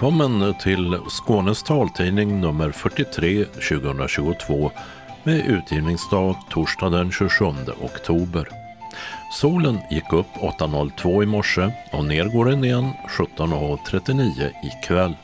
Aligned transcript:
Välkommen 0.00 0.54
till 0.54 0.98
Skånes 1.08 1.62
taltidning 1.62 2.40
nummer 2.40 2.70
43 2.70 3.44
2022 3.44 4.70
med 5.24 5.46
utgivningsdag 5.46 6.36
torsdag 6.50 6.90
den 6.90 7.12
27 7.12 7.44
oktober. 7.80 8.48
Solen 9.32 9.78
gick 9.90 10.12
upp 10.12 10.26
8.02 10.26 11.22
i 11.22 11.26
morse 11.26 11.72
och 11.92 12.04
ner 12.04 12.24
går 12.24 12.44
den 12.44 12.64
igen 12.64 12.92
17.39 13.08 14.50
ikväll. 14.64 15.16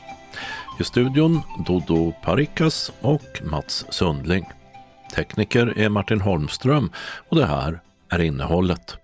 I 0.79 0.83
studion 0.83 1.41
Dodo 1.67 2.13
Parikas 2.23 2.91
och 3.01 3.41
Mats 3.43 3.85
Sundling. 3.89 4.45
Tekniker 5.15 5.73
är 5.77 5.89
Martin 5.89 6.21
Holmström 6.21 6.91
och 7.29 7.37
det 7.37 7.45
här 7.45 7.81
är 8.09 8.19
innehållet. 8.19 8.97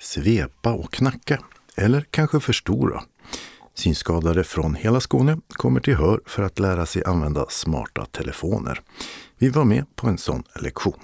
Svepa 0.00 0.72
och 0.72 0.92
knacka, 0.92 1.38
eller 1.76 2.04
kanske 2.10 2.40
förstora. 2.40 3.02
Synskadade 3.80 4.44
från 4.44 4.74
hela 4.74 5.00
Skåne 5.00 5.38
kommer 5.48 5.80
till 5.80 5.96
Hör 5.96 6.20
för 6.26 6.42
att 6.42 6.58
lära 6.58 6.86
sig 6.86 7.04
använda 7.04 7.46
smarta 7.48 8.06
telefoner. 8.06 8.80
Vi 9.38 9.48
var 9.48 9.64
med 9.64 9.96
på 9.96 10.06
en 10.06 10.18
sån 10.18 10.42
lektion. 10.62 11.00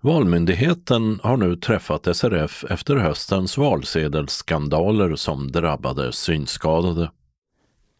Valmyndigheten 0.00 1.20
har 1.22 1.36
nu 1.36 1.56
träffat 1.56 2.16
SRF 2.16 2.64
efter 2.70 2.96
höstens 2.96 3.58
valsedelsskandaler 3.58 5.16
som 5.16 5.52
drabbade 5.52 6.12
synskadade. 6.12 7.10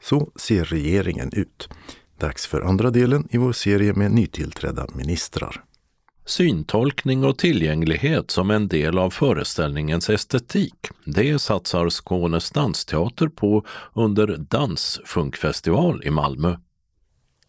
Så 0.02 0.30
ser 0.36 0.64
regeringen 0.64 1.30
ut. 1.32 1.68
Dags 2.18 2.46
för 2.46 2.60
andra 2.60 2.90
delen 2.90 3.28
i 3.30 3.38
vår 3.38 3.52
serie 3.52 3.94
med 3.94 4.12
nytillträdda 4.12 4.86
ministrar. 4.94 5.64
Syntolkning 6.26 7.24
och 7.24 7.38
tillgänglighet 7.38 8.30
som 8.30 8.50
en 8.50 8.68
del 8.68 8.98
av 8.98 9.10
föreställningens 9.10 10.10
estetik, 10.10 10.74
det 11.04 11.38
satsar 11.38 11.90
Skånes 11.90 12.50
dansteater 12.50 13.28
på 13.28 13.64
under 13.92 14.36
Dansfunkfestival 14.36 16.02
i 16.04 16.10
Malmö. 16.10 16.56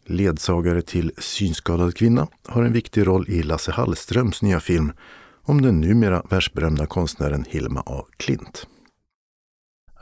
Ledsagare 0.05 0.81
till 0.81 1.11
synskadad 1.17 1.95
kvinna 1.95 2.27
har 2.47 2.63
en 2.63 2.73
viktig 2.73 3.07
roll 3.07 3.29
i 3.29 3.43
Lasse 3.43 3.71
Hallströms 3.71 4.41
nya 4.41 4.59
film 4.59 4.91
om 5.43 5.61
den 5.61 5.81
numera 5.81 6.23
världsberömda 6.29 6.85
konstnären 6.85 7.45
Hilma 7.49 7.83
A. 7.85 8.05
Klint. 8.17 8.67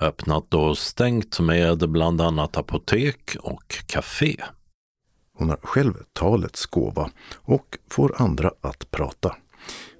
Öppnat 0.01 0.53
och 0.53 0.77
stängt 0.77 1.39
med 1.39 1.89
bland 1.89 2.21
annat 2.21 2.57
apotek 2.57 3.35
och 3.39 3.75
café. 3.85 4.35
Hon 5.37 5.49
har 5.49 5.59
själv 5.63 5.93
talets 6.13 6.65
gåva 6.65 7.09
och 7.35 7.77
får 7.89 8.21
andra 8.21 8.51
att 8.61 8.91
prata. 8.91 9.35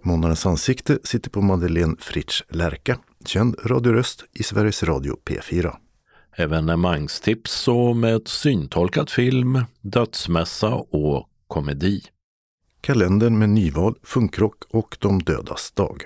Månadens 0.03 0.45
ansikte 0.45 1.00
sitter 1.03 1.30
på 1.30 1.42
Madeleine 1.42 1.95
Fritsch 2.00 2.44
Lärka, 2.50 3.00
känd 3.26 3.56
radioröst 3.66 4.26
i 4.34 4.44
Sveriges 4.44 4.84
Radio 4.84 5.17
P4. 5.26 5.76
Evenemangstips 6.38 7.67
och 7.67 7.95
med 7.95 8.28
syntolkad 8.28 9.09
film, 9.09 9.64
dödsmässa 9.81 10.73
och 10.73 11.30
komedi. 11.48 12.02
Kalendern 12.81 13.38
med 13.38 13.50
nyval, 13.50 13.95
funkrock 14.04 14.64
och 14.70 14.98
De 15.00 15.20
dödas 15.22 15.72
dag. 15.72 16.04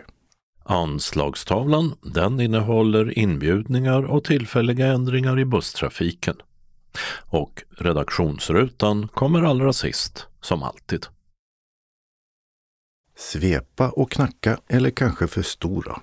Anslagstavlan, 0.64 1.96
den 2.02 2.40
innehåller 2.40 3.20
inbjudningar 3.20 4.04
och 4.04 4.24
tillfälliga 4.24 4.88
ändringar 4.88 5.40
i 5.40 5.46
busstrafiken. 5.46 6.36
Och 7.30 7.64
redaktionsrutan 7.70 9.08
kommer 9.08 9.44
allra 9.44 9.74
sist, 9.74 10.28
som 10.42 10.64
alltid. 10.64 11.06
Svepa 13.18 13.90
och 13.90 14.12
knacka 14.12 14.60
eller 14.68 14.90
kanske 14.90 15.28
förstora. 15.28 16.02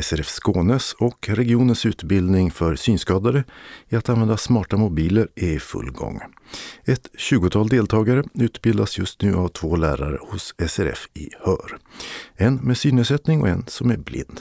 SRF 0.00 0.26
Skånes 0.28 0.92
och 0.92 1.28
regionens 1.28 1.86
utbildning 1.86 2.50
för 2.50 2.76
synskadade 2.76 3.44
i 3.88 3.96
att 3.96 4.08
använda 4.08 4.36
smarta 4.36 4.76
mobiler 4.76 5.28
är 5.34 5.48
i 5.48 5.58
full 5.58 5.90
gång. 5.90 6.20
Ett 6.84 7.08
tjugotal 7.16 7.68
deltagare 7.68 8.24
utbildas 8.34 8.98
just 8.98 9.22
nu 9.22 9.34
av 9.34 9.48
två 9.48 9.76
lärare 9.76 10.18
hos 10.20 10.54
SRF 10.68 11.08
i 11.14 11.30
Hör. 11.40 11.78
En 12.36 12.54
med 12.54 12.78
synnedsättning 12.78 13.40
och 13.40 13.48
en 13.48 13.64
som 13.66 13.90
är 13.90 13.96
blind. 13.96 14.40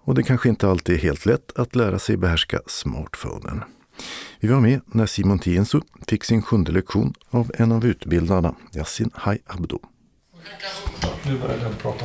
Och 0.00 0.14
det 0.14 0.22
kanske 0.22 0.48
inte 0.48 0.68
alltid 0.68 0.94
är 0.94 1.00
helt 1.00 1.26
lätt 1.26 1.52
att 1.58 1.76
lära 1.76 1.98
sig 1.98 2.16
behärska 2.16 2.60
smartphonen. 2.66 3.62
Vi 4.40 4.48
var 4.48 4.60
med 4.60 4.80
när 4.86 5.06
Simon 5.06 5.38
Tiensu 5.38 5.80
fick 6.08 6.24
sin 6.24 6.42
sjunde 6.42 6.72
lektion 6.72 7.14
av 7.30 7.50
en 7.58 7.72
av 7.72 7.86
utbildarna, 7.86 8.54
Yasin 8.74 9.10
Hai 9.14 9.38
Abdo. 9.46 9.78
Nu 11.26 11.38
börjar 11.38 11.58
den 11.58 11.74
prata. 11.74 12.04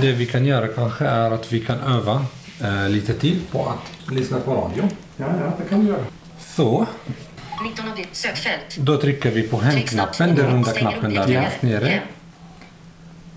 Det 0.00 0.12
vi 0.12 0.26
kan 0.26 0.44
göra 0.44 0.68
kanske 0.68 1.04
är 1.04 1.30
att 1.30 1.52
vi 1.52 1.60
kan 1.60 1.78
öva 1.78 2.26
eh, 2.60 2.88
lite 2.88 3.14
till 3.14 3.40
på 3.50 3.68
att 3.68 4.12
lyssna 4.12 4.40
på 4.40 4.54
radio. 4.54 4.88
Ja, 5.16 5.26
ja, 5.40 5.52
det 5.62 5.68
kan 5.68 5.80
vi 5.80 5.88
göra. 5.88 6.04
Så. 6.38 6.86
19 7.64 7.88
av 7.88 7.96
ditt 7.96 8.16
sökfält. 8.16 8.76
Då 8.78 8.96
trycker 8.96 9.30
vi 9.30 9.42
på 9.42 9.56
hemknappen, 9.60 10.34
den 10.34 10.50
runda 10.50 10.72
knappen 10.72 11.14
där 11.14 11.26
längst 11.26 11.62
nere. 11.62 12.02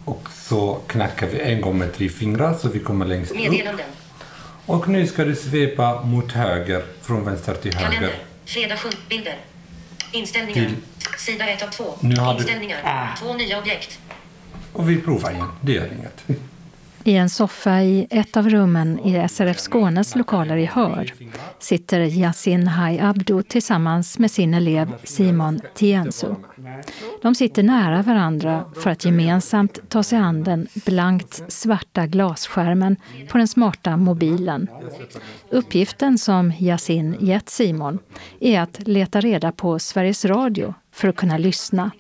Och 0.05 0.29
så 0.31 0.79
knackar 0.87 1.27
vi 1.27 1.39
en 1.39 1.61
gång 1.61 1.77
med 1.77 1.93
tre 1.93 2.09
fingrar 2.09 2.53
så 2.53 2.69
vi 2.69 2.79
kommer 2.79 3.05
längst 3.05 3.31
upp. 3.31 3.37
Meddelanden. 3.37 3.85
Och 4.65 4.87
nu 4.87 5.07
ska 5.07 5.25
du 5.25 5.35
svepa 5.35 6.01
mot 6.03 6.31
höger, 6.31 6.83
från 7.01 7.25
vänster 7.25 7.53
till 7.53 7.73
höger. 7.75 7.91
Kalender. 7.95 8.15
Fredag 8.45 8.77
7. 8.77 8.89
Bilder. 9.09 9.37
Inställningar. 10.11 10.53
Till- 10.53 10.75
Sida 11.17 11.45
1 11.47 11.63
av 11.63 11.67
2. 11.67 11.95
Nu 11.99 12.15
har 12.15 12.33
du- 12.33 12.39
Inställningar. 12.39 12.79
Ah. 12.83 13.07
Två 13.19 13.33
nya 13.33 13.59
objekt. 13.59 13.99
Och 14.73 14.89
vi 14.89 15.01
provar 15.01 15.31
igen, 15.31 15.47
det 15.61 15.71
gör 15.71 15.89
inget. 15.99 16.39
I 17.05 17.15
en 17.15 17.29
soffa 17.29 17.81
i 17.81 18.07
ett 18.09 18.37
av 18.37 18.49
rummen 18.49 18.99
i 18.99 19.27
SRF 19.29 19.59
Skånes 19.59 20.15
lokaler 20.15 20.57
i 20.57 20.65
Hör 20.65 21.13
sitter 21.59 21.99
Yasin 21.99 22.67
Hai 22.67 22.99
Abdo 22.99 23.43
tillsammans 23.43 24.19
med 24.19 24.31
sin 24.31 24.53
elev 24.53 24.93
Simon 25.03 25.61
Tiensu. 25.73 26.35
De 27.21 27.35
sitter 27.35 27.63
nära 27.63 28.01
varandra 28.01 28.65
för 28.75 28.89
att 28.89 29.05
gemensamt 29.05 29.89
ta 29.89 30.03
sig 30.03 30.17
an 30.17 30.43
den 30.43 30.67
blankt 30.73 31.41
svarta 31.47 32.07
glasskärmen 32.07 32.95
på 33.29 33.37
den 33.37 33.47
smarta 33.47 33.97
mobilen. 33.97 34.67
Uppgiften 35.49 36.17
som 36.17 36.51
Yasin 36.59 37.15
gett 37.19 37.49
Simon 37.49 37.99
är 38.39 38.61
att 38.61 38.87
leta 38.87 39.21
reda 39.21 39.51
på 39.51 39.79
Sveriges 39.79 40.25
Radio 40.25 40.73
för 40.91 41.07
att 41.07 41.15
kunna 41.15 41.37
lyssna. 41.37 41.91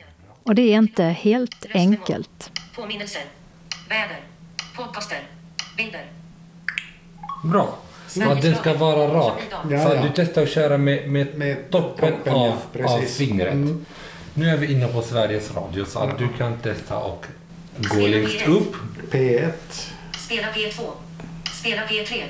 Och 0.43 0.55
det 0.55 0.61
är 0.61 0.77
inte 0.77 1.03
helt 1.03 1.65
enkelt. 1.73 2.51
Påminnelser. 2.75 3.21
Väder. 3.89 4.32
Podcaster. 4.75 5.19
Bilder. 5.77 6.05
Bra. 7.43 7.77
Så 8.07 8.29
att 8.31 8.41
den 8.41 8.55
ska 8.55 8.73
vara 8.73 9.13
rak. 9.13 9.41
Ja, 9.51 9.59
ja. 9.69 10.03
du 10.03 10.11
testar 10.15 10.43
att 10.43 10.49
köra 10.49 10.77
med, 10.77 11.09
med, 11.09 11.35
Med 11.35 11.71
toppen, 11.71 12.13
toppen, 12.13 12.33
av, 12.33 12.57
ja, 12.73 12.85
av 12.85 13.01
fingret. 13.01 13.53
Mm. 13.53 13.85
Nu 14.33 14.49
är 14.49 14.57
vi 14.57 14.71
inne 14.71 14.87
på 14.87 15.01
Sveriges 15.01 15.55
Radio 15.55 15.85
så 15.85 15.99
att 15.99 16.17
du 16.17 16.27
kan 16.37 16.57
testa 16.57 16.97
och 16.97 17.25
gå 17.77 18.07
längst 18.07 18.47
upp. 18.47 18.75
P1. 19.11 19.51
Spela 20.17 20.47
P2. 20.47 20.81
Spela 21.53 21.81
P3. 21.81 22.23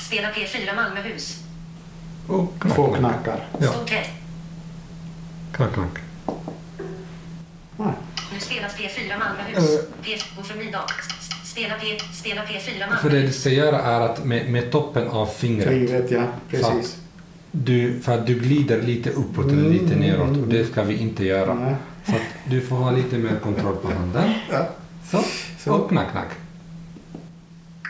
Spela 0.00 0.30
P4 0.30 0.76
Malmöhus. 0.76 1.36
Och 2.28 2.52
Två 2.74 2.86
knack, 2.86 2.98
knack. 2.98 3.24
knackar. 3.24 3.46
Ja. 3.58 3.72
Stort 3.72 3.88
test. 3.88 4.10
knack, 5.52 5.74
knack. 5.74 5.98
Nej. 7.76 7.92
Nu 8.32 8.40
spelas 8.40 8.76
P4 8.76 9.18
Malmöhus. 9.18 9.78
Eh. 9.78 9.84
P... 10.04 10.18
Gå 10.36 10.42
för 10.42 10.58
middag. 10.58 10.84
S- 11.00 11.30
Spela, 11.50 11.74
P... 11.74 11.98
Spela 12.14 12.42
P4 12.44 12.60
För 12.60 12.80
det 12.80 12.86
Malmöhus. 13.02 13.34
du 13.34 13.40
ska 13.40 13.50
göra 13.50 13.80
är 13.82 14.00
att 14.00 14.24
med, 14.24 14.50
med 14.50 14.72
toppen 14.72 15.08
av 15.08 15.26
fingret, 15.26 15.68
Fingret, 15.68 16.10
ja. 16.10 16.22
Precis. 16.50 16.96
du, 17.50 18.00
för 18.00 18.18
att 18.18 18.26
du 18.26 18.34
glider 18.34 18.82
lite 18.82 19.10
uppåt 19.10 19.44
eller 19.46 19.58
Mm. 19.58 19.72
lite 19.72 19.96
neråt 19.96 20.36
och 20.36 20.48
det 20.48 20.64
ska 20.72 20.82
vi 20.82 20.96
inte 20.96 21.24
göra. 21.24 21.54
Nej. 21.54 21.74
Så 22.06 22.12
att 22.12 22.22
du 22.44 22.60
får 22.60 22.76
ha 22.76 22.90
lite 22.90 23.16
mer 23.18 23.36
kontroll 23.42 23.76
på 23.76 23.88
handen. 23.92 24.32
Ja. 24.52 24.68
Så, 25.10 25.24
Så. 25.64 25.72
och 25.72 25.88
knack, 25.88 26.10
knack. 26.10 26.28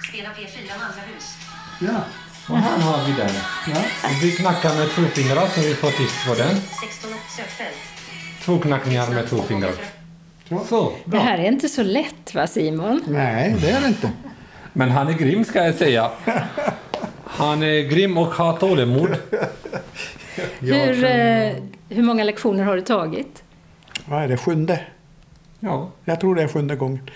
Spela 0.09 0.29
P4 0.29 0.69
Malmöhus. 0.69 1.35
Ja. 1.81 2.01
Och 2.49 2.59
här 2.59 2.79
har 2.79 3.07
vi 3.07 3.13
den. 3.13 3.31
ja. 3.67 3.81
Vi 4.23 4.33
knackar 4.33 4.75
med 4.75 4.91
två 4.95 5.03
fingrar 5.03 5.49
så 5.55 5.61
vi 5.61 5.75
får 5.75 5.91
tyst 5.91 6.27
på 6.29 6.35
den. 6.35 6.57
16 6.81 7.11
sökfält. 7.37 7.77
Två 8.45 8.59
knackningar 8.59 9.11
med 9.11 9.29
två 9.29 9.43
fingrar. 9.43 9.73
Så, 10.69 10.93
Det 11.05 11.19
här 11.19 11.39
är 11.39 11.45
inte 11.49 11.69
så 11.69 11.83
lätt, 11.83 12.35
va 12.35 12.47
Simon? 12.47 13.03
Nej, 13.07 13.57
det 13.61 13.71
är 13.71 13.81
det 13.81 13.87
inte. 13.89 14.11
Men 14.73 14.91
han 14.91 15.09
är 15.09 15.13
grym 15.13 15.45
ska 15.45 15.65
jag 15.65 15.75
säga. 15.75 16.11
Han 17.25 17.63
är 17.63 17.81
grym 17.89 18.19
och 18.19 18.27
har 18.27 18.57
tålamod. 18.57 19.17
Hur, 20.61 21.05
eh, 21.05 21.53
hur 21.89 22.03
många 22.03 22.25
lektioner 22.25 22.65
har 22.65 22.77
du 22.77 22.83
tagit? 22.83 23.43
Vad 24.05 24.23
är 24.23 24.29
det? 24.29 24.37
Sjunde? 24.37 24.81
Ja, 25.61 25.91
Jag 26.05 26.21
tror 26.21 26.35
det 26.35 26.43
är 26.43 26.49
sjunde 26.49 26.77
gången. 26.77 27.11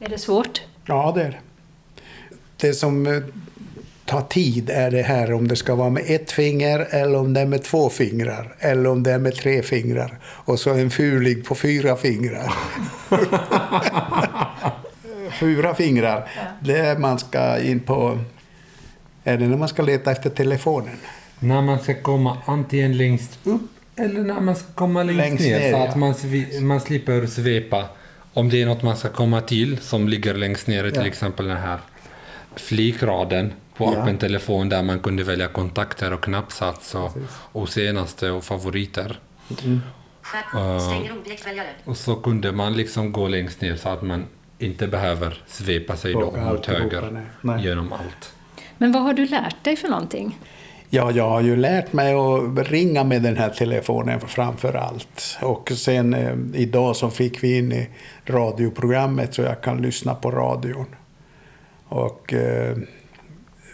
Är 0.00 0.08
det 0.08 0.18
svårt? 0.18 0.62
Ja, 0.86 1.12
det 1.14 1.22
är 1.22 1.30
det. 1.30 1.38
Det 2.56 2.72
som 2.72 3.22
tar 4.06 4.20
tid 4.22 4.70
är 4.70 4.90
det 4.90 5.02
här 5.02 5.32
om 5.32 5.48
det 5.48 5.56
ska 5.56 5.74
vara 5.74 5.90
med 5.90 6.02
ett 6.06 6.32
finger 6.32 6.78
eller 6.90 7.18
om 7.18 7.32
det 7.34 7.40
är 7.40 7.46
med 7.46 7.62
två 7.62 7.90
fingrar. 7.90 8.54
Eller 8.58 8.90
om 8.90 9.02
det 9.02 9.12
är 9.12 9.18
med 9.18 9.34
tre 9.34 9.62
fingrar. 9.62 10.18
Och 10.24 10.58
så 10.58 10.70
en 10.74 10.90
fuling 10.90 11.42
på 11.42 11.54
fyra 11.54 11.96
fingrar. 11.96 12.52
fyra 15.40 15.74
fingrar. 15.74 16.28
Det 16.60 16.78
är 16.78 16.98
man 16.98 17.18
ska 17.18 17.58
in 17.58 17.80
på... 17.80 18.18
Är 19.24 19.36
det 19.38 19.48
när 19.48 19.56
man 19.56 19.68
ska 19.68 19.82
leta 19.82 20.12
efter 20.12 20.30
telefonen? 20.30 20.96
när 21.38 21.62
man 21.62 21.78
ska 21.78 21.94
komma 22.02 22.38
antingen 22.46 22.96
längst 22.96 23.38
upp 23.44 23.60
eller 23.96 24.20
när 24.20 24.40
man 24.40 24.56
ska 24.56 24.66
komma 24.74 25.02
längst, 25.02 25.18
Längst 25.18 25.44
ner. 25.44 25.58
ner, 25.60 25.72
så 25.72 25.78
ja. 25.78 25.88
att 25.88 25.96
man, 25.96 26.14
man 26.66 26.80
slipper 26.80 27.26
svepa. 27.26 27.84
Om 28.32 28.48
det 28.48 28.62
är 28.62 28.66
något 28.66 28.82
man 28.82 28.96
ska 28.96 29.08
komma 29.08 29.40
till 29.40 29.78
som 29.78 30.08
ligger 30.08 30.34
längst 30.34 30.66
ner, 30.66 30.84
till 30.90 31.00
Ja. 31.00 31.06
exempel 31.06 31.46
den 31.46 31.56
här 31.56 31.78
flikraden 32.56 33.52
på 33.76 33.84
Ja. 33.84 34.00
appen 34.00 34.18
telefon 34.18 34.68
där 34.68 34.82
man 34.82 35.00
kunde 35.00 35.24
välja 35.24 35.48
kontakter 35.48 36.12
och 36.12 36.24
knappsats 36.24 36.94
och, 36.94 37.10
och 37.52 37.68
senaste 37.68 38.30
och 38.30 38.44
favoriter. 38.44 39.18
Stänger 40.80 41.18
objektväljare. 41.18 41.68
Och 41.84 41.96
så 41.96 42.16
kunde 42.16 42.52
man 42.52 42.74
liksom 42.74 43.12
gå 43.12 43.28
längst 43.28 43.60
ner 43.60 43.76
så 43.76 43.88
att 43.88 44.02
man 44.02 44.24
inte 44.58 44.86
behöver 44.88 45.42
svepa 45.46 45.96
sig 45.96 46.12
då 46.12 46.36
mot 46.36 46.66
höger 46.66 47.10
nej. 47.12 47.22
Nej. 47.40 47.64
genom 47.64 47.92
allt. 47.92 48.34
Men 48.78 48.92
vad 48.92 49.02
har 49.02 49.12
du 49.12 49.26
lärt 49.26 49.64
dig 49.64 49.76
för 49.76 49.88
någonting? 49.88 50.38
Ja, 50.90 51.10
jag 51.10 51.30
har 51.30 51.40
ju 51.40 51.56
lärt 51.56 51.92
mig 51.92 52.14
att 52.14 52.68
ringa 52.68 53.04
med 53.04 53.22
den 53.22 53.36
här 53.36 53.50
telefonen 53.50 54.20
framför 54.20 54.74
allt. 54.74 55.38
Och 55.42 55.72
sen 55.76 56.14
eh, 56.14 56.34
idag 56.54 56.96
så 56.96 57.10
fick 57.10 57.44
vi 57.44 57.58
in 57.58 57.72
i 57.72 57.88
radioprogrammet 58.24 59.34
så 59.34 59.42
jag 59.42 59.60
kan 59.60 59.82
lyssna 59.82 60.14
på 60.14 60.30
radion. 60.30 60.86
Och 61.88 62.32
eh, 62.32 62.76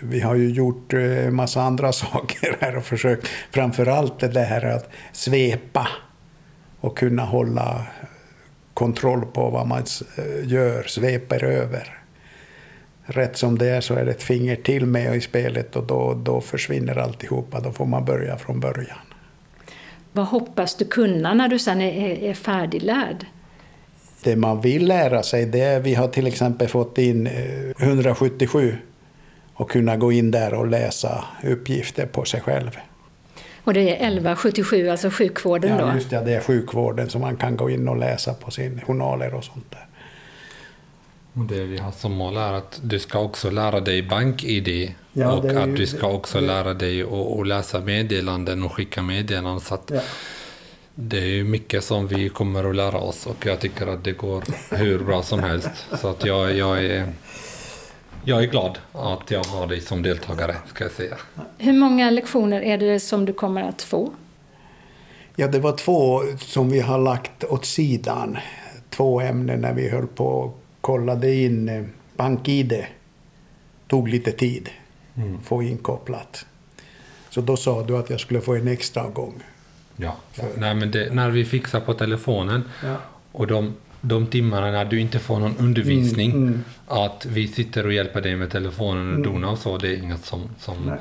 vi 0.02 0.20
har 0.20 0.34
ju 0.34 0.50
gjort 0.50 0.93
eh, 0.93 1.26
en 1.26 1.34
massa 1.34 1.62
andra 1.62 1.93
saker 1.93 2.56
här 2.60 2.76
och 2.76 2.84
försökt. 2.84 3.28
Framför 3.50 3.87
allt 3.87 4.20
det 4.20 4.40
här 4.40 4.64
att 4.64 4.90
svepa 5.12 5.88
och 6.81 6.99
kunna 6.99 7.25
hålla 7.25 7.87
kontroll 8.75 9.26
på 9.26 9.50
vad 9.50 9.66
man 9.66 9.82
eh, 10.19 10.49
gör, 10.49 10.82
sveper 10.82 11.44
över. 11.44 11.99
Rätt 13.04 13.37
som 13.37 13.58
det 13.58 13.69
är 13.69 13.81
så 13.81 13.94
är 13.94 14.04
det 14.04 14.10
ett 14.10 14.22
finger 14.22 14.56
till 14.56 14.87
med 14.87 15.16
i 15.16 15.20
spelet 15.20 15.76
och 15.76 15.87
då, 15.87 16.14
då 16.14 16.40
försvinner 16.40 16.99
alltihopa. 16.99 17.60
Då 17.60 17.72
får 17.72 17.87
man 17.87 18.04
börja 18.04 18.38
från 18.38 18.60
början. 18.60 18.99
Vad 20.12 20.26
hoppas 20.26 20.75
du 20.75 20.84
kunna 20.84 21.34
när 21.34 21.49
du 21.49 21.58
sen 21.58 21.81
är, 21.81 22.10
är, 22.10 22.31
är 22.31 22.34
färdiglärd? 22.34 23.26
Det 24.25 24.37
man 24.37 24.60
vill 24.60 24.87
lära 24.87 25.22
sig 25.22 25.46
det 25.46 25.60
är, 25.60 25.81
vi 25.81 25.94
har 25.94 26.08
till 26.08 26.26
exempel 26.26 26.69
fått 26.69 26.99
in 26.99 27.26
eh, 27.26 27.70
177 27.78 28.76
och 29.62 29.70
kunna 29.70 29.97
gå 29.97 30.12
in 30.12 30.31
där 30.31 30.55
och 30.55 30.67
läsa 30.67 31.25
uppgifter 31.44 32.06
på 32.06 32.25
sig 32.25 32.41
själv. 32.41 32.70
Och 33.64 33.75
det 33.75 33.81
är 33.81 33.94
1177, 33.94 34.88
alltså 34.88 35.11
sjukvården 35.11 35.70
Ja, 35.79 35.87
då? 35.87 35.94
just 35.94 36.11
det, 36.11 36.20
det 36.25 36.35
är 36.35 36.41
sjukvården 36.41 37.11
som 37.11 37.20
man 37.20 37.37
kan 37.37 37.56
gå 37.56 37.70
in 37.70 37.88
och 37.88 37.97
läsa 37.97 38.35
på 38.35 38.50
sin 38.50 38.81
journaler 38.87 39.35
och 39.35 39.44
sånt 39.44 39.70
där. 39.70 39.87
Och 41.35 41.44
det 41.44 41.64
vi 41.64 41.79
har 41.79 41.91
som 41.93 42.12
mål 42.12 42.37
är 42.37 42.53
att 42.53 42.81
du 42.82 42.99
ska 42.99 43.19
också 43.19 43.50
lära 43.50 43.81
dig 43.81 44.03
bank-id 44.03 44.94
Ja, 45.12 45.32
och 45.32 45.44
att 45.44 45.76
du 45.76 45.87
ska 45.87 46.06
också 46.09 46.41
det- 46.41 46.47
lära 46.47 46.75
dig 46.75 47.03
att, 47.03 47.09
att 47.41 47.47
läsa 47.47 47.81
meddelanden 47.81 48.62
och 48.62 48.73
skicka 48.73 49.03
meddelanden. 49.03 49.61
Så 49.61 49.75
att 49.75 49.93
Det 50.94 51.19
är 51.19 51.26
ju 51.26 51.44
mycket 51.44 51.85
som 51.85 52.06
vi 52.06 52.29
kommer 52.29 52.70
att 52.70 52.76
lära 52.76 52.99
oss 52.99 53.26
och 53.26 53.47
jag 53.47 53.61
tycker 53.61 53.87
att 53.87 54.05
det 54.05 54.12
går 54.12 54.43
hur 54.70 54.99
bra 54.99 55.23
som 55.23 55.43
helst. 55.43 55.70
Så 56.00 56.09
att 56.09 56.25
jag, 56.25 56.56
jag, 56.56 56.85
är, 56.85 57.06
jag 58.24 58.42
är 58.42 58.46
glad 58.46 58.78
att 58.92 59.30
jag 59.30 59.44
har 59.44 59.66
dig 59.66 59.80
som 59.80 60.02
deltagare, 60.02 60.56
ska 60.69 60.84
jag 60.84 60.92
säga. 60.92 61.16
Hur 61.58 61.72
många 61.72 62.10
lektioner 62.10 62.60
är 62.60 62.78
det 62.78 63.00
som 63.00 63.24
du 63.24 63.32
kommer 63.32 63.62
att 63.62 63.82
få? 63.82 64.12
Ja, 65.36 65.48
det 65.48 65.58
var 65.58 65.76
två 65.76 66.20
som 66.38 66.70
vi 66.70 66.80
har 66.80 66.98
lagt 66.98 67.44
åt 67.44 67.64
sidan. 67.64 68.38
Två 68.90 69.20
ämnen 69.20 69.60
när 69.60 69.72
vi 69.72 69.88
höll 69.88 70.06
på 70.06 70.26
och 70.26 70.62
kollade 70.80 71.34
in 71.34 71.69
eh, 71.69 71.84
BankID. 72.16 72.84
Tog 73.88 74.08
lite 74.08 74.32
tid 74.32 74.70
få 75.44 75.62
inkopplat. 75.62 76.46
Så 77.30 77.40
då 77.40 77.56
sa 77.56 77.82
du 77.82 77.96
att 77.96 78.10
jag 78.10 78.20
skulle 78.20 78.40
få 78.40 78.54
en 78.54 78.68
extra 78.68 79.08
gång. 79.08 79.42
Ja, 79.96 80.16
för, 80.32 80.46
nej, 80.56 80.75
men 80.75 80.90
det, 80.90 81.14
när 81.14 81.30
vi 81.30 81.44
fixar 81.44 81.80
på 81.80 81.94
telefonen 81.94 82.64
Ja. 82.84 82.96
och 83.32 83.46
de, 83.46 83.75
de 84.02 84.26
timmarna 84.26 84.70
när 84.70 84.84
du 84.84 85.00
inte 85.00 85.19
får 85.19 85.38
någon 85.38 85.56
undervisning, 85.56 86.31
Mm, 86.31 86.64
att 86.87 87.26
vi 87.26 87.49
sitter 87.49 87.87
och 87.87 87.93
hjälper 87.93 88.20
dig 88.20 88.37
med 88.37 88.50
telefonen 88.50 89.16
och 89.16 89.22
dona 89.22 89.50
och 89.50 89.58
så, 89.58 89.78
det 89.78 89.88
är 89.88 89.96
inget 89.96 90.25
som, 90.25 90.50
som 90.58 90.76
Nej. 90.87 90.99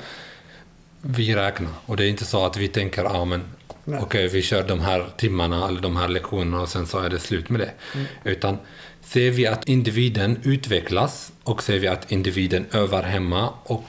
vi 1.02 1.36
räknar. 1.36 1.72
Och 1.86 1.98
det 1.98 2.06
är 2.06 2.10
inte 2.10 2.26
så 2.26 2.46
att 2.46 2.58
vi 2.58 2.68
tänker, 2.68 3.04
ja 3.04 3.26
men 3.26 3.42
Nej. 3.84 4.00
okej 4.02 4.28
vi 4.28 4.42
kör 4.42 4.64
de 4.68 4.80
här 4.80 5.06
timmarna 5.18 5.68
eller 5.68 5.82
de 5.82 5.98
här 5.98 6.08
lektionerna 6.08 6.62
och 6.62 6.70
sen 6.70 6.88
så 6.88 7.00
är 7.00 7.10
det 7.10 7.20
slut 7.20 7.50
med 7.50 7.60
det. 7.60 7.72
Mm. 7.96 8.08
Utan 8.24 8.58
ser 9.02 9.32
vi 9.32 9.48
att 9.48 9.70
individen 9.70 10.40
utvecklas 10.44 11.32
och 11.44 11.64
ser 11.64 11.80
vi 11.80 11.88
att 11.88 12.12
individen 12.12 12.66
övar 12.72 13.04
hemma 13.04 13.50
och 13.64 13.86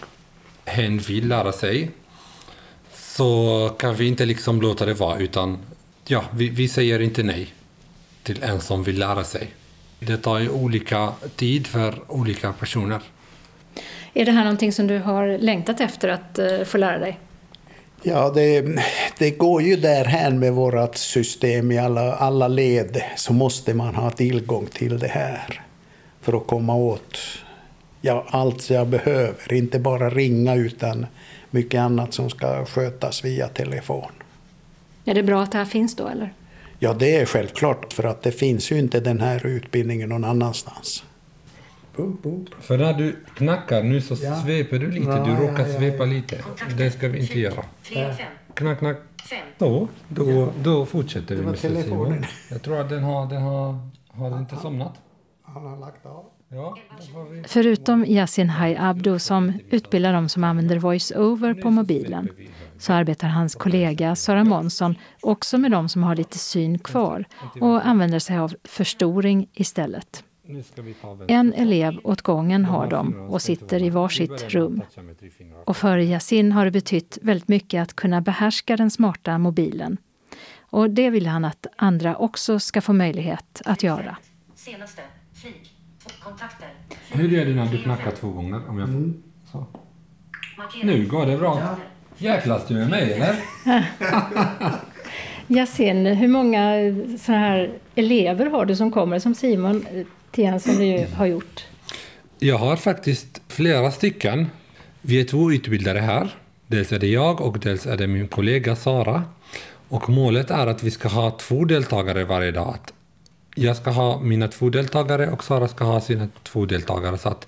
hen 0.64 0.98
vill 0.98 1.28
lära 1.28 1.52
sig 1.52 1.90
så 2.94 3.70
kan 3.78 3.94
vi 3.94 4.06
inte 4.06 4.24
liksom 4.26 4.60
låta 4.60 4.86
det 4.86 4.94
vara 4.94 5.18
utan 5.18 5.58
ja, 6.06 6.24
vi, 6.32 6.48
vi 6.48 6.68
säger 6.68 7.00
inte 7.00 7.22
nej 7.22 7.54
till 8.22 8.42
en 8.42 8.60
som 8.60 8.82
vill 8.82 8.98
lära 8.98 9.24
sig. 9.24 9.50
Det 9.98 10.16
tar 10.16 10.38
ju 10.38 10.50
olika 10.50 11.12
tid 11.36 11.66
för 11.66 11.94
olika 12.08 12.52
personer. 12.52 13.00
Är 14.14 14.24
det 14.24 14.32
här 14.32 14.44
någonting 14.44 14.72
som 14.72 14.86
du 14.86 14.98
har 14.98 15.38
längtat 15.38 15.80
efter 15.80 16.08
att 16.08 16.38
eh, 16.38 16.62
få 16.64 16.78
lära 16.78 16.98
dig? 16.98 17.18
Ja, 18.02 18.30
det, 18.30 18.64
det 19.18 19.30
går 19.30 19.62
ju 19.62 19.76
därhän 19.76 20.38
med 20.38 20.52
vårt 20.52 20.96
system 20.96 21.72
i 21.72 21.78
alla, 21.78 22.14
alla 22.14 22.48
led 22.48 23.02
så 23.16 23.32
måste 23.32 23.74
man 23.74 23.94
ha 23.94 24.10
tillgång 24.10 24.66
till 24.66 24.98
det 24.98 25.08
här 25.08 25.62
för 26.20 26.36
att 26.36 26.46
komma 26.46 26.74
åt 26.74 27.18
ja, 28.00 28.26
allt 28.28 28.70
jag 28.70 28.88
behöver. 28.88 29.52
Inte 29.52 29.78
bara 29.78 30.10
ringa 30.10 30.54
utan 30.54 31.06
mycket 31.50 31.80
annat 31.80 32.14
som 32.14 32.30
ska 32.30 32.64
skötas 32.64 33.24
via 33.24 33.48
telefon. 33.48 34.12
Är 35.04 35.14
det 35.14 35.22
bra 35.22 35.42
att 35.42 35.52
det 35.52 35.58
här 35.58 35.64
finns 35.64 35.96
då 35.96 36.08
eller? 36.08 36.32
Ja, 36.84 36.94
det 36.94 37.16
är 37.16 37.26
självklart 37.26 37.92
för 37.92 38.04
att 38.04 38.22
det 38.22 38.32
finns 38.32 38.72
ju 38.72 38.78
inte 38.78 39.00
den 39.00 39.20
här 39.20 39.46
utbildningen 39.46 40.08
någon 40.08 40.24
annanstans. 40.24 41.04
Boop, 41.96 42.22
boop. 42.22 42.48
För 42.60 42.78
när 42.78 42.92
du 42.94 43.16
knackar 43.36 43.82
nu 43.82 44.00
så 44.00 44.14
Ja. 44.22 44.42
sveper 44.42 44.78
du 44.78 44.90
lite, 44.90 45.06
Ja, 45.10 45.24
du 45.24 45.30
ja, 45.30 45.40
råkar 45.40 45.66
ja, 45.66 45.78
svepa 45.78 45.96
ja. 45.96 46.04
lite. 46.04 46.38
Det 46.78 46.90
ska 46.90 47.08
vi 47.08 47.18
inte 47.18 47.40
göra. 47.40 47.64
3 47.88 48.04
av 48.04 48.12
5. 48.12 48.26
Knack, 48.54 48.78
knack. 48.78 48.96
5. 49.30 49.38
Så, 49.58 49.88
då, 50.08 50.52
då 50.62 50.86
fortsätter 50.86 51.34
vi 51.36 51.42
med 51.42 51.58
telefonen. 51.60 52.24
Jag 52.50 52.62
tror 52.62 52.80
att 52.80 52.88
den 52.88 53.02
har, 53.02 53.26
den 53.26 53.42
har, 53.42 53.78
har 54.08 54.30
den 54.30 54.38
inte 54.38 54.56
somnat? 54.56 54.94
Han 55.42 55.66
har 55.66 55.76
lagt 55.80 56.06
av. 56.06 56.24
Ja, 56.48 56.76
då. 57.14 57.26
Förutom 57.48 58.04
Yasin 58.06 58.48
Hai 58.48 58.76
Abdo 58.76 59.18
som 59.18 59.52
utbildar 59.70 60.12
dem 60.12 60.28
som 60.28 60.44
använder 60.44 60.78
voice-over 60.78 61.54
på 61.54 61.70
mobilen 61.70 62.28
så 62.82 62.92
arbetar 62.92 63.28
hans 63.28 63.54
kollega 63.54 64.16
Sara 64.16 64.44
Månsson 64.44 64.94
också 65.20 65.58
med 65.58 65.70
dem 65.70 65.88
som 65.88 66.02
har 66.02 66.16
lite 66.16 66.38
syn 66.38 66.78
kvar 66.78 67.24
och 67.60 67.86
använder 67.86 68.18
sig 68.18 68.38
av 68.38 68.54
förstoring 68.64 69.48
istället. 69.52 70.24
En 71.28 71.52
elev 71.52 72.00
åt 72.04 72.22
gången 72.22 72.64
har 72.64 72.90
de 72.90 73.14
och 73.14 73.42
sitter 73.42 73.82
i 73.82 73.90
varsitt 73.90 74.54
rum. 74.54 74.82
Och 75.64 75.76
för 75.76 75.98
Yasin 75.98 76.52
har 76.52 76.64
det 76.64 76.70
betytt 76.70 77.18
väldigt 77.22 77.48
mycket 77.48 77.82
att 77.82 77.96
kunna 77.96 78.20
behärska 78.20 78.76
den 78.76 78.90
smarta 78.90 79.38
mobilen. 79.38 79.96
Och 80.60 80.90
det 80.90 81.10
vill 81.10 81.26
han 81.26 81.44
att 81.44 81.66
andra 81.76 82.16
också 82.16 82.58
ska 82.58 82.80
få 82.80 82.92
möjlighet 82.92 83.62
att 83.64 83.82
göra. 83.82 84.16
Senaste. 84.54 85.02
Flik. 85.42 85.72
Kontakter. 86.22 86.68
Hur 87.10 87.28
gör 87.28 87.44
du 87.44 87.54
när 87.54 87.66
du 87.66 87.82
knackar 87.82 88.10
två 88.10 88.28
gånger? 88.28 88.68
Om 88.68 88.78
jag 88.78 88.88
får... 88.88 89.12
så. 89.52 89.66
Markera. 90.58 90.86
Nu 90.86 91.06
går 91.06 91.26
det 91.26 91.36
bra. 91.36 91.76
Jäklas 92.18 92.66
du 92.68 92.74
med 92.74 92.90
mig 92.90 93.12
eller? 93.12 93.36
Yasin, 95.48 96.06
hur 96.06 96.28
många 96.28 96.74
såna 97.18 97.38
här 97.38 97.70
elever 97.94 98.46
har 98.46 98.64
du 98.64 98.76
som 98.76 98.90
kommer 98.90 99.18
som 99.18 99.34
Simon 99.34 99.86
eh, 99.94 100.06
Tien 100.30 100.60
som 100.60 100.76
du 100.76 101.06
har 101.14 101.26
gjort? 101.26 101.64
Jag 102.38 102.58
har 102.58 102.76
faktiskt 102.76 103.40
flera 103.48 103.90
stycken. 103.90 104.46
Vi 105.00 105.20
är 105.20 105.24
två 105.24 105.52
utbildare 105.52 105.98
här. 105.98 106.28
Dels 106.66 106.92
är 106.92 106.98
det 106.98 107.06
jag 107.06 107.40
och 107.40 107.58
dels 107.58 107.86
är 107.86 107.96
det 107.96 108.06
min 108.06 108.28
kollega 108.28 108.76
Sara. 108.76 109.22
Och 109.88 110.08
målet 110.08 110.50
är 110.50 110.66
att 110.66 110.82
vi 110.82 110.90
ska 110.90 111.08
ha 111.08 111.30
två 111.30 111.64
deltagare 111.64 112.24
varje 112.24 112.50
dag. 112.50 112.76
Jag 113.54 113.76
ska 113.76 113.90
ha 113.90 114.20
mina 114.20 114.48
två 114.48 114.70
deltagare 114.70 115.30
och 115.30 115.44
Sara 115.44 115.68
ska 115.68 115.84
ha 115.84 116.00
sina 116.00 116.28
två 116.42 116.66
deltagare. 116.66 117.18
Så 117.18 117.28
att 117.28 117.46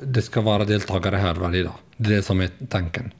det 0.00 0.22
ska 0.22 0.40
vara 0.40 0.64
deltagare 0.64 1.16
här 1.16 1.34
varje 1.34 1.62
dag. 1.62 1.74
Det 1.96 2.12
är 2.12 2.16
det 2.16 2.22
som 2.22 2.40
är 2.40 2.50
tanken. 2.68 3.12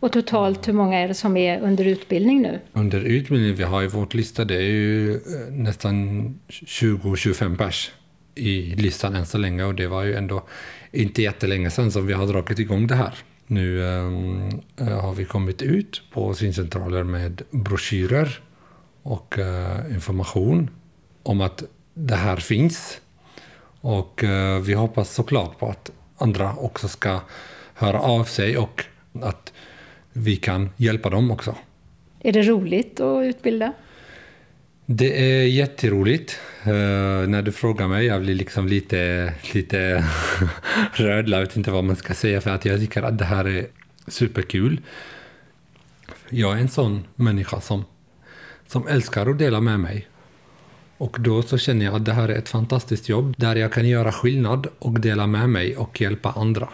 Och 0.00 0.12
totalt 0.12 0.68
hur 0.68 0.72
många 0.72 0.98
är 0.98 1.08
det 1.08 1.14
som 1.14 1.36
är 1.36 1.60
under 1.60 1.84
utbildning 1.84 2.42
nu? 2.42 2.60
Under 2.72 3.00
utbildning, 3.00 3.54
vi 3.54 3.62
har 3.62 3.82
i 3.82 3.86
vårt 3.86 4.14
lista 4.14 4.44
det 4.44 4.56
är 4.56 4.60
ju 4.60 5.14
eh, 5.14 5.20
nästan 5.50 5.94
20-25 6.48 7.56
pers 7.56 7.90
i 8.34 8.74
listan 8.74 9.14
än 9.14 9.26
så 9.26 9.38
länge 9.38 9.64
och 9.64 9.74
det 9.74 9.86
var 9.86 10.02
ju 10.02 10.14
ändå 10.14 10.42
inte 10.92 11.22
jättelänge 11.22 11.70
sedan 11.70 11.92
som 11.92 12.06
vi 12.06 12.12
har 12.12 12.26
dragit 12.26 12.58
igång 12.58 12.86
det 12.86 12.94
här. 12.94 13.14
Nu 13.46 13.82
äh, 14.76 14.86
har 14.86 15.14
vi 15.14 15.24
kommit 15.24 15.62
ut 15.62 16.02
på 16.12 16.34
syncentraler 16.34 17.02
med 17.02 17.42
broschyrer 17.50 18.40
och 19.02 19.38
äh, 19.38 19.94
information 19.94 20.70
om 21.22 21.40
att 21.40 21.62
det 21.94 22.16
här 22.16 22.36
finns. 22.36 23.00
Och 23.80 24.24
äh, 24.24 24.60
vi 24.60 24.74
hoppas 24.74 25.14
såklart 25.14 25.58
på 25.58 25.68
att 25.68 25.90
andra 26.18 26.54
också 26.54 26.88
ska 26.88 27.20
höra 27.74 28.00
av 28.00 28.24
sig 28.24 28.58
och 28.58 28.84
att 29.22 29.52
vi 30.12 30.36
kan 30.36 30.70
hjälpa 30.76 31.10
dem 31.10 31.30
också. 31.30 31.54
Är 32.20 32.32
det 32.32 32.42
roligt 32.42 33.00
att 33.00 33.24
utbilda? 33.24 33.72
Det 34.86 35.40
är 35.40 35.46
jätteroligt. 35.46 36.38
Uh, 36.66 36.72
när 37.28 37.42
du 37.42 37.52
frågar 37.52 37.88
mig, 37.88 38.06
jag 38.06 38.22
blir 38.22 38.34
liksom 38.34 38.66
lite, 38.66 39.32
lite 39.54 40.04
röd. 40.92 41.28
Jag 41.28 41.40
vet 41.40 41.56
inte 41.56 41.70
vad 41.70 41.84
man 41.84 41.96
ska 41.96 42.14
säga 42.14 42.40
för 42.40 42.50
att 42.50 42.64
jag 42.64 42.80
tycker 42.80 43.02
att 43.02 43.18
det 43.18 43.24
här 43.24 43.44
är 43.44 43.66
superkul. 44.06 44.80
Jag 46.30 46.56
är 46.56 46.60
en 46.60 46.68
sån 46.68 47.04
människa 47.14 47.60
som, 47.60 47.84
som 48.66 48.86
älskar 48.86 49.26
att 49.26 49.38
dela 49.38 49.60
med 49.60 49.80
mig. 49.80 50.08
Och 50.98 51.16
då 51.20 51.42
så 51.42 51.58
känner 51.58 51.84
jag 51.84 51.94
att 51.94 52.04
det 52.04 52.12
här 52.12 52.28
är 52.28 52.38
ett 52.38 52.48
fantastiskt 52.48 53.08
jobb 53.08 53.34
där 53.38 53.56
jag 53.56 53.72
kan 53.72 53.88
göra 53.88 54.12
skillnad 54.12 54.66
och 54.78 55.00
dela 55.00 55.26
med 55.26 55.50
mig 55.50 55.76
och 55.76 56.00
hjälpa 56.00 56.30
andra. 56.30 56.68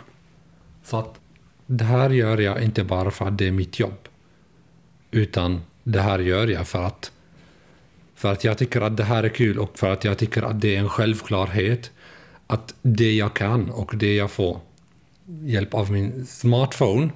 Så 0.84 0.98
att 0.98 1.20
det 1.66 1.84
här 1.84 2.10
gör 2.10 2.38
jag 2.38 2.62
inte 2.62 2.84
bara 2.84 3.10
för 3.10 3.28
att 3.28 3.38
det 3.38 3.46
är 3.46 3.52
mitt 3.52 3.78
jobb. 3.78 4.08
Utan 5.10 5.60
det 5.82 6.00
här 6.00 6.18
gör 6.18 6.46
jag 6.46 6.68
för 6.68 6.84
att, 6.84 7.12
för 8.14 8.32
att 8.32 8.44
jag 8.44 8.58
tycker 8.58 8.80
att 8.80 8.96
det 8.96 9.04
här 9.04 9.22
är 9.22 9.28
kul 9.28 9.58
och 9.58 9.78
för 9.78 9.90
att 9.90 10.04
jag 10.04 10.18
tycker 10.18 10.42
att 10.42 10.60
det 10.60 10.76
är 10.76 10.80
en 10.80 10.88
självklarhet 10.88 11.90
att 12.46 12.74
det 12.82 13.12
jag 13.12 13.34
kan 13.34 13.70
och 13.70 13.96
det 13.96 14.14
jag 14.14 14.30
får 14.30 14.60
hjälp 15.26 15.74
av 15.74 15.92
min 15.92 16.26
smartphone 16.26 17.10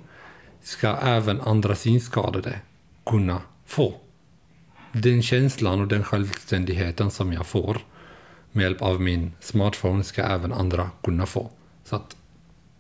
ska 0.63 0.97
även 0.97 1.41
andra 1.41 1.75
synskadade 1.75 2.59
kunna 3.07 3.43
få. 3.67 3.95
Den 4.93 5.23
känslan 5.23 5.81
och 5.81 5.89
den 5.89 6.05
självständigheten 6.05 7.11
som 7.11 7.33
jag 7.33 7.47
får 7.47 7.79
med 8.53 8.63
hjälp 8.63 8.83
av 8.83 9.01
min 9.01 9.33
smartphone 9.41 10.05
ska 10.05 10.23
även 10.23 10.53
andra 10.53 10.91
kunna 11.03 11.27
få. 11.27 11.51
Så 11.85 11.97
att, 11.97 12.17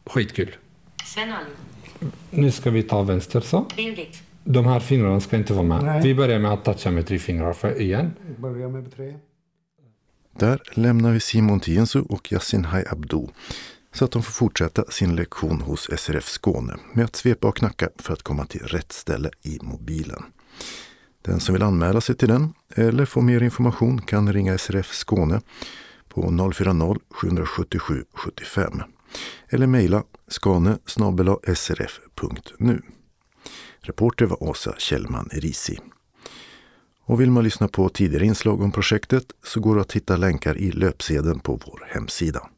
skitkul. 0.06 0.56
Sven. 1.14 1.32
Nu 2.30 2.50
ska 2.50 2.70
vi 2.70 2.82
ta 2.82 3.02
vänster 3.02 3.40
så. 3.40 3.66
De 4.44 4.66
här 4.66 4.80
fingrarna 4.80 5.20
ska 5.20 5.36
inte 5.36 5.52
vara 5.52 5.64
med. 5.64 5.84
Nej. 5.84 6.02
Vi 6.02 6.14
börjar 6.14 6.38
med 6.38 6.52
att 6.52 6.64
toucha 6.64 6.90
med 6.90 7.06
tre 7.06 7.18
fingrar 7.18 7.52
för 7.52 7.80
igen. 7.80 8.12
Börja 8.38 8.68
med 8.68 8.96
tre. 8.96 9.14
Där 10.38 10.62
lämnar 10.72 11.12
vi 11.12 11.20
Simon 11.20 11.60
Tiensu 11.60 12.00
och 12.00 12.32
Yasin 12.32 12.64
Hai 12.64 12.84
Abdo 12.90 13.30
så 13.92 14.04
att 14.04 14.10
de 14.10 14.22
får 14.22 14.32
fortsätta 14.32 14.84
sin 14.84 15.16
lektion 15.16 15.60
hos 15.60 15.88
SRF 15.98 16.28
Skåne 16.28 16.76
med 16.92 17.04
att 17.04 17.16
svepa 17.16 17.48
och 17.48 17.56
knacka 17.56 17.88
för 17.98 18.12
att 18.12 18.22
komma 18.22 18.46
till 18.46 18.60
rätt 18.60 18.92
ställe 18.92 19.30
i 19.42 19.58
mobilen. 19.62 20.22
Den 21.22 21.40
som 21.40 21.52
vill 21.52 21.62
anmäla 21.62 22.00
sig 22.00 22.16
till 22.16 22.28
den 22.28 22.54
eller 22.74 23.04
få 23.04 23.20
mer 23.20 23.42
information 23.42 24.02
kan 24.02 24.32
ringa 24.32 24.58
SRF 24.58 24.94
Skåne 24.94 25.40
på 26.08 26.22
040-777 26.22 28.04
75 28.12 28.82
eller 29.48 29.66
mejla 29.66 30.04
skane 30.28 30.78
srf.nu. 31.54 32.82
Reporter 33.80 34.26
var 34.26 34.42
Åsa 34.42 34.74
Kjellman 34.78 35.28
Risi. 35.32 35.78
Och 37.04 37.20
vill 37.20 37.30
man 37.30 37.44
lyssna 37.44 37.68
på 37.68 37.88
tidigare 37.88 38.24
inslag 38.24 38.62
om 38.62 38.72
projektet 38.72 39.24
så 39.44 39.60
går 39.60 39.74
det 39.74 39.80
att 39.80 39.92
hitta 39.92 40.16
länkar 40.16 40.56
i 40.56 40.70
löpsedeln 40.70 41.40
på 41.40 41.60
vår 41.66 41.88
hemsida. 41.90 42.48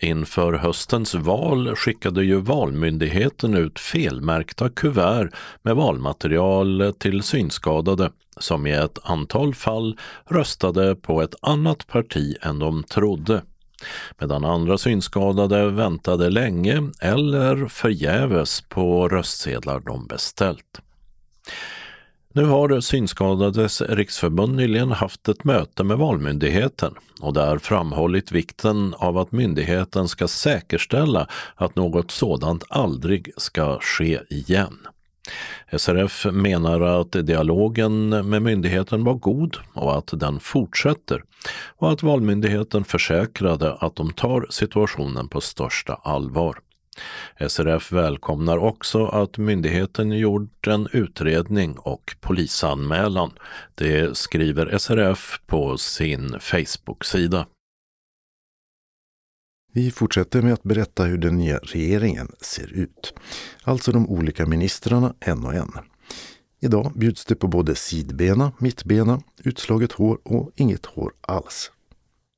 Inför 0.00 0.52
höstens 0.52 1.14
val 1.14 1.76
skickade 1.76 2.24
ju 2.24 2.40
Valmyndigheten 2.40 3.54
ut 3.54 3.78
felmärkta 3.78 4.68
kuvert 4.68 5.30
med 5.62 5.76
valmaterial 5.76 6.94
till 6.98 7.22
synskadade 7.22 8.10
som 8.40 8.66
i 8.66 8.72
ett 8.72 8.98
antal 9.02 9.54
fall 9.54 9.98
röstade 10.24 10.96
på 10.96 11.22
ett 11.22 11.34
annat 11.42 11.86
parti 11.86 12.36
än 12.42 12.58
de 12.58 12.84
trodde. 12.84 13.42
Medan 14.18 14.44
andra 14.44 14.78
synskadade 14.78 15.70
väntade 15.70 16.30
länge 16.30 16.90
eller 17.00 17.66
förgäves 17.66 18.60
på 18.60 19.08
röstsedlar 19.08 19.80
de 19.80 20.06
beställt. 20.06 20.80
Nu 22.36 22.44
har 22.44 22.80
Synskadades 22.80 23.80
riksförbund 23.80 24.56
nyligen 24.56 24.92
haft 24.92 25.28
ett 25.28 25.44
möte 25.44 25.84
med 25.84 25.98
Valmyndigheten 25.98 26.94
och 27.20 27.32
där 27.32 27.58
framhållit 27.58 28.32
vikten 28.32 28.94
av 28.94 29.18
att 29.18 29.32
myndigheten 29.32 30.08
ska 30.08 30.28
säkerställa 30.28 31.28
att 31.54 31.76
något 31.76 32.10
sådant 32.10 32.64
aldrig 32.68 33.30
ska 33.36 33.78
ske 33.80 34.20
igen. 34.28 34.78
SRF 35.72 36.26
menar 36.32 36.80
att 36.80 37.26
dialogen 37.26 38.08
med 38.08 38.42
myndigheten 38.42 39.04
var 39.04 39.14
god 39.14 39.56
och 39.72 39.98
att 39.98 40.10
den 40.12 40.40
fortsätter 40.40 41.22
och 41.76 41.92
att 41.92 42.02
Valmyndigheten 42.02 42.84
försäkrade 42.84 43.74
att 43.74 43.96
de 43.96 44.12
tar 44.12 44.46
situationen 44.50 45.28
på 45.28 45.40
största 45.40 45.94
allvar. 45.94 46.58
SRF 47.48 47.92
välkomnar 47.92 48.58
också 48.58 49.06
att 49.06 49.38
myndigheten 49.38 50.12
gjort 50.12 50.66
en 50.66 50.88
utredning 50.92 51.78
och 51.78 52.16
polisanmälan. 52.20 53.30
Det 53.74 54.16
skriver 54.16 54.78
SRF 54.78 55.40
på 55.46 55.78
sin 55.78 56.36
Facebook-sida. 56.40 57.46
Vi 59.76 59.90
fortsätter 59.90 60.42
med 60.42 60.52
att 60.52 60.62
berätta 60.62 61.04
hur 61.04 61.18
den 61.18 61.38
nya 61.38 61.58
regeringen 61.58 62.28
ser 62.40 62.72
ut. 62.72 63.14
Alltså 63.62 63.92
de 63.92 64.08
olika 64.08 64.46
ministrarna 64.46 65.14
en 65.20 65.44
och 65.44 65.54
en. 65.54 65.70
Idag 66.60 66.92
bjuds 66.94 67.24
det 67.24 67.34
på 67.34 67.48
både 67.48 67.74
sidbena, 67.74 68.52
mittbena, 68.58 69.20
utslaget 69.44 69.92
hår 69.92 70.18
och 70.24 70.50
inget 70.56 70.86
hår 70.86 71.12
alls. 71.20 71.70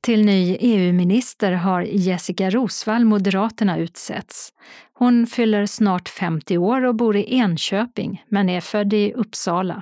Till 0.01 0.25
ny 0.25 0.57
EU-minister 0.59 1.51
har 1.51 1.81
Jessica 1.81 2.49
Rosvall, 2.49 3.05
Moderaterna, 3.05 3.77
utsetts. 3.77 4.49
Hon 4.93 5.27
fyller 5.27 5.65
snart 5.65 6.09
50 6.09 6.57
år 6.57 6.85
och 6.85 6.95
bor 6.95 7.15
i 7.15 7.35
Enköping, 7.35 8.23
men 8.29 8.49
är 8.49 8.61
född 8.61 8.93
i 8.93 9.13
Uppsala. 9.13 9.81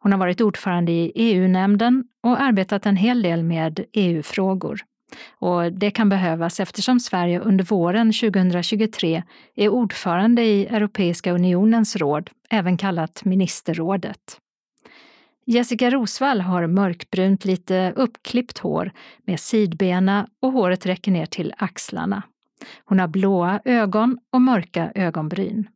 Hon 0.00 0.12
har 0.12 0.18
varit 0.18 0.40
ordförande 0.40 0.92
i 0.92 1.12
EU-nämnden 1.14 2.04
och 2.22 2.40
arbetat 2.40 2.86
en 2.86 2.96
hel 2.96 3.22
del 3.22 3.42
med 3.42 3.84
EU-frågor. 3.92 4.80
Och 5.30 5.72
det 5.72 5.90
kan 5.90 6.08
behövas 6.08 6.60
eftersom 6.60 7.00
Sverige 7.00 7.40
under 7.40 7.64
våren 7.64 8.12
2023 8.12 9.22
är 9.54 9.68
ordförande 9.68 10.42
i 10.42 10.66
Europeiska 10.66 11.32
unionens 11.32 11.96
råd, 11.96 12.30
även 12.50 12.76
kallat 12.76 13.24
ministerrådet. 13.24 14.40
Jessica 15.48 15.90
Rosvall 15.90 16.40
har 16.40 16.66
mörkbrunt, 16.66 17.44
lite 17.44 17.92
uppklippt 17.96 18.58
hår 18.58 18.92
med 19.24 19.40
sidbena 19.40 20.26
och 20.42 20.52
håret 20.52 20.86
räcker 20.86 21.12
ner 21.12 21.26
till 21.26 21.54
axlarna. 21.58 22.22
Hon 22.84 22.98
har 22.98 23.08
blåa 23.08 23.60
ögon 23.64 24.18
och 24.32 24.42
mörka 24.42 24.92
ögonbryn. 24.94 25.68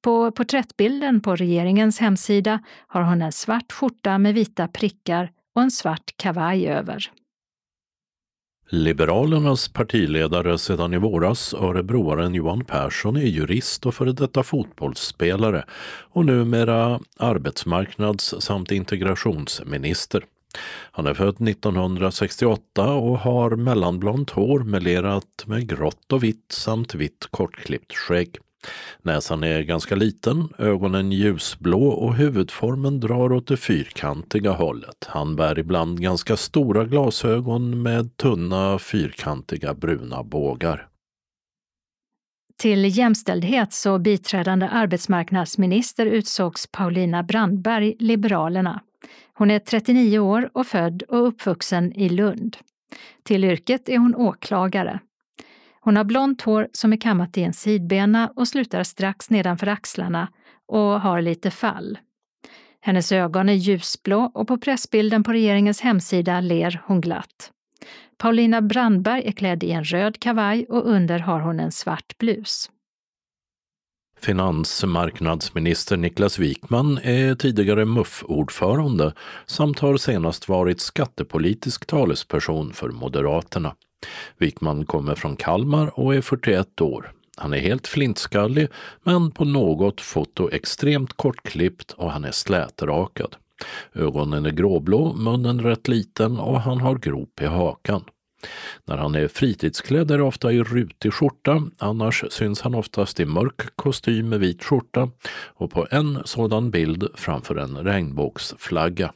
På 0.00 0.32
porträttbilden 0.32 1.20
på 1.20 1.36
regeringens 1.36 1.98
hemsida 2.00 2.60
har 2.86 3.02
hon 3.02 3.22
en 3.22 3.32
svart 3.32 3.72
skjorta 3.72 4.18
med 4.18 4.34
vita 4.34 4.68
prickar 4.68 5.30
och 5.54 5.62
en 5.62 5.70
svart 5.70 6.16
kavaj 6.16 6.68
över. 6.68 7.10
Liberalernas 8.70 9.68
partiledare 9.68 10.58
sedan 10.58 10.94
i 10.94 10.98
våras, 10.98 11.54
örebroaren 11.54 12.34
Johan 12.34 12.64
Persson, 12.64 13.16
är 13.16 13.20
jurist 13.20 13.86
och 13.86 13.94
före 13.94 14.12
detta 14.12 14.42
fotbollsspelare 14.42 15.64
och 16.00 16.24
numera 16.24 17.00
arbetsmarknads 17.16 18.34
samt 18.38 18.70
integrationsminister. 18.70 20.24
Han 20.92 21.06
är 21.06 21.14
född 21.14 21.48
1968 21.48 22.92
och 22.92 23.18
har 23.18 23.50
mellanblont 23.50 24.30
hår 24.30 24.60
melerat 24.60 25.44
med 25.46 25.68
grått 25.68 26.12
och 26.12 26.24
vitt 26.24 26.52
samt 26.52 26.94
vitt 26.94 27.26
kortklippt 27.30 27.96
skägg. 27.96 28.38
Näsan 29.02 29.44
är 29.44 29.62
ganska 29.62 29.94
liten, 29.94 30.48
ögonen 30.58 31.12
ljusblå 31.12 31.88
och 31.88 32.14
huvudformen 32.14 33.00
drar 33.00 33.32
åt 33.32 33.46
det 33.46 33.56
fyrkantiga 33.56 34.50
hållet. 34.52 35.06
Han 35.08 35.36
bär 35.36 35.58
ibland 35.58 36.00
ganska 36.00 36.36
stora 36.36 36.84
glasögon 36.84 37.82
med 37.82 38.16
tunna 38.16 38.78
fyrkantiga 38.78 39.74
bruna 39.74 40.22
bågar. 40.22 40.88
Till 42.56 42.98
jämställdhets 42.98 43.86
och 43.86 44.00
biträdande 44.00 44.68
arbetsmarknadsminister 44.68 46.06
utsågs 46.06 46.66
Paulina 46.66 47.22
Brandberg, 47.22 47.96
Liberalerna. 47.98 48.80
Hon 49.34 49.50
är 49.50 49.58
39 49.58 50.18
år 50.18 50.50
och 50.54 50.66
född 50.66 51.02
och 51.02 51.28
uppvuxen 51.28 51.92
i 51.92 52.08
Lund. 52.08 52.56
Till 53.22 53.44
yrket 53.44 53.88
är 53.88 53.98
hon 53.98 54.14
åklagare. 54.14 55.00
Hon 55.88 55.96
har 55.96 56.04
blont 56.04 56.42
hår 56.42 56.68
som 56.72 56.92
är 56.92 56.96
kammat 56.96 57.38
i 57.38 57.42
en 57.42 57.52
sidbena 57.52 58.32
och 58.36 58.48
slutar 58.48 58.82
strax 58.82 59.30
nedanför 59.30 59.66
axlarna 59.66 60.28
och 60.66 61.00
har 61.00 61.22
lite 61.22 61.50
fall. 61.50 61.98
Hennes 62.80 63.12
ögon 63.12 63.48
är 63.48 63.52
ljusblå 63.52 64.30
och 64.34 64.48
på 64.48 64.58
pressbilden 64.58 65.24
på 65.24 65.32
regeringens 65.32 65.80
hemsida 65.80 66.40
ler 66.40 66.82
hon 66.86 67.00
glatt. 67.00 67.50
Paulina 68.18 68.62
Brandberg 68.62 69.22
är 69.26 69.32
klädd 69.32 69.64
i 69.64 69.70
en 69.70 69.84
röd 69.84 70.20
kavaj 70.20 70.66
och 70.68 70.90
under 70.90 71.18
har 71.18 71.40
hon 71.40 71.60
en 71.60 71.72
svart 71.72 72.18
blus. 72.18 72.70
Finansmarknadsminister 74.20 75.96
Niklas 75.96 76.38
Wikman 76.38 76.98
är 76.98 77.34
tidigare 77.34 77.84
MUF-ordförande 77.84 79.12
samt 79.46 79.78
har 79.78 79.96
senast 79.96 80.48
varit 80.48 80.80
skattepolitisk 80.80 81.86
talesperson 81.86 82.72
för 82.72 82.88
Moderaterna. 82.88 83.74
Wikman 84.38 84.86
kommer 84.86 85.14
från 85.14 85.36
Kalmar 85.36 85.98
och 86.00 86.14
är 86.14 86.20
41 86.20 86.80
år. 86.80 87.12
Han 87.36 87.52
är 87.52 87.58
helt 87.58 87.86
flintskallig, 87.86 88.68
men 89.02 89.30
på 89.30 89.44
något 89.44 90.00
foto 90.00 90.50
extremt 90.50 91.16
kortklippt 91.16 91.92
och 91.92 92.10
han 92.10 92.24
är 92.24 92.30
slätrakad. 92.30 93.36
Ögonen 93.94 94.46
är 94.46 94.50
gråblå, 94.50 95.12
munnen 95.12 95.60
rätt 95.60 95.88
liten 95.88 96.38
och 96.38 96.60
han 96.60 96.80
har 96.80 96.98
grop 96.98 97.40
i 97.40 97.46
hakan. 97.46 98.04
När 98.84 98.96
han 98.96 99.14
är 99.14 99.28
fritidsklädd 99.28 100.10
är 100.10 100.18
det 100.18 100.24
ofta 100.24 100.52
i 100.52 100.62
rutig 100.62 101.12
skjorta, 101.12 101.62
annars 101.78 102.24
syns 102.30 102.60
han 102.60 102.74
oftast 102.74 103.20
i 103.20 103.24
mörk 103.24 103.76
kostym 103.76 104.28
med 104.28 104.40
vit 104.40 104.64
skjorta 104.64 105.10
och 105.46 105.70
på 105.70 105.86
en 105.90 106.22
sådan 106.24 106.70
bild 106.70 107.08
framför 107.14 107.56
en 107.56 107.76
regnbågsflagga. 107.76 109.12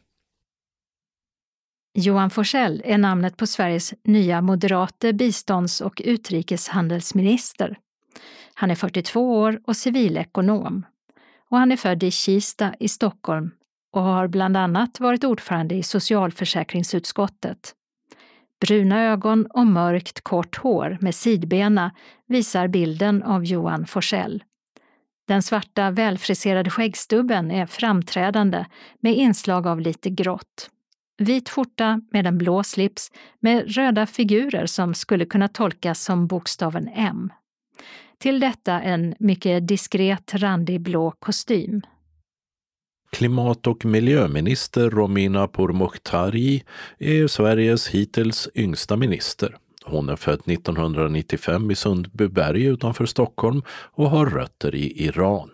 Johan 1.94 2.30
Forsell 2.30 2.82
är 2.84 2.99
namnet 2.99 3.37
på 3.37 3.46
Sveriges 3.46 3.94
nya 4.04 4.40
moderate 4.40 5.12
bistånds 5.12 5.80
och 5.80 6.02
utrikeshandelsminister. 6.04 7.78
Han 8.54 8.70
är 8.70 8.75
42 8.75 9.38
år 9.38 9.61
och 9.64 9.76
civilekonom. 9.76 10.87
Och 11.50 11.58
han 11.58 11.72
är 11.72 11.76
född 11.76 12.02
i 12.02 12.11
Kista 12.11 12.75
i 12.80 12.88
Stockholm 12.88 13.50
och 13.92 14.02
har 14.02 14.28
bland 14.28 14.56
annat 14.56 15.00
varit 15.00 15.25
ordförande 15.25 15.75
i 15.75 15.82
socialförsäkringsutskottet. 15.82 17.75
Bruna 18.61 19.02
ögon 19.02 19.46
och 19.46 19.66
mörkt 19.66 20.20
kort 20.20 20.56
hår 20.56 20.99
med 21.00 21.14
sidbena 21.14 21.90
visar 22.26 22.68
bilden 22.68 23.22
av 23.22 23.44
Johan 23.44 23.87
Forsell. 23.87 24.44
Den 25.28 25.42
svarta 25.42 25.90
välfriserade 25.90 26.70
skäggstubben 26.70 27.50
är 27.50 27.66
framträdande 27.66 28.64
med 29.00 29.16
inslag 29.16 29.66
av 29.66 29.80
lite 29.80 30.11
grått. 30.11 30.70
Vit 31.19 31.49
skjorta 31.49 32.00
med 32.11 32.26
en 32.26 32.38
blå 32.38 32.62
slips 32.62 33.11
med 33.40 33.76
röda 33.76 34.07
figurer 34.07 34.66
som 34.66 34.95
skulle 34.95 35.25
kunna 35.25 35.49
tolkas 35.49 36.04
som 36.04 36.26
bokstaven 36.26 36.88
M. 36.95 37.33
Till 38.19 38.40
detta 38.40 38.81
en 38.81 39.14
mycket 39.19 39.69
diskret 39.69 40.35
randig 40.35 40.81
blå 40.81 41.11
kostym. 41.11 41.83
Klimat 43.12 43.66
och 43.66 43.85
miljöminister 43.85 44.90
Romina 44.90 45.49
Pourmokhtari 45.49 46.64
är 46.99 47.26
Sveriges 47.26 47.88
hittills 47.88 48.49
yngsta 48.54 48.97
minister. 48.97 49.57
Hon 49.85 50.09
är 50.09 50.16
född 50.16 50.40
1995 50.47 51.71
i 51.71 51.75
Sundbyberg 51.75 52.64
utanför 52.64 53.07
Stockholm 53.07 53.62
och 53.71 54.11
har 54.11 54.26
rötter 54.26 54.75
i 54.75 55.04
Iran. 55.04 55.50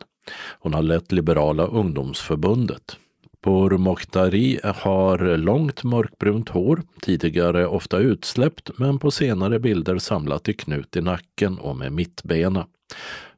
Hon 0.61 0.75
har 0.75 0.83
lett 0.83 1.13
Liberala 1.13 1.67
ungdomsförbundet. 1.67 2.97
Pourmokhtari 3.43 4.61
har 4.65 5.37
långt 5.37 5.85
mörkbrunt 5.85 6.49
hår, 6.49 6.83
tidigare 7.03 7.67
ofta 7.67 7.99
utsläppt 7.99 8.79
men 8.79 8.99
på 8.99 9.11
senare 9.11 9.59
bilder 9.59 9.99
samlat 9.99 10.49
i 10.49 10.55
knut 10.55 10.97
i 10.97 11.01
nacken 11.01 11.59
och 11.59 11.77
med 11.77 11.93
mittbena. 11.93 12.67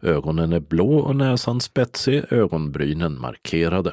Ögonen 0.03 0.53
är 0.53 0.61
blå 0.61 0.99
och 0.99 1.17
näsan 1.17 1.61
spetsig, 1.61 2.23
ögonbrynen 2.31 3.21
markerade. 3.21 3.93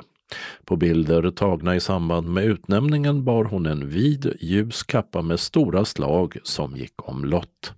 På 0.66 0.76
bilder 0.76 1.32
tagna 1.32 1.76
i 1.76 1.80
samband 1.80 2.28
med 2.28 2.46
utnämningen 2.46 3.24
bar 3.24 3.44
hon 3.44 3.66
en 3.66 3.90
vid 3.90 4.34
ljus 4.40 4.84
kappa 4.84 5.22
med 5.22 5.40
stora 5.40 5.86
slag 5.86 6.38
som 6.44 6.76
gick 6.76 7.10
omlott. 7.10 7.74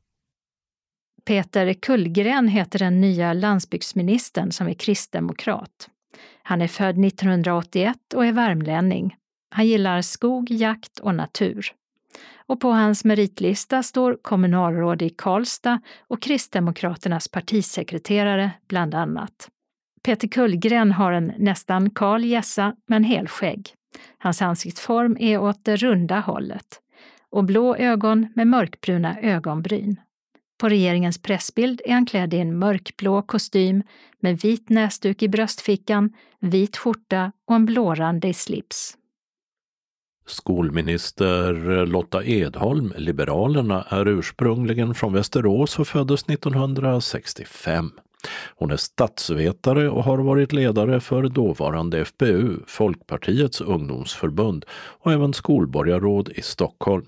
Peter 1.25 1.73
Kullgren 1.73 2.47
heter 2.47 2.79
den 2.79 3.01
nya 3.01 3.33
landsbygdsministern 3.33 4.51
som 4.51 4.67
är 4.67 4.73
kristdemokrat. 4.73 5.89
Han 6.43 6.61
är 6.61 6.67
född 6.67 7.05
1981 7.05 7.97
och 8.15 8.25
är 8.25 8.31
värmlänning. 8.31 9.15
Han 9.49 9.67
gillar 9.67 10.01
skog, 10.01 10.51
jakt 10.51 10.99
och 10.99 11.15
natur. 11.15 11.73
Och 12.35 12.59
på 12.59 12.71
hans 12.71 13.05
meritlista 13.05 13.83
står 13.83 14.17
kommunalråd 14.21 15.01
i 15.01 15.09
Karlstad 15.09 15.81
och 16.07 16.21
Kristdemokraternas 16.21 17.27
partisekreterare 17.27 18.51
bland 18.67 18.95
annat. 18.95 19.49
Peter 20.03 20.27
Kullgren 20.27 20.91
har 20.91 21.11
en 21.11 21.33
nästan 21.37 21.89
kal 21.89 22.25
gässa 22.25 22.75
men 22.87 23.03
helskägg. 23.03 23.73
Hans 24.17 24.41
ansiktsform 24.41 25.17
är 25.19 25.37
åt 25.37 25.65
det 25.65 25.75
runda 25.75 26.19
hållet 26.19 26.81
och 27.29 27.43
blå 27.43 27.75
ögon 27.75 28.27
med 28.35 28.47
mörkbruna 28.47 29.19
ögonbryn. 29.19 29.99
På 30.59 30.69
regeringens 30.69 31.21
pressbild 31.21 31.81
är 31.85 31.93
han 31.93 32.05
klädd 32.05 32.33
i 32.33 32.37
en 32.37 32.59
mörkblå 32.59 33.21
kostym 33.21 33.83
med 34.19 34.39
vit 34.39 34.69
näsduk 34.69 35.23
i 35.23 35.27
bröstfickan, 35.27 36.13
vit 36.39 36.77
skjorta 36.77 37.31
och 37.47 37.55
en 37.55 37.65
blårandig 37.65 38.35
slips. 38.35 38.97
Skolminister 40.27 41.85
Lotta 41.85 42.23
Edholm, 42.23 42.93
Liberalerna, 42.97 43.85
är 43.89 44.07
ursprungligen 44.07 44.95
från 44.95 45.13
Västerås 45.13 45.79
och 45.79 45.87
föddes 45.87 46.23
1965. 46.23 47.91
Hon 48.55 48.71
är 48.71 48.77
statsvetare 48.77 49.89
och 49.89 50.03
har 50.03 50.17
varit 50.17 50.53
ledare 50.53 50.99
för 50.99 51.23
dåvarande 51.23 52.05
FPU, 52.05 52.59
Folkpartiets 52.67 53.61
ungdomsförbund, 53.61 54.65
och 54.71 55.13
även 55.13 55.33
skolborgarråd 55.33 56.29
i 56.29 56.41
Stockholm. 56.41 57.05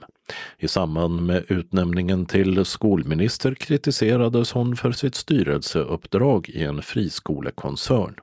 I 0.59 0.67
samband 0.67 1.21
med 1.21 1.45
utnämningen 1.47 2.25
till 2.25 2.65
skolminister 2.65 3.55
kritiserades 3.55 4.51
hon 4.51 4.75
för 4.75 4.91
sitt 4.91 5.15
styrelseuppdrag 5.15 6.49
i 6.49 6.63
en 6.63 6.81
friskolekoncern. 6.81 8.15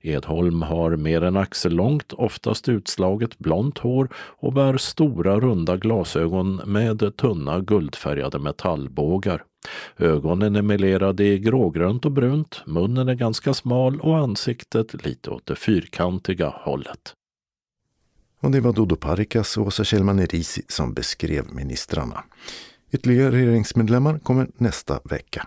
Edholm 0.00 0.62
har 0.62 0.96
mer 0.96 1.22
än 1.22 1.36
axellångt, 1.36 2.12
oftast 2.12 2.68
utslaget 2.68 3.38
blont 3.38 3.78
hår 3.78 4.08
och 4.16 4.52
bär 4.52 4.76
stora 4.76 5.40
runda 5.40 5.76
glasögon 5.76 6.56
med 6.66 7.16
tunna 7.16 7.60
guldfärgade 7.60 8.38
metallbågar. 8.38 9.44
Ögonen 9.96 10.56
är 10.56 10.62
melerade 10.62 11.24
i 11.24 11.38
grågrönt 11.38 12.04
och 12.04 12.12
brunt, 12.12 12.62
munnen 12.66 13.08
är 13.08 13.14
ganska 13.14 13.54
smal 13.54 14.00
och 14.00 14.18
ansiktet 14.18 15.06
lite 15.06 15.30
åt 15.30 15.46
det 15.46 15.56
fyrkantiga 15.56 16.48
hållet. 16.48 17.14
Och 18.44 18.50
det 18.50 18.60
var 18.60 18.72
Dodo 18.72 18.96
Parikas 18.96 19.56
och 19.56 19.66
Åsa 19.66 19.84
Kjellman 19.84 20.18
Erisi 20.18 20.62
som 20.68 20.94
beskrev 20.94 21.54
ministrarna. 21.54 22.24
Ytterligare 22.92 23.30
regeringsmedlemmar 23.30 24.18
kommer 24.18 24.48
nästa 24.56 25.00
vecka. 25.04 25.46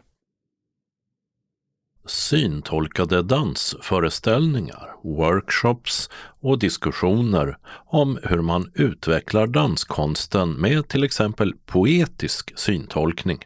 Syntolkade 2.06 3.24
dansföreställningar, 3.24 4.96
workshops 5.04 6.10
och 6.40 6.60
diskussioner 6.60 7.58
om 7.86 8.20
hur 8.24 8.42
man 8.42 8.72
utvecklar 8.74 9.48
danskonsten 9.48 10.52
med 10.52 10.88
till 10.88 11.04
exempel 11.04 11.54
poetisk 11.66 12.60
syntolkning 12.60 13.40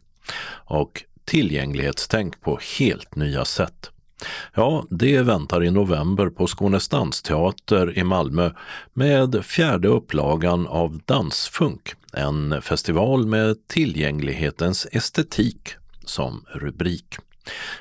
och 0.66 1.04
tillgänglighetstänk 1.26 2.42
på 2.42 2.60
helt 2.80 3.16
nya 3.16 3.46
sätt. 3.46 3.92
Ja, 4.54 4.86
det 4.90 5.22
väntar 5.22 5.64
i 5.64 5.72
november 5.72 6.30
på 6.30 6.48
Skånes 6.48 6.90
dansteater 6.90 7.98
i 7.98 8.04
Malmö 8.04 8.52
med 8.94 9.46
fjärde 9.46 9.88
upplagan 9.88 10.68
av 10.68 11.00
Dansfunk, 11.06 11.94
en 12.14 12.62
festival 12.62 13.26
med 13.26 13.68
tillgänglighetens 13.68 14.88
estetik 14.92 15.70
som 16.06 16.46
rubrik. 16.48 17.16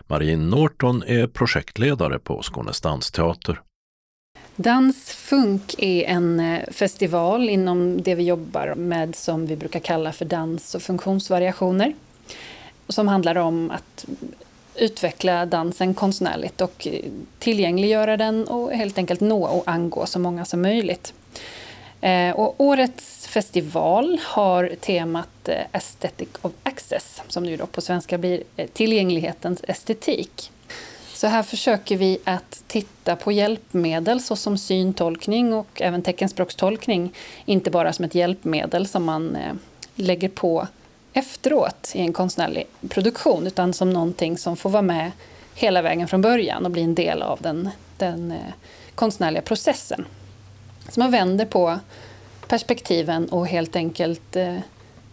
Marie 0.07 0.37
Norton 0.37 1.03
är 1.07 1.27
projektledare 1.27 2.19
på 2.19 2.43
Skånes 2.43 2.81
dansteater. 2.81 3.61
Dansfunk 4.57 5.75
är 5.79 6.05
en 6.05 6.41
eh, 6.41 6.61
festival 6.71 7.49
inom 7.49 8.03
det 8.03 8.15
vi 8.15 8.23
jobbar 8.23 8.75
med 8.75 9.17
som 9.17 9.47
vi 9.47 9.57
brukar 9.57 9.81
kalla 9.81 10.13
för 10.13 10.25
dans 10.25 10.75
och 10.75 10.83
funktionsvariationer. 10.83 11.95
Som 12.89 13.09
handlar 13.09 13.37
om 13.37 13.71
att 13.71 14.07
utveckla 14.81 15.47
dansen 15.47 15.95
konstnärligt 15.95 16.61
och 16.61 16.89
tillgängliggöra 17.39 18.17
den 18.17 18.49
och 18.49 18.73
helt 18.73 18.99
enkelt 18.99 19.21
nå 19.21 19.45
och 19.45 19.63
angå 19.67 20.07
så 20.07 20.19
många 20.19 20.45
som 20.45 20.63
möjligt. 20.63 21.13
Eh, 22.01 22.31
och 22.31 22.55
årets 22.59 23.27
festival 23.27 24.21
har 24.25 24.73
temat 24.81 25.49
eh, 25.49 25.55
Aesthetic 25.73 26.29
of 26.43 26.53
Access, 26.63 27.23
som 27.29 27.43
nu 27.43 27.57
då 27.57 27.67
på 27.67 27.81
svenska 27.81 28.19
blir 28.19 28.43
eh, 28.57 28.69
tillgänglighetens 28.69 29.65
estetik. 29.69 30.53
Så 31.15 31.27
här 31.27 31.43
försöker 31.43 31.97
vi 31.97 32.19
att 32.25 32.63
titta 32.67 33.17
på 33.17 33.33
hjälpmedel 33.33 34.21
såsom 34.21 34.59
syntolkning 34.59 35.55
och 35.55 35.83
även 35.83 36.03
teckenspråkstolkning, 36.03 37.13
inte 37.45 37.71
bara 37.71 37.93
som 37.93 38.05
ett 38.05 38.15
hjälpmedel 38.15 38.87
som 38.87 39.05
man 39.05 39.39
lägger 39.95 40.29
på 40.29 40.67
efteråt 41.13 41.93
i 41.95 42.01
en 42.01 42.13
konstnärlig 42.13 42.67
produktion 42.89 43.47
utan 43.47 43.73
som 43.73 43.91
någonting 43.91 44.39
som 44.39 44.57
får 44.57 44.71
vara 44.71 44.83
med 44.83 45.11
hela 45.55 45.83
vägen 45.83 46.09
från 46.09 46.23
början 46.23 46.65
och 46.65 46.71
bli 46.71 46.83
en 46.83 46.95
del 46.95 47.23
av 47.23 47.43
den, 47.43 47.71
den 47.97 48.31
eh, 48.31 48.53
konstnärliga 48.95 49.43
processen. 49.43 50.07
Så 50.89 51.01
man 51.01 51.11
vänder 51.11 51.47
på 51.47 51.79
perspektiven 52.49 53.29
och 53.29 53.47
helt 53.47 53.77
enkelt 53.77 54.37
eh, 54.37 54.57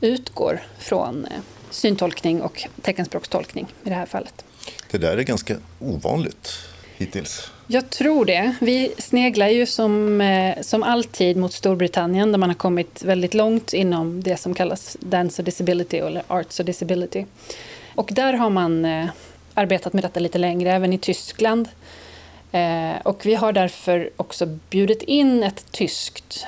utgår 0.02 0.62
från 0.78 1.26
eh, 1.26 1.40
syntolkning 1.70 2.42
och 2.42 2.68
teckenspråkstolkning 2.82 3.68
i 3.84 3.90
det 3.90 3.96
här 3.96 4.06
fallet. 4.06 4.46
Det 4.92 4.98
där 4.98 5.18
är 5.18 5.24
ganska 5.24 5.58
ovanligt 5.80 6.52
hittills. 6.98 7.52
Jag 7.68 7.90
tror 7.90 8.26
det. 8.26 8.56
Vi 8.62 8.94
sneglar 8.98 9.48
ju 9.48 9.66
som, 9.66 10.22
eh, 10.22 10.62
som 10.62 10.84
alltid 10.84 11.38
mot 11.38 11.54
Storbritannien 11.54 12.32
där 12.32 12.40
man 12.40 12.50
har 12.50 12.56
kommit 12.56 13.04
väldigt 13.04 13.34
långt 13.34 13.74
inom 13.74 14.24
det 14.24 14.38
som 14.38 14.54
kallas 14.54 14.98
Dance 15.00 15.42
och 15.42 15.46
Disability 15.46 15.98
eller 15.98 16.24
Arts 16.28 16.60
och 16.60 16.66
Disability. 16.66 17.26
Och 17.96 18.10
där 18.14 18.34
har 18.34 18.50
man 18.50 18.86
eh, 18.86 19.10
arbetat 19.54 19.94
med 19.94 20.04
detta 20.04 20.20
lite 20.20 20.38
längre, 20.38 20.72
även 20.72 20.94
i 20.94 20.98
Tyskland. 20.98 21.70
Eh, 22.52 23.02
och 23.04 23.26
vi 23.26 23.36
har 23.36 23.54
därför 23.54 24.10
också 24.18 24.46
bjudit 24.46 25.02
in 25.02 25.44
ett 25.44 25.72
tyskt 25.72 26.46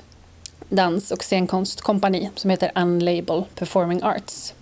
dans 0.69 1.11
och 1.11 1.23
scenkonstkompani 1.23 2.29
som 2.35 2.49
heter 2.49 2.71
Unlabel 2.75 3.43
Performing 3.55 4.03
Arts. 4.03 4.53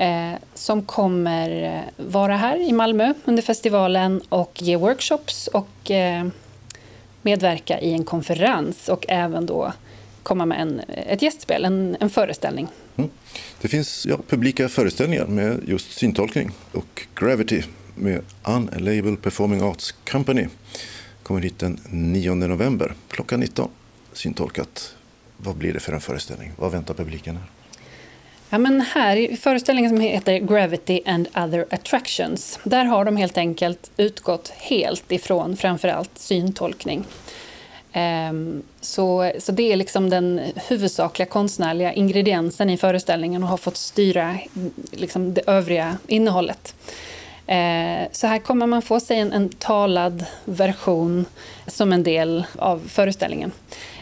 Eh, 0.00 0.34
som 0.54 0.82
kommer 0.82 1.62
eh, 1.62 2.06
vara 2.06 2.36
här 2.36 2.56
i 2.56 2.72
Malmö 2.72 3.14
under 3.24 3.42
festivalen 3.42 4.22
och 4.28 4.62
ge 4.62 4.76
workshops 4.76 5.46
och 5.46 5.90
eh, 5.90 6.26
medverka 7.22 7.80
i 7.80 7.92
en 7.92 8.04
konferens 8.04 8.88
och 8.88 9.04
även 9.08 9.46
då 9.46 9.72
komma 10.22 10.46
med 10.46 10.60
en, 10.60 10.80
eh, 10.80 11.12
ett 11.12 11.22
gästspel, 11.22 11.64
en, 11.64 11.96
en 12.00 12.10
föreställning. 12.10 12.68
Mm. 12.96 13.10
Det 13.60 13.68
finns 13.68 14.06
ja, 14.06 14.18
publika 14.28 14.68
föreställningar 14.68 15.26
med 15.26 15.60
just 15.66 15.92
syntolkning 15.92 16.50
och 16.72 17.06
Gravity 17.14 17.62
med 17.94 18.22
Unlabel 18.44 19.16
Performing 19.16 19.62
Arts 19.62 19.94
Company 20.10 20.46
kommer 21.22 21.40
hit 21.40 21.58
den 21.58 21.80
9 21.90 22.34
november 22.34 22.94
klockan 23.08 23.40
19. 23.40 23.70
Syntolkat. 24.12 24.94
Vad 25.36 25.56
blir 25.56 25.72
det 25.72 25.80
för 25.80 25.92
en 25.92 26.00
föreställning? 26.00 26.52
Vad 26.56 26.72
väntar 26.72 26.94
publiken 26.94 27.36
här? 27.36 27.59
Ja, 28.52 28.58
men 28.58 28.80
här 28.80 29.16
i 29.16 29.36
föreställningen 29.36 29.90
som 29.90 30.00
heter 30.00 30.38
Gravity 30.38 31.00
and 31.06 31.28
other 31.36 31.66
attractions, 31.70 32.58
där 32.64 32.84
har 32.84 33.04
de 33.04 33.16
helt 33.16 33.38
enkelt 33.38 33.90
utgått 33.96 34.48
helt 34.48 35.12
ifrån 35.12 35.56
framförallt 35.56 36.18
syntolkning. 36.18 37.04
Ehm, 37.92 38.62
så, 38.80 39.32
så 39.38 39.52
det 39.52 39.72
är 39.72 39.76
liksom 39.76 40.10
den 40.10 40.40
huvudsakliga 40.68 41.26
konstnärliga 41.28 41.92
ingrediensen 41.92 42.70
i 42.70 42.76
föreställningen 42.76 43.42
och 43.42 43.48
har 43.48 43.56
fått 43.56 43.76
styra 43.76 44.38
liksom 44.92 45.34
det 45.34 45.42
övriga 45.46 45.98
innehållet. 46.06 46.74
Ehm, 47.46 48.06
så 48.12 48.26
här 48.26 48.38
kommer 48.38 48.66
man 48.66 48.82
få 48.82 49.00
sig 49.00 49.18
en, 49.18 49.32
en 49.32 49.48
talad 49.48 50.24
version 50.44 51.24
som 51.66 51.92
en 51.92 52.02
del 52.02 52.44
av 52.58 52.88
föreställningen. 52.88 53.52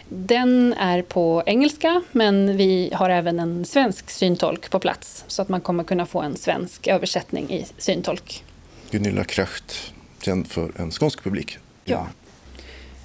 Den 0.08 0.72
är 0.72 1.02
på 1.02 1.42
engelska, 1.46 2.02
men 2.12 2.56
vi 2.56 2.90
har 2.94 3.10
även 3.10 3.40
en 3.40 3.64
svensk 3.64 4.10
syntolk 4.10 4.70
på 4.70 4.78
plats 4.78 5.24
så 5.26 5.42
att 5.42 5.48
man 5.48 5.60
kommer 5.60 5.84
kunna 5.84 6.06
få 6.06 6.20
en 6.22 6.36
svensk 6.36 6.86
översättning 6.86 7.50
i 7.50 7.66
syntolk. 7.78 8.44
Gunilla 8.90 9.24
Kracht, 9.24 9.92
känd 10.20 10.46
för 10.46 10.80
en 10.80 10.90
skånsk 10.90 11.24
publik. 11.24 11.58
Ja. 11.84 12.06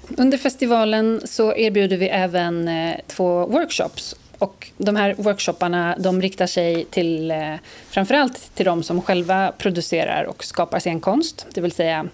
Under 0.08 0.38
festivalen 0.38 1.20
så 1.24 1.56
erbjuder 1.56 1.96
vi 1.96 2.08
även 2.08 2.68
eh, 2.68 2.96
två 3.06 3.46
workshops. 3.46 4.14
Och 4.38 4.70
de 4.76 4.96
här 4.96 5.14
workshopparna 5.18 5.96
de 5.98 6.22
riktar 6.22 6.46
sig 6.46 6.84
till 6.84 7.30
eh, 7.30 7.54
framförallt 7.88 8.54
till 8.54 8.66
de 8.66 8.82
som 8.82 9.02
själva 9.02 9.52
producerar 9.58 10.24
och 10.24 10.44
skapar 10.44 10.80
scenkonst, 10.80 11.46
det 11.54 11.60
vill 11.60 11.72
säga 11.72 12.06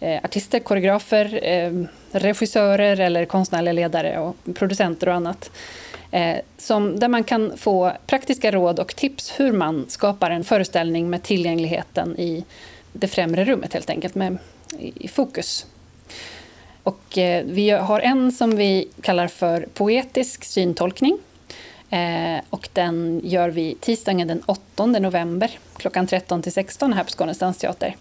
eh, 0.00 0.24
artister, 0.24 0.58
koreografer, 0.58 1.44
eh, 1.44 1.72
regissörer 2.12 3.00
eller 3.00 3.24
konstnärliga 3.24 3.72
ledare 3.72 4.18
och 4.18 4.36
producenter 4.54 5.08
och 5.08 5.14
annat. 5.14 5.50
Eh, 6.10 6.36
som, 6.58 7.00
där 7.00 7.08
man 7.08 7.24
kan 7.24 7.56
få 7.56 7.92
praktiska 8.06 8.50
råd 8.50 8.78
och 8.78 8.96
tips 8.96 9.32
hur 9.36 9.52
man 9.52 9.86
skapar 9.88 10.30
en 10.30 10.44
föreställning 10.44 11.10
med 11.10 11.22
tillgängligheten 11.22 12.20
i 12.20 12.44
det 12.92 13.08
främre 13.08 13.44
rummet 13.44 13.72
helt 13.74 13.90
enkelt, 13.90 14.14
med, 14.14 14.38
i, 14.78 15.04
i 15.04 15.08
fokus. 15.08 15.66
Och 16.82 17.18
eh, 17.18 17.44
vi 17.46 17.70
har 17.70 18.00
en 18.00 18.32
som 18.32 18.56
vi 18.56 18.88
kallar 19.00 19.28
för 19.28 19.66
poetisk 19.74 20.44
syntolkning. 20.44 21.18
Eh, 21.90 22.40
och 22.50 22.68
den 22.72 23.20
gör 23.24 23.48
vi 23.48 23.76
tisdagen 23.80 24.28
den 24.28 24.42
8 24.46 24.86
november 24.86 25.58
klockan 25.76 26.06
13 26.06 26.42
till 26.42 26.52
16 26.52 26.92
här 26.92 27.04
på 27.04 27.10
Skånes 27.10 27.38
dansteater. 27.38 27.96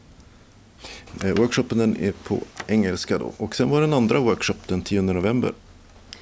Eh, 1.24 1.30
workshopen 1.30 1.78
den 1.78 1.98
är 2.02 2.12
på 2.12 2.39
engelska 2.68 3.18
då. 3.18 3.32
Och 3.38 3.56
sen 3.56 3.70
var 3.70 3.82
det 3.82 3.88
en 3.88 3.94
andra 3.94 4.20
workshop 4.20 4.56
den 4.68 4.82
10 4.82 5.02
november. 5.02 5.54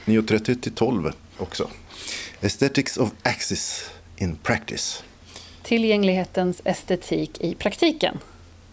9.30 0.05 0.61
till 0.61 0.71
12 0.71 1.11
också. 1.37 1.69
Aesthetics 2.41 2.97
of 2.97 3.11
Axis 3.23 3.89
in 4.17 4.35
Practice. 4.35 5.03
Tillgänglighetens 5.63 6.61
estetik 6.65 7.41
i 7.41 7.55
praktiken. 7.55 8.17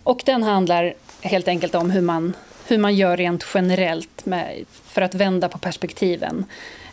Och 0.02 0.22
den 0.24 0.42
handlar 0.42 0.94
helt 1.20 1.48
enkelt 1.48 1.74
om 1.74 1.90
hur 1.90 2.00
man, 2.00 2.36
hur 2.66 2.78
man 2.78 2.94
gör 2.94 3.16
rent 3.16 3.46
generellt 3.54 4.26
med, 4.26 4.64
för 4.84 5.02
att 5.02 5.14
vända 5.14 5.48
på 5.48 5.58
perspektiven 5.58 6.44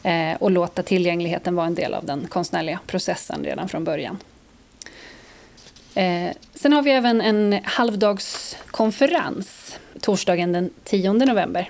eh, 0.04 0.34
och 0.40 0.52
låta 0.52 0.84
tillgängligheten 0.84 1.56
vara 1.56 1.68
en 1.68 1.76
del 1.76 1.94
av 1.94 2.06
den 2.06 2.28
konstnärliga 2.28 2.80
processen 2.88 3.44
redan 3.44 3.70
från 3.70 3.84
början. 3.84 4.18
Eh, 5.96 6.32
sen 6.54 6.74
har 6.74 6.82
vi 6.82 6.92
även 6.92 7.22
en 7.22 7.60
halvdagskonferens 7.64 9.80
torsdagen 10.02 10.52
den 10.52 10.70
10 10.84 11.14
november 11.14 11.70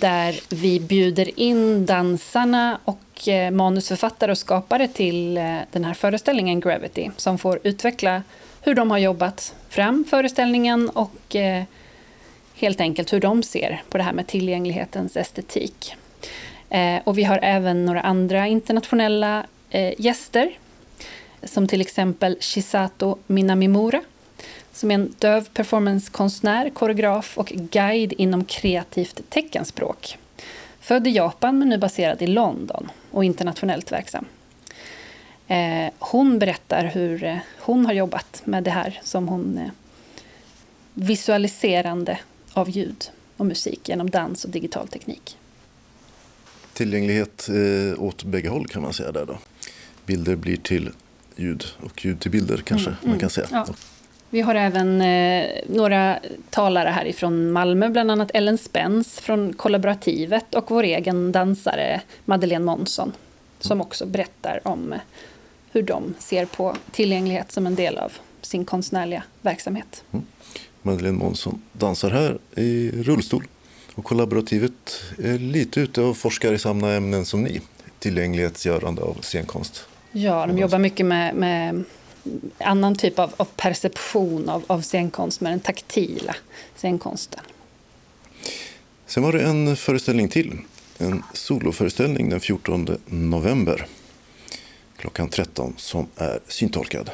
där 0.00 0.40
vi 0.48 0.80
bjuder 0.80 1.40
in 1.40 1.86
dansarna 1.86 2.78
och 2.84 3.28
eh, 3.28 3.50
manusförfattare 3.50 4.30
och 4.30 4.38
skapare 4.38 4.88
till 4.88 5.36
eh, 5.36 5.56
den 5.72 5.84
här 5.84 5.94
föreställningen 5.94 6.60
Gravity 6.60 7.10
som 7.16 7.38
får 7.38 7.60
utveckla 7.62 8.22
hur 8.60 8.74
de 8.74 8.90
har 8.90 8.98
jobbat 8.98 9.54
fram 9.68 10.04
föreställningen 10.10 10.88
och 10.88 11.36
eh, 11.36 11.64
helt 12.54 12.80
enkelt 12.80 13.12
hur 13.12 13.20
de 13.20 13.42
ser 13.42 13.82
på 13.88 13.98
det 13.98 14.04
här 14.04 14.12
med 14.12 14.26
tillgänglighetens 14.26 15.16
estetik. 15.16 15.94
Eh, 16.70 16.98
och 17.04 17.18
vi 17.18 17.24
har 17.24 17.38
även 17.42 17.84
några 17.84 18.00
andra 18.00 18.46
internationella 18.46 19.46
eh, 19.70 19.92
gäster 19.98 20.50
som 21.42 21.68
till 21.68 21.80
exempel 21.80 22.36
Shisato 22.40 23.18
Minamimura 23.26 24.02
som 24.72 24.90
är 24.90 24.94
en 24.94 25.14
döv 25.18 25.48
performancekonstnär, 25.54 26.70
koreograf 26.70 27.38
och 27.38 27.46
guide 27.46 28.12
inom 28.12 28.44
kreativt 28.44 29.20
teckenspråk. 29.28 30.18
Född 30.80 31.06
i 31.06 31.10
Japan 31.10 31.58
men 31.58 31.68
nu 31.68 31.78
baserad 31.78 32.22
i 32.22 32.26
London 32.26 32.90
och 33.10 33.24
internationellt 33.24 33.92
verksam. 33.92 34.24
Eh, 35.48 35.92
hon 35.98 36.38
berättar 36.38 36.84
hur 36.84 37.24
eh, 37.24 37.36
hon 37.60 37.86
har 37.86 37.92
jobbat 37.92 38.42
med 38.44 38.64
det 38.64 38.70
här 38.70 39.00
som 39.02 39.28
hon 39.28 39.58
eh, 39.58 39.70
visualiserande 40.94 42.18
av 42.52 42.70
ljud 42.70 43.10
och 43.36 43.46
musik 43.46 43.88
genom 43.88 44.10
dans 44.10 44.44
och 44.44 44.50
digital 44.50 44.88
teknik. 44.88 45.38
Tillgänglighet 46.72 47.48
åt 47.98 48.24
bägge 48.24 48.48
håll 48.48 48.66
kan 48.66 48.82
man 48.82 48.92
säga 48.92 49.12
där 49.12 49.26
då. 49.26 49.38
Bilder 50.06 50.36
blir 50.36 50.56
till 50.56 50.90
ljud 51.36 51.64
och 51.80 52.04
ljud 52.04 52.20
till 52.20 52.30
bilder 52.30 52.62
kanske 52.64 52.88
mm, 52.88 52.98
man 53.02 53.08
mm. 53.08 53.20
kan 53.20 53.30
säga. 53.30 53.48
Ja. 53.52 53.66
Vi 54.30 54.40
har 54.40 54.54
även 54.54 55.00
eh, 55.00 55.46
några 55.68 56.18
talare 56.50 56.88
härifrån 56.88 57.52
Malmö, 57.52 57.88
bland 57.88 58.10
annat 58.10 58.30
Ellen 58.34 58.58
Spence 58.58 59.22
från 59.22 59.52
Kollaborativet 59.52 60.54
och 60.54 60.70
vår 60.70 60.82
egen 60.82 61.32
dansare 61.32 62.00
Madeleine 62.24 62.64
Månsson 62.64 63.12
som 63.60 63.80
också 63.80 64.06
berättar 64.06 64.60
om 64.68 64.92
eh, 64.92 64.98
hur 65.70 65.82
de 65.82 66.14
ser 66.18 66.46
på 66.46 66.76
tillgänglighet 66.90 67.52
som 67.52 67.66
en 67.66 67.74
del 67.74 67.96
av 67.96 68.12
sin 68.42 68.64
konstnärliga 68.64 69.22
verksamhet. 69.42 70.04
Mm. 70.12 70.26
Madeleine 70.82 71.18
Månsson 71.18 71.62
dansar 71.72 72.10
här 72.10 72.38
i 72.54 72.90
rullstol 72.90 73.44
och 73.94 74.04
kollaborativet 74.04 75.02
är 75.18 75.38
lite 75.38 75.80
ute 75.80 76.00
och 76.00 76.16
forskar 76.16 76.52
i 76.52 76.58
samma 76.58 76.92
ämnen 76.92 77.24
som 77.24 77.42
ni, 77.42 77.60
tillgänglighetsgörande 77.98 79.02
av 79.02 79.18
scenkonst. 79.20 79.86
Ja, 80.18 80.46
de 80.46 80.58
jobbar 80.58 80.78
mycket 80.78 81.06
med, 81.06 81.34
med 81.34 81.84
annan 82.58 82.96
typ 82.96 83.18
av, 83.18 83.34
av 83.36 83.44
perception 83.44 84.48
av, 84.48 84.64
av 84.66 84.82
scenkonst, 84.82 85.40
med 85.40 85.52
den 85.52 85.60
taktila 85.60 86.36
scenkonsten. 86.76 87.40
Sen 89.06 89.22
var 89.22 89.32
det 89.32 89.42
en 89.42 89.76
föreställning 89.76 90.28
till, 90.28 90.58
en 90.98 91.22
soloföreställning 91.32 92.30
den 92.30 92.40
14 92.40 92.88
november 93.06 93.86
klockan 94.96 95.28
13 95.28 95.74
som 95.76 96.06
är 96.16 96.40
syntolkad. 96.48 97.10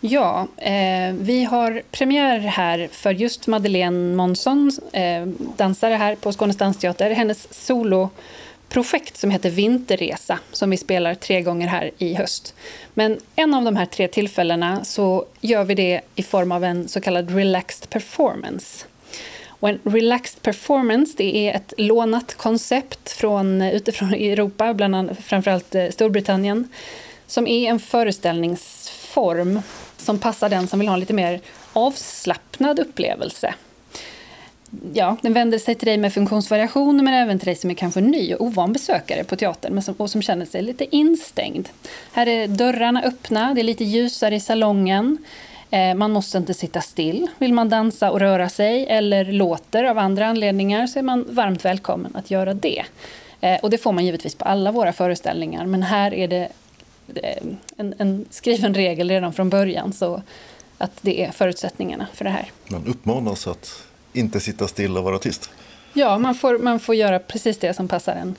Ja, 0.00 0.48
eh, 0.56 1.14
vi 1.14 1.44
har 1.44 1.82
premiär 1.90 2.38
här 2.38 2.88
för 2.92 3.12
just 3.12 3.46
Madeleine 3.46 4.16
Månsson, 4.16 4.72
eh, 4.92 5.26
dansare 5.56 5.94
här 5.94 6.14
på 6.14 6.32
Skånes 6.32 6.56
dansteater. 6.56 7.10
Hennes 7.10 7.54
projekt 8.68 9.16
som 9.16 9.30
heter 9.30 9.50
Vinterresa 9.50 10.38
som 10.52 10.70
vi 10.70 10.76
spelar 10.76 11.14
tre 11.14 11.42
gånger 11.42 11.68
här 11.68 11.90
i 11.98 12.14
höst. 12.14 12.54
Men 12.94 13.20
en 13.36 13.54
av 13.54 13.64
de 13.64 13.76
här 13.76 13.86
tre 13.86 14.08
tillfällena 14.08 14.84
så 14.84 15.24
gör 15.40 15.64
vi 15.64 15.74
det 15.74 16.00
i 16.14 16.22
form 16.22 16.52
av 16.52 16.64
en 16.64 16.88
så 16.88 17.00
kallad 17.00 17.34
relaxed 17.34 17.90
performance. 17.90 18.86
Och 19.46 19.68
en 19.68 19.80
relaxed 19.84 20.42
performance 20.42 21.14
det 21.16 21.36
är 21.36 21.54
ett 21.54 21.72
lånat 21.76 22.34
koncept 22.34 23.10
från, 23.10 23.62
utifrån 23.62 24.14
Europa, 24.14 24.74
bland 24.74 24.96
annat, 24.96 25.18
framförallt 25.18 25.74
eh, 25.74 25.88
Storbritannien, 25.90 26.68
som 27.26 27.46
är 27.46 27.70
en 27.70 27.80
föreställningsform 27.80 29.60
som 29.96 30.18
passar 30.18 30.48
den 30.48 30.68
som 30.68 30.78
vill 30.78 30.88
ha 30.88 30.94
en 30.94 31.00
lite 31.00 31.14
mer 31.14 31.40
avslappnad 31.72 32.78
upplevelse. 32.78 33.54
Ja, 34.92 35.16
den 35.22 35.32
vänder 35.32 35.58
sig 35.58 35.74
till 35.74 35.86
dig 35.86 35.98
med 35.98 36.12
funktionsvariationer 36.12 37.04
men 37.04 37.14
även 37.14 37.38
till 37.38 37.46
dig 37.46 37.54
som 37.54 37.70
är 37.70 37.74
kanske 37.74 38.00
ny 38.00 38.34
och 38.34 38.46
ovan 38.46 38.72
besökare 38.72 39.24
på 39.24 39.36
teatern 39.36 39.74
men 39.74 39.82
som, 39.82 39.94
och 39.94 40.10
som 40.10 40.22
känner 40.22 40.46
sig 40.46 40.62
lite 40.62 40.96
instängd. 40.96 41.68
Här 42.12 42.26
är 42.26 42.48
dörrarna 42.48 43.02
öppna, 43.02 43.54
det 43.54 43.60
är 43.60 43.64
lite 43.64 43.84
ljusare 43.84 44.34
i 44.34 44.40
salongen. 44.40 45.18
Eh, 45.70 45.94
man 45.94 46.10
måste 46.10 46.38
inte 46.38 46.54
sitta 46.54 46.80
still. 46.80 47.26
Vill 47.38 47.52
man 47.52 47.68
dansa 47.68 48.10
och 48.10 48.20
röra 48.20 48.48
sig 48.48 48.86
eller 48.86 49.24
låter 49.24 49.84
av 49.84 49.98
andra 49.98 50.26
anledningar 50.26 50.86
så 50.86 50.98
är 50.98 51.02
man 51.02 51.24
varmt 51.28 51.64
välkommen 51.64 52.16
att 52.16 52.30
göra 52.30 52.54
det. 52.54 52.84
Eh, 53.40 53.60
och 53.62 53.70
det 53.70 53.78
får 53.78 53.92
man 53.92 54.04
givetvis 54.04 54.34
på 54.34 54.44
alla 54.44 54.72
våra 54.72 54.92
föreställningar 54.92 55.66
men 55.66 55.82
här 55.82 56.14
är 56.14 56.28
det 56.28 56.48
eh, 57.14 57.42
en, 57.76 57.94
en 57.98 58.24
skriven 58.30 58.74
regel 58.74 59.10
redan 59.10 59.32
från 59.32 59.50
början 59.50 59.92
så 59.92 60.22
att 60.78 60.92
det 61.00 61.24
är 61.24 61.30
förutsättningarna 61.30 62.06
för 62.12 62.24
det 62.24 62.30
här. 62.30 62.50
Man 62.68 62.86
uppmanas 62.86 63.46
att 63.46 63.86
inte 64.16 64.40
sitta 64.40 64.68
still 64.68 64.96
och 64.96 65.04
vara 65.04 65.18
tyst. 65.18 65.50
Ja, 65.92 66.18
man 66.18 66.34
får, 66.34 66.58
man 66.58 66.80
får 66.80 66.94
göra 66.94 67.18
precis 67.18 67.58
det 67.58 67.74
som 67.74 67.88
passar 67.88 68.14
en 68.14 68.34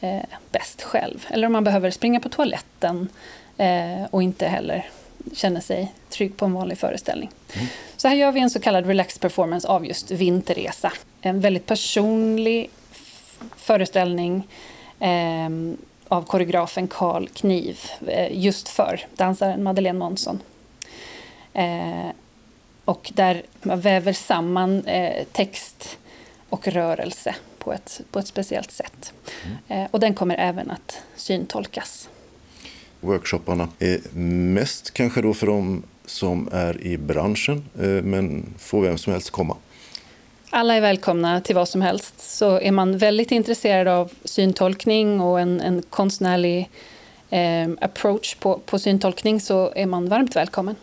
eh, 0.00 0.24
bäst 0.52 0.82
själv. 0.82 1.26
Eller 1.30 1.46
om 1.46 1.52
man 1.52 1.64
behöver 1.64 1.90
springa 1.90 2.20
på 2.20 2.28
toaletten 2.28 3.08
eh, 3.56 4.04
och 4.10 4.22
inte 4.22 4.46
heller 4.46 4.88
känner 5.32 5.60
sig 5.60 5.92
trygg 6.10 6.36
på 6.36 6.44
en 6.44 6.52
vanlig 6.52 6.78
föreställning. 6.78 7.30
Mm. 7.54 7.66
Så 7.96 8.08
här 8.08 8.14
gör 8.14 8.32
vi 8.32 8.40
en 8.40 8.50
så 8.50 8.60
kallad 8.60 8.86
relaxed 8.86 9.20
performance 9.20 9.68
av 9.68 9.86
just 9.86 10.10
Vinterresa. 10.10 10.92
En 11.20 11.40
väldigt 11.40 11.66
personlig 11.66 12.70
föreställning 13.56 14.48
eh, 15.00 15.48
av 16.08 16.22
koreografen 16.22 16.88
Carl 16.88 17.28
Kniv 17.28 17.80
eh, 18.06 18.38
just 18.38 18.68
för 18.68 19.06
dansaren 19.16 19.62
Madeleine 19.62 19.98
Månsson. 19.98 20.40
Eh, 22.84 22.90
och 22.92 23.12
där 23.14 23.42
man 23.62 23.80
väver 23.80 24.12
samman 24.12 24.86
eh, 24.86 25.24
text 25.32 25.98
och 26.48 26.68
rörelse 26.68 27.34
på 27.58 27.72
ett, 27.72 28.00
på 28.10 28.18
ett 28.18 28.26
speciellt 28.26 28.70
sätt. 28.70 29.12
Mm. 29.68 29.88
och 29.90 30.00
den 30.00 30.14
kommer 30.14 30.36
även 30.38 30.70
att 30.70 31.02
syntolkas. 31.16 32.08
Workshopparna 33.00 33.68
är 33.78 34.00
mest 34.54 34.90
kanske 34.90 35.22
då 35.22 35.34
för 35.34 35.46
de 35.46 35.82
som 36.06 36.48
är 36.52 36.80
i 36.80 36.98
branschen, 36.98 37.64
eh, 37.80 37.88
men 37.88 38.54
får 38.58 38.82
vem 38.82 38.98
som 38.98 39.12
helst 39.12 39.30
komma? 39.30 39.56
Alla 40.50 40.74
är 40.74 40.80
välkomna 40.80 41.40
till 41.40 41.54
vad 41.54 41.68
som 41.68 41.82
helst. 41.82 42.20
Så 42.20 42.60
är 42.60 42.72
man 42.72 42.98
väldigt 42.98 43.32
intresserad 43.32 43.88
av 43.88 44.12
syntolkning 44.24 45.20
och 45.20 45.40
en, 45.40 45.60
en 45.60 45.82
konstnärlig 45.82 46.70
eh, 47.30 47.68
approach 47.80 48.34
på, 48.34 48.58
på 48.58 48.78
syntolkning 48.78 49.40
så 49.40 49.72
är 49.76 49.86
man 49.86 50.08
varmt 50.08 50.36
välkommen 50.36 50.76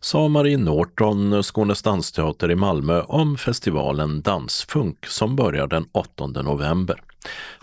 sa 0.00 0.28
Marie 0.28 0.56
Norton, 0.56 1.42
Skånes 1.42 1.82
dansteater 1.82 2.50
i 2.50 2.54
Malmö, 2.54 3.02
om 3.02 3.36
festivalen 3.36 4.22
Dansfunk 4.22 5.06
som 5.06 5.36
börjar 5.36 5.66
den 5.66 5.86
8 5.92 6.26
november. 6.26 7.02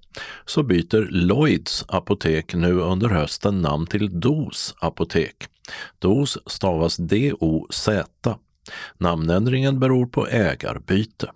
så 0.46 0.64
byter 0.64 1.12
Lloyds 1.12 1.86
apotek 1.88 2.54
nu 2.54 2.74
under 2.74 3.10
hösten 3.10 3.62
namn 3.62 3.88
till 3.88 4.20
DOS 4.20 4.76
apotek. 4.80 5.36
DOS 6.00 6.38
stavas 6.46 6.98
D-O-Z. 6.98 8.38
Namnändringen 8.98 9.80
beror 9.80 10.06
på 10.06 10.28
ägarbyte. 10.28 11.32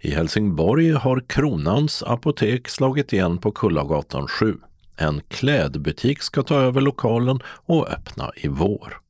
I 0.00 0.10
Helsingborg 0.10 0.90
har 0.90 1.24
Kronans 1.26 2.02
apotek 2.02 2.68
slagit 2.68 3.12
igen 3.12 3.38
på 3.38 3.52
Kullagatan 3.52 4.28
7. 4.28 4.56
En 4.96 5.20
klädbutik 5.28 6.22
ska 6.22 6.42
ta 6.42 6.60
över 6.60 6.80
lokalen 6.80 7.40
och 7.46 7.88
öppna 7.88 8.32
i 8.36 8.48
vår. 8.48 9.03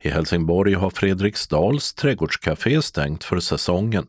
I 0.00 0.08
Helsingborg 0.08 0.74
har 0.74 0.90
Fredriksdals 0.90 1.94
trädgårdscafé 1.94 2.82
stängt 2.82 3.24
för 3.24 3.40
säsongen. 3.40 4.06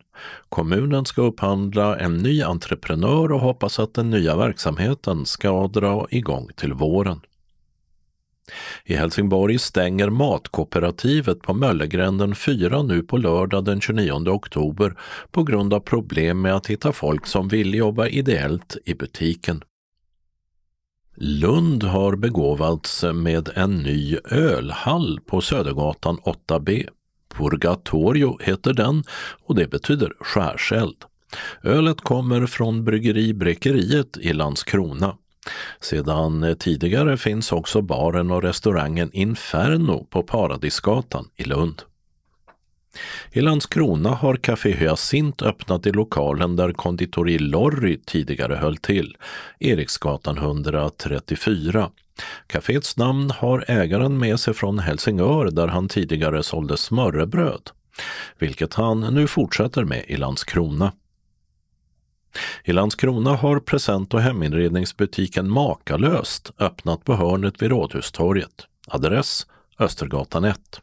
Kommunen 0.50 1.06
ska 1.06 1.22
upphandla 1.22 2.00
en 2.00 2.18
ny 2.18 2.42
entreprenör 2.42 3.32
och 3.32 3.40
hoppas 3.40 3.80
att 3.80 3.94
den 3.94 4.10
nya 4.10 4.36
verksamheten 4.36 5.26
ska 5.26 5.68
dra 5.68 6.08
igång 6.10 6.50
till 6.56 6.74
våren. 6.74 7.22
I 8.86 8.96
Helsingborg 8.96 9.60
stänger 9.60 10.10
Matkooperativet 10.10 11.42
på 11.42 11.54
Möllegränden 11.54 12.36
4 12.36 12.84
nu 12.84 13.04
på 13.04 13.18
lördag 13.18 13.66
den 13.66 13.82
29 13.82 14.30
oktober 14.30 14.96
på 15.32 15.44
grund 15.44 15.74
av 15.74 15.80
problem 15.80 16.42
med 16.42 16.56
att 16.56 16.68
hitta 16.68 16.92
folk 16.92 17.28
som 17.28 17.48
vill 17.48 17.74
jobba 17.74 18.08
ideellt 18.08 18.78
i 18.86 18.94
butiken. 18.94 19.64
Lund 21.16 21.84
har 21.84 22.16
begåvats 22.16 23.04
med 23.14 23.50
en 23.56 23.76
ny 23.76 24.18
ölhall 24.26 25.20
på 25.26 25.42
Södergatan 25.42 26.20
8B. 26.20 26.88
Purgatorio 27.34 28.40
heter 28.42 28.74
den 28.74 29.04
och 29.46 29.56
det 29.56 29.68
betyder 29.68 30.14
skärseld. 30.20 30.96
Ölet 31.64 32.02
kommer 32.02 32.46
från 32.46 32.84
bryggeri 32.84 33.34
Bräckeriet 33.34 34.18
i 34.18 34.34
Landskrona. 34.34 35.18
Sedan 35.80 36.56
tidigare 36.60 37.18
finns 37.18 37.52
också 37.52 37.82
baren 37.82 38.32
och 38.32 38.44
restaurangen 38.44 39.10
Inferno 39.14 40.08
på 40.10 40.24
Paradisgatan 40.24 41.28
i 41.36 41.44
Lund. 41.44 41.82
I 43.32 43.42
Landskrona 43.42 44.10
har 44.10 44.36
Café 44.36 44.72
Hyacint 44.72 45.42
öppnat 45.42 45.86
i 45.86 45.92
lokalen 45.92 46.56
där 46.56 46.72
konditori 46.72 47.40
Lorry 47.40 48.00
tidigare 48.06 48.56
höll 48.56 48.78
till, 48.78 49.18
Eriksgatan 49.60 50.38
134. 50.38 51.90
Caféets 52.48 52.98
namn 52.98 53.32
har 53.32 53.66
ägaren 53.68 54.18
med 54.18 54.40
sig 54.40 54.54
från 54.54 54.80
Helsingör 54.80 55.52
där 55.52 55.68
han 55.68 55.88
tidigare 55.88 56.44
sålde 56.44 56.78
smörrebröd, 56.78 57.70
vilket 58.40 58.74
han 58.74 59.02
nu 59.02 59.28
fortsätter 59.28 59.84
med 59.84 60.06
i 60.08 60.18
Landskrona. 60.18 60.92
I 62.64 62.74
Landskrona 62.74 63.36
har 63.36 63.60
present 63.60 64.14
och 64.14 64.22
heminredningsbutiken 64.22 65.50
Makalöst 65.50 66.52
öppnat 66.60 67.04
på 67.04 67.16
hörnet 67.16 67.62
vid 67.62 67.70
Rådhustorget. 67.70 68.68
Adress 68.88 69.48
Östergatan 69.80 70.44
1. 70.44 70.82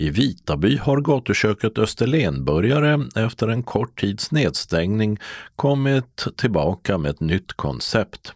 I 0.00 0.10
Vitaby 0.10 0.76
har 0.76 1.00
gatuköket 1.00 1.78
Österlenburgare 1.78 3.08
efter 3.16 3.48
en 3.48 3.62
kort 3.62 4.00
tids 4.00 4.30
nedstängning 4.30 5.18
kommit 5.56 6.26
tillbaka 6.36 6.98
med 6.98 7.10
ett 7.10 7.20
nytt 7.20 7.52
koncept. 7.52 8.32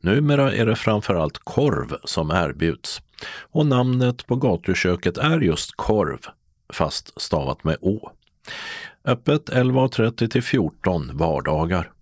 Numera 0.00 0.52
är 0.52 0.66
det 0.66 0.76
framförallt 0.76 1.38
korv 1.38 1.96
som 2.04 2.30
erbjuds 2.30 3.02
och 3.50 3.66
namnet 3.66 4.26
på 4.26 4.36
gatuköket 4.36 5.18
är 5.18 5.40
just 5.40 5.76
korv, 5.76 6.18
fast 6.72 7.20
stavat 7.20 7.64
med 7.64 7.76
å. 7.80 8.10
Öppet 9.04 9.50
11.30 9.50 10.28
till 10.28 10.42
14 10.42 11.10
vardagar. 11.14 11.92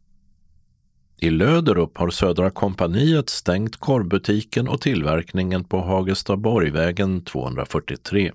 I 1.20 1.30
Löderup 1.30 1.98
har 1.98 2.10
Södra 2.10 2.50
kompaniet 2.50 3.28
stängt 3.28 3.76
korvbutiken 3.76 4.68
och 4.68 4.80
tillverkningen 4.80 5.64
på 5.64 5.80
Hagestaborgvägen 5.80 7.24
243. 7.24 8.32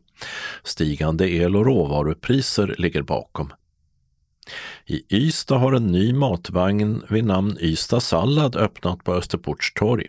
Stigande 0.63 1.29
el 1.29 1.55
och 1.55 1.65
råvarupriser 1.65 2.75
ligger 2.77 3.01
bakom. 3.01 3.53
I 4.85 5.15
Ystad 5.15 5.57
har 5.57 5.73
en 5.73 5.87
ny 5.87 6.13
matvagn 6.13 7.03
vid 7.09 7.25
namn 7.25 7.57
Ystad 7.59 7.99
Sallad 7.99 8.55
öppnat 8.55 9.03
på 9.03 9.13
Österports 9.13 9.73
torg. 9.73 10.07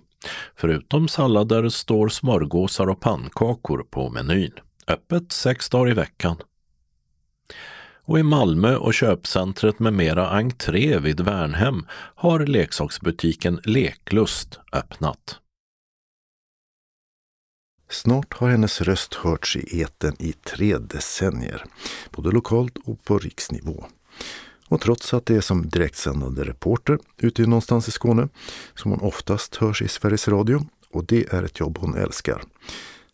Förutom 0.57 1.09
sallader 1.09 1.69
står 1.69 2.09
smörgåsar 2.09 2.87
och 2.87 3.01
pannkakor 3.01 3.87
på 3.91 4.11
menyn. 4.11 4.53
Öppet 4.87 5.33
sex 5.33 5.69
dagar 5.69 5.91
i 5.91 5.95
veckan. 5.95 6.37
Och 8.05 8.19
i 8.19 8.23
Malmö 8.23 8.77
och 8.77 8.95
köpcentret 8.95 9.79
med 9.79 9.93
mera 9.93 10.31
entré 10.31 10.99
vid 10.99 11.21
Värnhem 11.21 11.87
har 12.15 12.47
leksaksbutiken 12.47 13.61
Leklust 13.65 14.61
öppnat. 14.73 15.41
Snart 17.91 18.35
har 18.35 18.49
hennes 18.49 18.81
röst 18.81 19.15
hörts 19.15 19.57
i 19.57 19.81
eten 19.81 20.17
i 20.19 20.33
tre 20.33 20.79
decennier, 20.79 21.65
både 22.11 22.31
lokalt 22.31 22.79
och 22.85 23.05
på 23.05 23.19
riksnivå. 23.19 23.87
Och 24.69 24.81
trots 24.81 25.15
att 25.15 25.27
det 25.27 25.37
är 25.37 25.41
som 25.41 25.69
direktsändande 25.69 26.45
reporter 26.45 26.99
ute 27.17 27.47
någonstans 27.47 27.89
i 27.89 27.91
Skåne 27.91 28.29
som 28.75 28.91
hon 28.91 29.01
oftast 29.01 29.57
hörs 29.57 29.83
i 29.83 29.89
Sveriges 29.89 30.29
Radio 30.29 30.67
och 30.91 31.05
det 31.05 31.33
är 31.33 31.43
ett 31.43 31.61
jobb 31.61 31.79
hon 31.79 31.97
älskar 31.97 32.43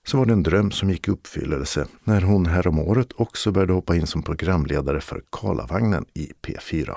så 0.07 0.19
var 0.19 0.27
det 0.27 0.33
en 0.33 0.43
dröm 0.43 0.71
som 0.71 0.91
gick 0.91 1.09
i 1.09 1.11
uppfyllelse 1.11 1.87
när 2.05 2.21
hon 2.21 2.47
häromåret 2.47 3.09
också 3.17 3.53
började 3.53 3.73
hoppa 3.73 3.97
in 3.97 4.07
som 4.07 4.23
programledare 4.23 5.01
för 5.01 5.23
Karlavagnen 5.33 6.05
i 6.15 6.33
P4. 6.43 6.97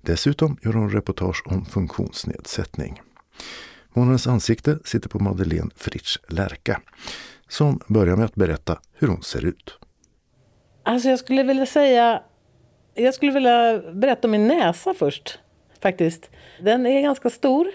Dessutom 0.00 0.56
gör 0.62 0.72
hon 0.72 0.90
reportage 0.90 1.42
om 1.46 1.64
funktionsnedsättning. 1.64 3.00
Månadens 3.92 4.26
ansikte 4.26 4.78
sitter 4.84 5.08
på 5.08 5.18
Madeleine 5.18 5.70
Fritsch 5.76 6.18
Lärka 6.28 6.80
som 7.48 7.80
börjar 7.86 8.16
med 8.16 8.24
att 8.24 8.34
berätta 8.34 8.78
hur 8.98 9.08
hon 9.08 9.22
ser 9.22 9.44
ut. 9.44 9.78
Alltså 10.82 11.08
jag 11.08 11.18
skulle 11.18 11.42
vilja 11.42 11.66
säga 11.66 12.22
jag 12.94 13.14
skulle 13.14 13.32
vilja 13.32 13.82
berätta 13.92 14.28
om 14.28 14.30
min 14.30 14.48
näsa 14.48 14.94
först. 14.94 15.38
Faktiskt. 15.80 16.30
Den 16.60 16.86
är 16.86 17.02
ganska 17.02 17.30
stor. 17.30 17.66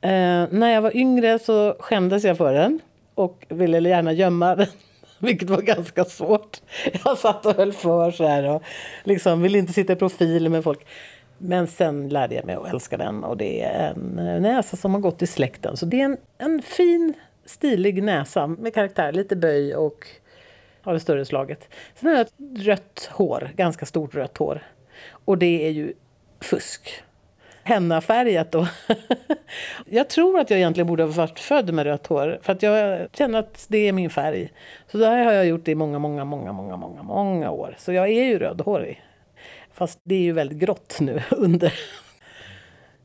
Eh, 0.00 0.46
när 0.50 0.68
jag 0.68 0.82
var 0.82 0.96
yngre 0.96 1.38
så 1.38 1.76
skämdes 1.80 2.24
jag 2.24 2.36
för 2.36 2.54
den 2.54 2.80
och 3.14 3.46
ville 3.48 3.88
gärna 3.88 4.12
gömma 4.12 4.56
den. 4.56 4.66
Vilket 5.18 5.50
var 5.50 5.62
ganska 5.62 6.04
svårt. 6.04 6.60
Jag 7.04 7.18
satt 7.18 7.46
och 7.46 7.56
höll 7.56 7.72
för 7.72 8.10
så 8.10 8.26
här 8.26 8.50
och 8.50 8.62
liksom 9.04 9.42
ville 9.42 9.58
inte 9.58 9.72
sitta 9.72 9.92
i 9.92 9.96
profil 9.96 10.48
med 10.48 10.64
folk. 10.64 10.86
Men 11.44 11.66
sen 11.66 12.08
lärde 12.08 12.34
jag 12.34 12.44
mig 12.44 12.54
att 12.54 12.72
älska 12.72 12.96
den 12.96 13.24
och 13.24 13.36
det 13.36 13.62
är 13.62 13.90
en 13.90 14.18
eh, 14.18 14.40
näsa 14.40 14.76
som 14.76 14.94
har 14.94 15.00
gått 15.00 15.22
i 15.22 15.26
släkten. 15.26 15.76
Så 15.76 15.86
det 15.86 16.00
är 16.00 16.04
en, 16.04 16.16
en 16.38 16.62
fin, 16.62 17.14
stilig 17.44 18.02
näsa 18.02 18.46
med 18.46 18.74
karaktär, 18.74 19.12
lite 19.12 19.36
böj 19.36 19.74
och 19.76 20.06
av 20.82 20.94
det 20.94 21.00
större 21.00 21.24
slaget. 21.24 21.68
Sen 21.94 22.08
har 22.08 22.16
jag 22.16 22.26
ett 22.26 22.66
rött 22.66 23.10
hår, 23.12 23.50
ganska 23.56 23.86
stort 23.86 24.14
rött 24.14 24.38
hår. 24.38 24.62
Och 25.24 25.38
det 25.38 25.66
är 25.66 25.70
ju 25.70 25.92
fusk. 26.40 27.02
Hennafärgat 27.62 28.52
då. 28.52 28.66
jag 29.86 30.08
tror 30.08 30.38
att 30.38 30.50
jag 30.50 30.58
egentligen 30.58 30.86
borde 30.86 31.02
ha 31.02 31.10
varit 31.10 31.38
född 31.38 31.74
med 31.74 31.84
rött 31.84 32.06
hår. 32.06 32.38
För 32.42 32.52
att 32.52 32.62
jag 32.62 33.08
känner 33.12 33.38
att 33.38 33.66
det 33.68 33.88
är 33.88 33.92
min 33.92 34.10
färg. 34.10 34.52
Så 34.86 34.98
det 34.98 35.06
här 35.06 35.24
har 35.24 35.32
jag 35.32 35.46
gjort 35.46 35.68
i 35.68 35.74
många, 35.74 35.98
många, 35.98 36.24
många, 36.24 36.52
många, 36.52 36.76
många, 36.76 37.02
många 37.02 37.50
år. 37.50 37.74
Så 37.78 37.92
jag 37.92 38.08
är 38.08 38.24
ju 38.24 38.38
rödhårig. 38.38 39.02
Fast 39.74 40.00
det 40.04 40.14
är 40.14 40.20
ju 40.20 40.32
väldigt 40.32 40.58
grått 40.58 40.96
nu 41.00 41.22
under. 41.30 41.72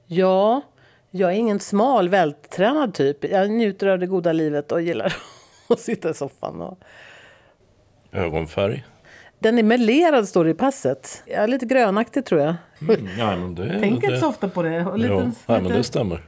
ja, 0.08 0.62
jag 1.12 1.32
är 1.32 1.36
ingen 1.36 1.60
smal, 1.60 2.10
vältränad 2.10 2.93
typ. 2.93 3.23
Jag 3.23 3.49
njuter 3.51 3.88
av 3.88 3.99
det 3.99 4.08
goda 4.08 4.34
livet 4.34 4.71
och 4.71 4.82
gillar 4.82 5.15
att 5.69 5.80
sitta 5.80 6.10
i 6.10 6.13
soffan 6.13 6.62
och 6.62 6.80
Ögonfärg? 8.12 8.86
Den 9.39 9.60
är 9.60 9.63
melerad 9.63 10.27
står 10.27 10.45
det 10.45 10.51
i 10.51 10.53
passet. 10.53 11.23
Ja, 11.25 11.45
lite 11.45 11.65
grönaktig 11.65 12.25
tror 12.25 12.41
jag. 12.41 12.56
Mm, 12.82 13.08
ja, 13.19 13.36
men 13.36 13.56
det, 13.56 13.77
Tänk 13.80 14.03
inte 14.03 14.17
så 14.17 14.27
ofta 14.27 14.49
på 14.49 14.63
det. 14.63 14.86
Och 14.86 14.99
liten, 14.99 15.17
jo, 15.17 15.53
ja, 15.53 15.62
men 15.62 15.71
det 15.71 15.84
stämmer. 15.84 16.23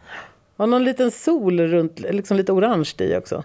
Och 0.55 0.69
någon 0.69 0.83
liten 0.83 1.11
sol 1.11 1.59
runt, 1.59 1.99
liksom 1.99 2.37
lite 2.37 2.51
orange 2.51 2.93
i 2.99 3.15
också. 3.15 3.43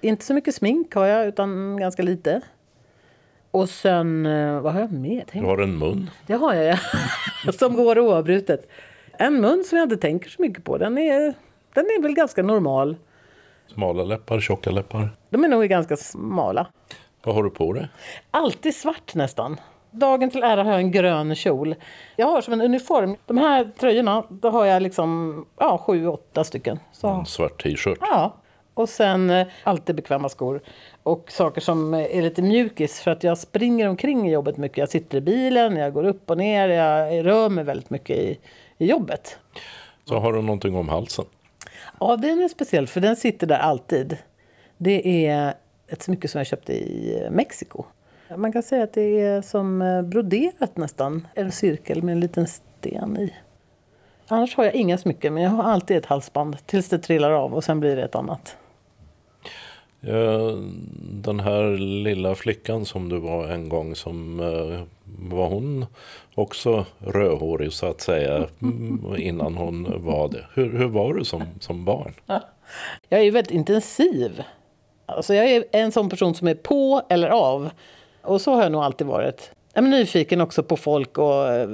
Inte 0.00 0.24
så 0.24 0.34
mycket 0.34 0.54
smink 0.54 0.94
har 0.94 1.06
jag, 1.06 1.26
utan 1.26 1.76
ganska 1.76 2.02
lite. 2.02 2.40
Och 3.54 3.68
sen, 3.68 4.26
eh, 4.26 4.60
vad 4.60 4.72
har 4.72 4.80
jag 4.80 4.92
mer? 4.92 5.24
Du 5.32 5.40
har 5.40 5.58
en 5.58 5.78
mun. 5.78 6.10
Det 6.26 6.34
har 6.34 6.54
jag, 6.54 6.78
ja. 7.46 7.52
som 7.52 7.74
går 7.74 7.98
oavbrutet. 7.98 8.68
En 9.18 9.40
mun 9.40 9.64
som 9.64 9.78
jag 9.78 9.86
inte 9.86 9.96
tänker 9.96 10.30
så 10.30 10.42
mycket 10.42 10.64
på. 10.64 10.78
Den 10.78 10.98
är, 10.98 11.34
den 11.74 11.84
är 11.84 12.02
väl 12.02 12.14
ganska 12.14 12.42
normal. 12.42 12.96
Smala 13.66 14.04
läppar, 14.04 14.40
tjocka 14.40 14.70
läppar? 14.70 15.08
De 15.30 15.44
är 15.44 15.48
nog 15.48 15.64
ganska 15.64 15.96
smala. 15.96 16.66
Vad 17.24 17.34
har 17.34 17.42
du 17.42 17.50
på 17.50 17.72
dig? 17.72 17.88
Alltid 18.30 18.74
svart 18.74 19.14
nästan. 19.14 19.60
Dagen 19.90 20.30
till 20.30 20.42
ära 20.42 20.62
har 20.62 20.70
jag 20.70 20.80
en 20.80 20.90
grön 20.90 21.34
kjol. 21.34 21.74
Jag 22.16 22.26
har 22.26 22.40
som 22.40 22.52
en 22.52 22.60
uniform. 22.60 23.16
De 23.26 23.38
här 23.38 23.70
tröjorna, 23.78 24.24
då 24.28 24.50
har 24.50 24.64
jag 24.64 24.82
liksom 24.82 25.46
ja, 25.58 25.78
sju, 25.78 26.06
åtta 26.06 26.44
stycken. 26.44 26.78
Så. 26.92 27.08
En 27.08 27.26
svart 27.26 27.62
t-shirt? 27.62 27.98
Ja. 28.00 28.36
Och 28.74 28.88
sen 28.88 29.30
eh, 29.30 29.46
alltid 29.62 29.96
bekväma 29.96 30.28
skor. 30.28 30.60
Och 31.02 31.30
saker 31.30 31.60
som 31.60 31.94
är 31.94 32.22
lite 32.22 32.42
mjukis 32.42 33.00
för 33.00 33.10
att 33.10 33.24
jag 33.24 33.38
springer 33.38 33.88
omkring 33.88 34.28
i 34.28 34.32
jobbet 34.32 34.56
mycket. 34.56 34.78
Jag 34.78 34.88
sitter 34.88 35.18
i 35.18 35.20
bilen, 35.20 35.76
jag 35.76 35.92
går 35.92 36.04
upp 36.04 36.30
och 36.30 36.38
ner, 36.38 36.68
jag 36.68 37.26
rör 37.26 37.48
mig 37.48 37.64
väldigt 37.64 37.90
mycket 37.90 38.16
i, 38.16 38.38
i 38.78 38.86
jobbet. 38.86 39.38
Så 40.04 40.18
har 40.18 40.32
du 40.32 40.42
någonting 40.42 40.76
om 40.76 40.88
halsen? 40.88 41.24
Ja, 42.00 42.16
den 42.16 42.42
är 42.42 42.48
speciell 42.48 42.86
för 42.86 43.00
den 43.00 43.16
sitter 43.16 43.46
där 43.46 43.58
alltid. 43.58 44.18
Det 44.76 45.26
är 45.26 45.54
ett 45.88 46.02
smycke 46.02 46.28
som 46.28 46.38
jag 46.38 46.46
köpte 46.46 46.72
i 46.72 47.28
Mexiko. 47.30 47.84
Man 48.36 48.52
kan 48.52 48.62
säga 48.62 48.84
att 48.84 48.92
det 48.92 49.20
är 49.20 49.42
som 49.42 49.82
eh, 49.82 50.02
broderat 50.02 50.76
nästan. 50.76 51.26
En 51.34 51.52
cirkel 51.52 52.02
med 52.02 52.12
en 52.12 52.20
liten 52.20 52.46
sten 52.46 53.16
i. 53.16 53.34
Annars 54.28 54.56
har 54.56 54.64
jag 54.64 54.74
inga 54.74 54.98
smycken, 54.98 55.34
men 55.34 55.42
jag 55.42 55.50
har 55.50 55.64
alltid 55.64 55.96
ett 55.96 56.06
halsband 56.06 56.66
tills 56.66 56.88
det 56.88 56.98
trillar 56.98 57.30
av 57.30 57.54
och 57.54 57.64
sen 57.64 57.80
blir 57.80 57.96
det 57.96 58.04
ett 58.04 58.14
annat. 58.14 58.56
Den 61.00 61.40
här 61.40 61.78
lilla 61.78 62.34
flickan 62.34 62.84
som 62.84 63.08
du 63.08 63.18
var 63.18 63.48
en 63.48 63.68
gång, 63.68 63.94
som 63.94 64.40
eh, 64.40 64.80
var 65.30 65.48
hon 65.48 65.86
också 66.34 66.84
rödhårig 66.98 67.72
så 67.72 67.86
att 67.86 68.00
säga 68.00 68.46
innan 69.16 69.54
hon 69.54 70.04
var 70.04 70.28
det? 70.28 70.44
Hur, 70.54 70.78
hur 70.78 70.88
var 70.88 71.14
du 71.14 71.24
som, 71.24 71.42
som 71.60 71.84
barn? 71.84 72.12
Jag 73.08 73.20
är 73.20 73.30
väldigt 73.30 73.50
intensiv. 73.50 74.42
Alltså 75.06 75.34
jag 75.34 75.50
är 75.50 75.64
en 75.72 75.92
sån 75.92 76.08
person 76.08 76.34
som 76.34 76.48
är 76.48 76.54
på 76.54 77.02
eller 77.08 77.28
av. 77.28 77.70
Och 78.22 78.40
så 78.40 78.54
har 78.54 78.62
jag 78.62 78.72
nog 78.72 78.82
alltid 78.82 79.06
varit. 79.06 79.50
Jag 79.74 79.84
är 79.84 79.88
nyfiken 79.88 80.40
också 80.40 80.62
på 80.62 80.76
folk. 80.76 81.18
Och 81.18 81.48
eh, 81.48 81.70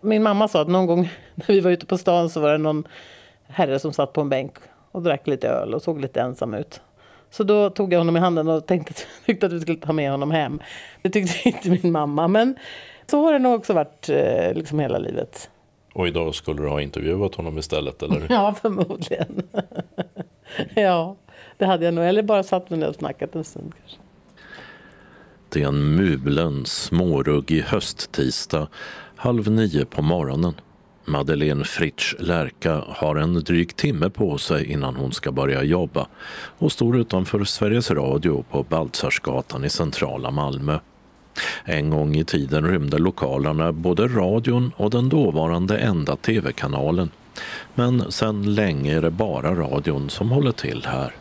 min 0.00 0.22
mamma 0.22 0.48
sa 0.48 0.62
att 0.62 0.68
någon 0.68 0.86
gång 0.86 1.10
när 1.34 1.46
vi 1.46 1.60
var 1.60 1.70
ute 1.70 1.86
på 1.86 1.98
stan 1.98 2.30
så 2.30 2.40
var 2.40 2.52
det 2.52 2.58
någon 2.58 2.88
herre 3.46 3.78
som 3.78 3.92
satt 3.92 4.12
på 4.12 4.20
en 4.20 4.28
bänk 4.28 4.52
och 4.92 5.02
drack 5.02 5.26
lite 5.26 5.48
öl 5.48 5.74
och 5.74 5.82
såg 5.82 6.00
lite 6.00 6.20
ensam 6.20 6.54
ut. 6.54 6.80
Så 7.30 7.44
då 7.44 7.70
tog 7.70 7.92
jag 7.92 7.98
honom 7.98 8.16
i 8.16 8.20
handen 8.20 8.48
och 8.48 8.66
tänkte, 8.66 8.94
tyckte 9.26 9.46
att 9.46 9.52
vi 9.52 9.60
skulle 9.60 9.78
ta 9.78 9.92
med 9.92 10.10
honom 10.10 10.30
hem. 10.30 10.60
Det 11.02 11.10
tyckte 11.10 11.48
inte 11.48 11.70
min 11.70 11.92
mamma. 11.92 12.28
Men 12.28 12.56
så 13.06 13.22
har 13.22 13.32
det 13.32 13.38
nog 13.38 13.54
också 13.54 13.72
varit 13.72 14.08
eh, 14.08 14.54
liksom 14.54 14.78
hela 14.78 14.98
livet. 14.98 15.50
Och 15.94 16.08
idag 16.08 16.34
skulle 16.34 16.62
du 16.62 16.68
ha 16.68 16.80
intervjuat 16.80 17.34
honom 17.34 17.58
istället, 17.58 18.02
eller? 18.02 18.26
Ja, 18.30 18.54
förmodligen. 18.62 19.42
ja. 20.74 21.16
Det 21.56 21.66
hade 21.66 21.84
jag 21.84 21.94
nog. 21.94 22.04
Eller 22.04 22.22
bara 22.22 22.42
satt 22.42 22.70
mig 22.70 22.78
ner 22.78 22.88
och 22.88 22.94
snackat 22.94 23.34
en 23.34 23.44
stund 23.44 23.72
kanske. 23.80 23.98
Det 25.48 25.62
är 25.62 25.68
en 25.68 25.96
mulen, 25.96 26.66
småruggig 26.66 27.62
hösttisdag 27.62 28.68
halv 29.16 29.50
nio 29.50 29.84
på 29.84 30.02
morgonen. 30.02 30.54
Madeleine 31.08 31.64
Fritsch 31.64 32.14
Lärka 32.18 32.82
har 32.88 33.16
en 33.16 33.34
dryg 33.34 33.76
timme 33.76 34.10
på 34.10 34.38
sig 34.38 34.72
innan 34.72 34.96
hon 34.96 35.12
ska 35.12 35.32
börja 35.32 35.62
jobba 35.62 36.06
och 36.58 36.72
står 36.72 36.96
utanför 36.96 37.44
Sveriges 37.44 37.90
Radio 37.90 38.44
på 38.50 38.62
Baltzarsgatan 38.62 39.64
i 39.64 39.70
centrala 39.70 40.30
Malmö. 40.30 40.78
En 41.64 41.90
gång 41.90 42.16
i 42.16 42.24
tiden 42.24 42.66
rymde 42.66 42.98
lokalerna 42.98 43.72
både 43.72 44.08
radion 44.08 44.72
och 44.76 44.90
den 44.90 45.08
dåvarande 45.08 45.78
enda 45.78 46.16
tv-kanalen. 46.16 47.10
Men 47.74 48.12
sedan 48.12 48.54
länge 48.54 48.96
är 48.96 49.02
det 49.02 49.10
bara 49.10 49.54
radion 49.54 50.10
som 50.10 50.30
håller 50.30 50.52
till 50.52 50.86
här. 50.86 51.14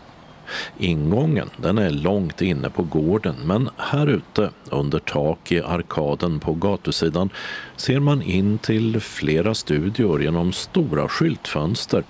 Ingången 0.77 1.49
den 1.57 1.77
är 1.77 1.89
långt 1.89 2.41
inne 2.41 2.69
på 2.69 2.83
gården 2.83 3.35
men 3.45 3.69
här 3.77 4.07
ute 4.07 4.49
under 4.69 4.99
tak 4.99 5.51
i 5.51 5.61
arkaden 5.61 6.39
på 6.39 6.53
gatusidan 6.53 7.29
ser 7.75 7.99
man 7.99 8.21
in 8.21 8.57
till 8.57 8.99
flera 8.99 9.55
studior 9.55 10.23
genom 10.23 10.53
stora 10.53 11.07
skyltfönster. 11.07 12.03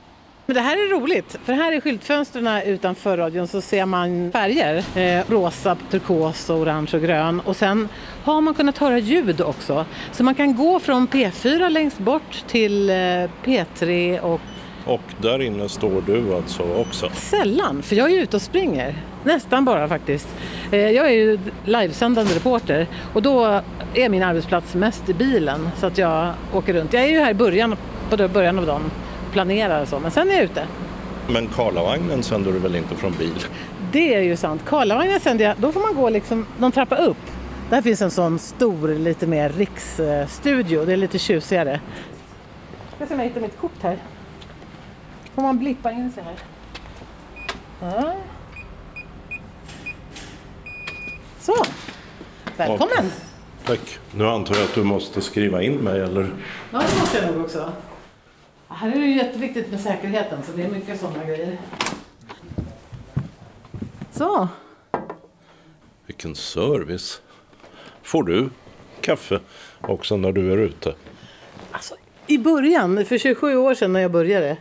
Men 0.47 0.55
det 0.55 0.61
här 0.61 0.77
är 0.77 0.99
roligt, 0.99 1.37
för 1.43 1.53
här 1.53 1.71
i 1.71 1.81
skyltfönstren 1.81 2.61
utanför 2.61 3.17
radion 3.17 3.47
så 3.47 3.61
ser 3.61 3.85
man 3.85 4.31
färger. 4.31 4.83
Eh, 4.95 5.23
rosa, 5.29 5.77
turkos, 5.89 6.49
orange 6.49 6.89
och 6.93 7.01
grön. 7.01 7.39
Och 7.39 7.55
sen 7.55 7.89
har 8.23 8.41
man 8.41 8.53
kunnat 8.53 8.77
höra 8.77 8.99
ljud 8.99 9.41
också. 9.41 9.85
Så 10.11 10.23
man 10.23 10.35
kan 10.35 10.55
gå 10.55 10.79
från 10.79 11.07
P4 11.07 11.69
längst 11.69 11.99
bort 11.99 12.43
till 12.47 12.89
eh, 12.89 12.93
P3 13.43 14.19
och 14.19 14.41
och 14.87 15.01
där 15.21 15.41
inne 15.41 15.69
står 15.69 16.01
du 16.05 16.33
alltså 16.35 16.63
också. 16.75 17.09
Sällan, 17.13 17.81
för 17.81 17.95
jag 17.95 18.11
är 18.11 18.21
ute 18.21 18.35
och 18.35 18.41
springer. 18.41 18.95
Nästan 19.23 19.65
bara 19.65 19.87
faktiskt. 19.87 20.27
Eh, 20.71 20.79
Jag 20.89 21.07
är 21.07 21.11
ju 21.13 21.39
livesändande 21.65 22.35
reporter 22.35 22.87
och 23.13 23.21
då 23.21 23.61
är 23.93 24.09
min 24.09 24.23
arbetsplats 24.23 24.75
mest 24.75 25.09
i 25.09 25.13
bilen 25.13 25.69
så 25.77 25.85
att 25.87 25.97
jag 25.97 26.33
åker 26.53 26.73
runt. 26.73 26.93
Jag 26.93 27.03
är 27.03 27.07
ju 27.07 27.19
här 27.19 27.31
i 27.31 27.33
början, 27.33 27.75
på 28.09 28.27
början 28.27 28.59
av 28.59 28.65
dagen 28.65 28.91
och 29.27 29.33
planerar 29.33 29.81
och 29.81 29.87
så, 29.87 29.99
men 29.99 30.11
sen 30.11 30.29
är 30.29 30.33
jag 30.33 30.43
ute. 30.43 30.63
Men 31.29 31.47
Karlavagnen 31.47 32.23
sänder 32.23 32.51
du 32.51 32.59
väl 32.59 32.75
inte 32.75 32.95
från 32.95 33.11
bil? 33.11 33.33
Det 33.91 34.13
är 34.15 34.21
ju 34.21 34.35
sant. 34.35 34.61
Karlavagnen 34.65 35.19
sänder 35.19 35.45
jag, 35.45 35.55
då 35.57 35.71
får 35.71 35.79
man 35.79 35.95
gå 35.95 36.09
liksom 36.09 36.45
någon 36.59 36.71
trappa 36.71 36.95
upp. 36.95 37.17
Där 37.69 37.81
finns 37.81 38.01
en 38.01 38.11
sån 38.11 38.39
stor, 38.39 38.87
lite 38.99 39.27
mer 39.27 39.49
riksstudio. 39.49 40.85
Det 40.85 40.93
är 40.93 40.97
lite 40.97 41.19
tjusigare. 41.19 41.79
Jag 42.89 42.95
ska 42.95 43.05
se 43.07 43.13
om 43.13 43.19
jag 43.19 43.27
hittar 43.27 43.41
mitt 43.41 43.59
kort 43.61 43.71
här. 43.81 43.97
Får 45.37 45.41
man 45.41 45.59
blippa 45.59 45.91
in 45.91 46.11
sig 46.11 46.23
här. 46.23 46.35
Ja. 47.81 48.15
Så. 51.39 51.53
Välkommen! 52.57 53.11
Tack. 53.65 53.99
Nu 54.15 54.27
antar 54.27 54.55
jag 54.55 54.63
att 54.63 54.75
du 54.75 54.83
måste 54.83 55.21
skriva 55.21 55.61
in 55.61 55.73
mig 55.73 56.01
eller? 56.01 56.29
Ja, 56.71 56.79
det 56.79 56.99
måste 56.99 57.17
jag 57.17 57.33
nog 57.33 57.43
också. 57.43 57.71
Här 58.67 58.91
är 58.91 58.95
det 58.95 59.05
ju 59.05 59.17
jätteviktigt 59.17 59.71
med 59.71 59.79
säkerheten 59.79 60.43
så 60.43 60.51
det 60.51 60.63
är 60.63 60.69
mycket 60.69 60.99
sådana 60.99 61.25
grejer. 61.25 61.57
Så. 64.11 64.47
Vilken 66.05 66.35
service. 66.35 67.21
Får 68.03 68.23
du 68.23 68.49
kaffe 69.01 69.39
också 69.81 70.17
när 70.17 70.31
du 70.31 70.51
är 70.51 70.57
ute? 70.57 70.95
Alltså, 71.71 71.95
I 72.27 72.37
början, 72.37 73.05
för 73.05 73.17
27 73.17 73.57
år 73.57 73.73
sedan 73.73 73.93
när 73.93 73.99
jag 73.99 74.11
började, 74.11 74.57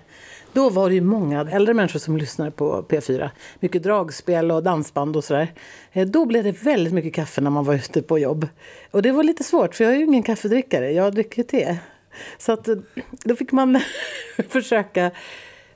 då 0.56 0.70
var 0.70 0.88
det 0.88 0.94
ju 0.94 1.00
många 1.00 1.40
äldre 1.40 1.74
människor 1.74 1.98
som 1.98 2.16
lyssnade 2.16 2.50
på 2.50 2.82
P4. 2.82 3.30
Mycket 3.60 3.82
dragspel 3.82 4.50
och 4.50 4.62
dansband 4.62 5.16
och 5.16 5.24
sådär. 5.24 5.52
Eh, 5.92 6.06
då 6.06 6.24
blev 6.24 6.44
det 6.44 6.62
väldigt 6.62 6.92
mycket 6.92 7.14
kaffe 7.14 7.40
när 7.40 7.50
man 7.50 7.64
var 7.64 7.74
ute 7.74 8.02
på 8.02 8.18
jobb. 8.18 8.48
Och 8.90 9.02
det 9.02 9.12
var 9.12 9.22
lite 9.22 9.44
svårt, 9.44 9.74
för 9.74 9.84
jag 9.84 9.92
är 9.92 9.96
ju 9.96 10.04
ingen 10.04 10.22
kaffedrickare. 10.22 10.92
Jag 10.92 11.14
dricker 11.14 11.42
te. 11.42 11.76
Så 12.38 12.52
att, 12.52 12.68
eh, 12.68 12.76
då 13.24 13.36
fick 13.36 13.52
man 13.52 13.80
försöka, 14.48 15.10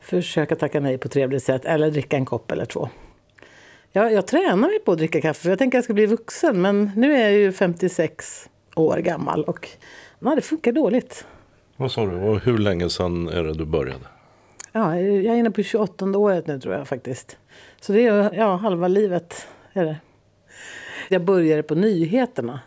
försöka 0.01 0.57
tacka 0.57 0.81
nej 0.81 0.99
på 0.99 1.07
ett 1.07 1.12
trevligt 1.12 1.43
sätt. 1.43 1.64
Eller 1.64 1.91
dricka 1.91 2.16
en 2.16 2.26
kopp 2.26 2.51
eller 2.51 2.64
två. 2.64 2.89
Jag, 3.93 4.12
jag 4.12 4.26
tränar 4.26 4.57
mig 4.57 4.78
på 4.78 4.93
att 4.93 4.99
dricka 4.99 5.20
kaffe, 5.20 5.43
för 5.43 5.51
jag 5.51 5.59
tänker 5.59 5.78
att 5.78 5.83
jag 5.83 5.85
ska 5.85 5.95
bli 5.95 6.07
vuxen. 6.07 6.61
Men 6.61 6.91
nu 6.97 7.16
är 7.16 7.20
jag 7.20 7.33
ju 7.33 7.53
56 7.53 8.49
år 8.76 8.97
gammal 8.97 9.45
och 9.45 9.68
nej, 10.18 10.37
det 10.37 10.43
funkar 10.43 10.72
dåligt. 10.72 11.26
Vad 11.76 11.93
sa 11.93 12.07
du? 12.07 12.16
Och 12.16 12.41
hur 12.41 12.59
länge 12.59 12.91
sedan 12.91 13.28
är 13.28 13.43
det 13.45 13.55
du 13.55 13.64
började? 13.64 14.20
Ja, 14.73 15.01
jag 15.01 15.35
är 15.35 15.39
inne 15.39 15.51
på 15.51 15.62
28 15.62 16.18
året 16.18 16.47
nu 16.47 16.61
tror 16.61 16.75
jag 16.75 16.89
faktiskt. 16.89 17.39
Så 17.81 17.93
det 17.93 18.07
är 18.07 18.35
ja, 18.35 18.57
halva 18.57 18.89
livet. 18.89 19.47
Är 19.73 19.85
det. 19.85 19.97
Jag 21.09 21.25
började 21.25 21.62
på 21.62 21.75
nyheterna 21.75 22.61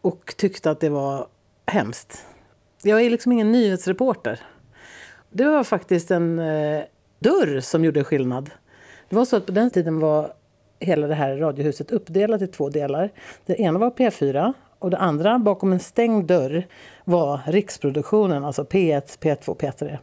och 0.00 0.34
tyckte 0.36 0.70
att 0.70 0.80
det 0.80 0.88
var 0.88 1.26
hemskt. 1.66 2.26
Jag 2.82 3.00
är 3.00 3.10
liksom 3.10 3.32
ingen 3.32 3.52
nyhetsreporter. 3.52 4.40
Det 5.30 5.44
var 5.44 5.64
faktiskt 5.64 6.10
en 6.10 6.38
eh, 6.38 6.82
dörr 7.18 7.60
som 7.60 7.84
gjorde 7.84 8.04
skillnad. 8.04 8.50
Det 9.08 9.16
var 9.16 9.24
så 9.24 9.36
att 9.36 9.46
på 9.46 9.52
den 9.52 9.70
tiden 9.70 10.00
var 10.00 10.32
hela 10.78 11.06
det 11.06 11.14
här 11.14 11.36
radiohuset 11.36 11.90
uppdelat 11.90 12.42
i 12.42 12.46
två 12.46 12.68
delar. 12.68 13.10
Det 13.46 13.60
ena 13.60 13.78
var 13.78 13.90
P4 13.90 14.52
och 14.78 14.90
det 14.90 14.98
andra 14.98 15.38
bakom 15.38 15.72
en 15.72 15.80
stängd 15.80 16.26
dörr 16.26 16.66
var 17.04 17.40
riksproduktionen, 17.46 18.44
alltså 18.44 18.62
P1, 18.62 19.18
P2, 19.18 19.56
P3. 19.56 19.98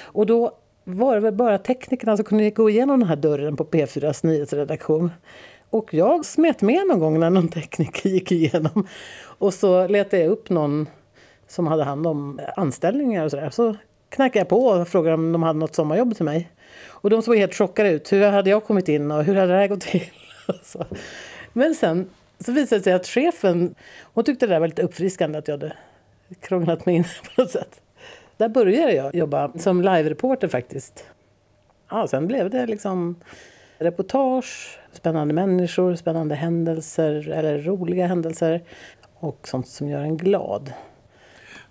Och 0.00 0.26
då 0.26 0.56
var 0.96 1.14
det 1.14 1.20
väl 1.20 1.34
bara 1.34 1.58
teknikerna 1.58 2.16
som 2.16 2.24
kunde 2.24 2.50
gå 2.50 2.70
igenom 2.70 3.00
den 3.00 3.08
här 3.08 3.16
dörren 3.16 3.56
på 3.56 3.64
P4s 3.64 4.26
nyhetsredaktion. 4.26 5.10
Och 5.70 5.94
jag 5.94 6.24
smet 6.24 6.62
med 6.62 6.86
någon 6.86 6.98
gång 6.98 7.20
när 7.20 7.30
någon 7.30 7.48
tekniker 7.48 8.10
gick 8.10 8.32
igenom. 8.32 8.86
Och 9.22 9.54
så 9.54 9.86
letade 9.86 10.22
jag 10.22 10.30
upp 10.30 10.50
någon 10.50 10.88
som 11.48 11.66
hade 11.66 11.84
hand 11.84 12.06
om 12.06 12.40
anställningar 12.56 13.24
och 13.24 13.30
sådär. 13.30 13.50
Så 13.50 13.76
knackade 14.08 14.38
jag 14.38 14.48
på 14.48 14.66
och 14.66 14.88
frågade 14.88 15.14
om 15.14 15.32
de 15.32 15.42
hade 15.42 15.58
något 15.58 15.74
sommarjobb 15.74 16.16
till 16.16 16.24
mig. 16.24 16.50
Och 16.86 17.10
de 17.10 17.22
såg 17.22 17.36
helt 17.36 17.54
chockade 17.54 17.90
ut. 17.90 18.12
Hur 18.12 18.30
hade 18.30 18.50
jag 18.50 18.64
kommit 18.64 18.88
in 18.88 19.10
och 19.10 19.24
hur 19.24 19.34
hade 19.34 19.52
det 19.52 19.58
här 19.58 19.68
gått 19.68 19.80
till? 19.80 20.10
Så. 20.62 20.84
Men 21.52 21.74
sen 21.74 22.10
så 22.44 22.52
visade 22.52 22.78
det 22.78 22.84
sig 22.84 22.92
att 22.92 23.06
chefen, 23.06 23.74
hon 24.14 24.24
tyckte 24.24 24.46
det 24.46 24.54
där 24.54 24.60
var 24.60 24.68
lite 24.68 24.82
uppfriskande 24.82 25.38
att 25.38 25.48
jag 25.48 25.54
hade 25.54 25.72
krånglat 26.40 26.86
mig 26.86 26.94
in 26.94 27.04
på 27.36 27.42
något 27.42 27.50
sätt. 27.50 27.80
Där 28.40 28.48
började 28.48 28.92
jag 28.92 29.14
jobba 29.14 29.52
som 29.58 29.82
live-reporter 29.82 30.48
faktiskt. 30.48 31.04
Ja, 31.90 32.06
sen 32.06 32.26
blev 32.26 32.50
det 32.50 32.66
liksom 32.66 33.16
reportage, 33.78 34.78
spännande 34.92 35.34
människor, 35.34 35.94
spännande 35.94 36.34
händelser 36.34 37.28
eller 37.28 37.58
roliga 37.58 38.06
händelser 38.06 38.62
och 39.14 39.48
sånt 39.48 39.68
som 39.68 39.88
gör 39.88 40.00
en 40.00 40.16
glad. 40.16 40.72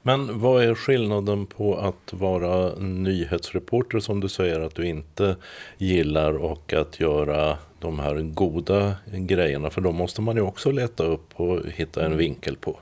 Men 0.02 0.40
vad 0.40 0.64
är 0.64 0.76
skillnaden 0.76 1.46
på 1.46 1.76
att 1.76 2.14
vara 2.14 2.76
nyhetsreporter 2.80 4.00
som 4.00 4.20
du 4.20 4.30
säger 4.30 4.60
att 4.60 4.76
du 4.76 4.88
inte 4.88 5.36
gillar 5.78 6.38
och 6.38 6.74
att 6.74 7.00
göra 7.00 7.58
de 7.80 8.00
här 8.00 8.16
goda 8.16 8.94
grejerna? 9.06 9.70
För 9.70 9.82
då 9.82 9.92
måste 9.92 10.22
man 10.22 10.36
ju 10.36 10.42
också 10.42 10.72
leta 10.72 11.04
upp 11.04 11.40
och 11.40 11.60
hitta 11.68 12.06
en 12.06 12.18
vinkel 12.18 12.56
på. 12.56 12.80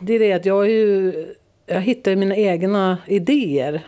Det 0.00 0.14
är 0.14 0.18
det 0.18 0.32
att 0.32 0.46
jag, 0.46 0.64
är 0.64 0.70
ju, 0.70 1.34
jag 1.66 1.80
hittar 1.80 2.16
mina 2.16 2.36
egna 2.36 2.98
idéer. 3.06 3.82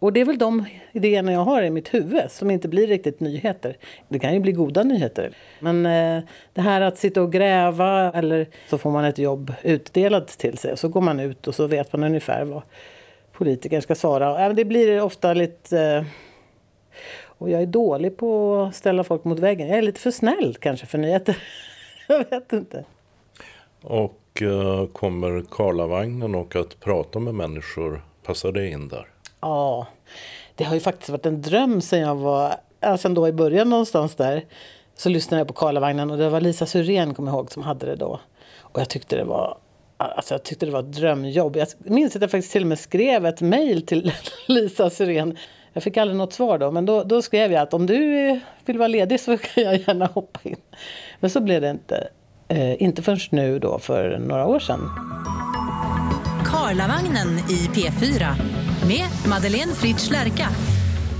Och 0.00 0.12
det 0.12 0.20
är 0.20 0.24
väl 0.24 0.38
de 0.38 0.64
idéerna 0.92 1.32
jag 1.32 1.40
har 1.40 1.62
i 1.62 1.70
mitt 1.70 1.94
huvud 1.94 2.30
som 2.30 2.50
inte 2.50 2.68
blir 2.68 2.86
riktigt 2.86 3.20
nyheter. 3.20 3.76
Det 4.08 4.18
kan 4.18 4.34
ju 4.34 4.40
bli 4.40 4.52
goda 4.52 4.82
nyheter. 4.82 5.32
Men 5.60 5.86
eh, 5.86 6.24
det 6.52 6.60
här 6.60 6.80
att 6.80 6.98
sitta 6.98 7.22
och 7.22 7.32
gräva 7.32 8.12
eller 8.12 8.46
så 8.70 8.78
får 8.78 8.90
man 8.90 9.04
ett 9.04 9.18
jobb 9.18 9.52
utdelat 9.62 10.28
till 10.28 10.58
sig. 10.58 10.72
Och 10.72 10.78
så 10.78 10.88
går 10.88 11.00
man 11.00 11.20
ut 11.20 11.48
och 11.48 11.54
så 11.54 11.66
vet 11.66 11.92
man 11.92 12.04
ungefär 12.04 12.44
vad 12.44 12.62
politikern 13.32 13.82
ska 13.82 13.94
svara. 13.94 14.52
Det 14.52 14.64
blir 14.64 15.02
ofta 15.02 15.34
lite... 15.34 15.80
Eh, 15.80 16.04
och 17.24 17.50
jag 17.50 17.62
är 17.62 17.66
dålig 17.66 18.16
på 18.16 18.56
att 18.62 18.74
ställa 18.74 19.04
folk 19.04 19.24
mot 19.24 19.38
väggen. 19.38 19.68
Jag 19.68 19.78
är 19.78 19.82
lite 19.82 20.00
för 20.00 20.10
snäll 20.10 20.56
kanske 20.60 20.86
för 20.86 20.98
nyheter. 20.98 21.36
jag 22.08 22.30
vet 22.30 22.52
inte. 22.52 22.84
Och 23.82 24.20
eh, 24.42 24.86
kommer 24.86 25.44
Karlavagnen 25.50 26.34
och 26.34 26.56
att 26.56 26.80
prata 26.80 27.18
med 27.18 27.34
människor, 27.34 28.04
passar 28.22 28.52
det 28.52 28.68
in 28.68 28.88
där? 28.88 29.06
Ja, 29.40 29.86
det 30.54 30.64
har 30.64 30.74
ju 30.74 30.80
faktiskt 30.80 31.10
varit 31.10 31.26
en 31.26 31.42
dröm 31.42 31.80
sen 31.80 32.00
jag 32.00 32.14
var, 32.14 32.54
sen 32.96 33.14
då 33.14 33.28
i 33.28 33.32
början 33.32 33.70
någonstans 33.70 34.14
där. 34.14 34.44
Så 34.96 35.08
lyssnade 35.08 35.40
jag 35.40 35.48
på 35.48 35.54
Karlavagnen 35.54 36.10
och 36.10 36.18
det 36.18 36.28
var 36.28 36.40
Lisa 36.40 36.66
Syrén, 36.66 37.14
kommer 37.14 37.32
jag 37.32 37.36
ihåg, 37.38 37.52
som 37.52 37.62
hade 37.62 37.86
det 37.86 37.96
då. 37.96 38.20
Och 38.60 38.80
jag 38.80 38.88
tyckte 38.88 39.16
det 39.16 39.24
var, 39.24 39.58
alltså 39.96 40.34
jag 40.34 40.42
tyckte 40.42 40.66
det 40.66 40.72
var 40.72 40.80
ett 40.80 40.92
drömjobb. 40.92 41.56
Jag 41.56 41.68
minns 41.78 42.16
att 42.16 42.22
jag 42.22 42.30
faktiskt 42.30 42.52
till 42.52 42.62
och 42.62 42.68
med 42.68 42.78
skrev 42.78 43.26
ett 43.26 43.40
mejl 43.40 43.86
till 43.86 44.12
Lisa 44.46 44.90
Syrén. 44.90 45.36
Jag 45.72 45.82
fick 45.82 45.96
aldrig 45.96 46.16
något 46.16 46.32
svar 46.32 46.58
då, 46.58 46.70
men 46.70 46.86
då, 46.86 47.04
då 47.04 47.22
skrev 47.22 47.52
jag 47.52 47.62
att 47.62 47.74
om 47.74 47.86
du 47.86 47.96
vill 48.64 48.78
vara 48.78 48.88
ledig 48.88 49.20
så 49.20 49.38
kan 49.38 49.64
jag 49.64 49.76
gärna 49.76 50.06
hoppa 50.06 50.40
in. 50.42 50.56
Men 51.20 51.30
så 51.30 51.40
blev 51.40 51.60
det 51.60 51.70
inte. 51.70 52.08
Eh, 52.48 52.82
inte 52.82 53.02
förrän 53.02 53.18
nu 53.30 53.58
då, 53.58 53.78
för 53.78 54.18
några 54.18 54.46
år 54.46 54.58
sedan. 54.60 54.80
Karlavagnen 56.44 57.38
i 57.38 57.68
P4 57.74 58.26
med 58.88 59.06
Madeleine 59.28 59.72
Fritsch 59.74 60.10
Lärka. 60.10 60.48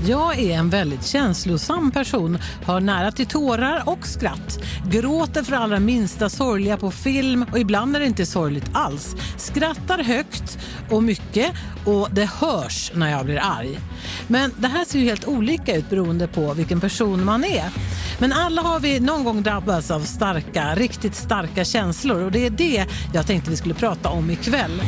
Jag 0.07 0.39
är 0.39 0.57
en 0.57 0.69
väldigt 0.69 1.05
känslosam 1.05 1.91
person, 1.91 2.37
har 2.65 2.79
nära 2.79 3.11
till 3.11 3.25
tårar 3.25 3.83
och 3.85 4.07
skratt. 4.07 4.59
Gråter 4.91 5.43
för 5.43 5.55
allra 5.55 5.79
minsta 5.79 6.29
sorgliga 6.29 6.77
på 6.77 6.91
film 6.91 7.45
och 7.51 7.59
ibland 7.59 7.95
är 7.95 7.99
det 7.99 8.05
inte 8.05 8.25
sorgligt 8.25 8.69
alls. 8.73 9.15
Skrattar 9.37 10.03
högt 10.03 10.57
och 10.89 11.03
mycket 11.03 11.51
och 11.85 12.07
det 12.11 12.25
hörs 12.25 12.91
när 12.95 13.11
jag 13.11 13.25
blir 13.25 13.39
arg. 13.41 13.79
Men 14.27 14.51
det 14.57 14.67
här 14.67 14.85
ser 14.85 14.99
ju 14.99 15.05
helt 15.05 15.27
olika 15.27 15.75
ut 15.75 15.89
beroende 15.89 16.27
på 16.27 16.53
vilken 16.53 16.79
person 16.79 17.25
man 17.25 17.43
är. 17.43 17.71
Men 18.19 18.33
alla 18.33 18.61
har 18.61 18.79
vi 18.79 18.99
någon 18.99 19.23
gång 19.23 19.43
drabbats 19.43 19.91
av 19.91 19.99
starka, 19.99 20.75
riktigt 20.75 21.15
starka 21.15 21.65
känslor 21.65 22.23
och 22.23 22.31
det 22.31 22.45
är 22.45 22.49
det 22.49 22.85
jag 23.13 23.27
tänkte 23.27 23.49
vi 23.49 23.57
skulle 23.57 23.73
prata 23.73 24.09
om 24.09 24.29
ikväll. 24.29 24.81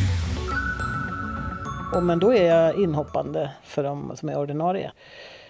Och 1.93 2.03
men 2.03 2.19
då 2.19 2.33
är 2.33 2.45
jag 2.45 2.79
inhoppande 2.79 3.51
för 3.63 3.83
de 3.83 4.11
som 4.15 4.29
är 4.29 4.37
ordinarie. 4.37 4.91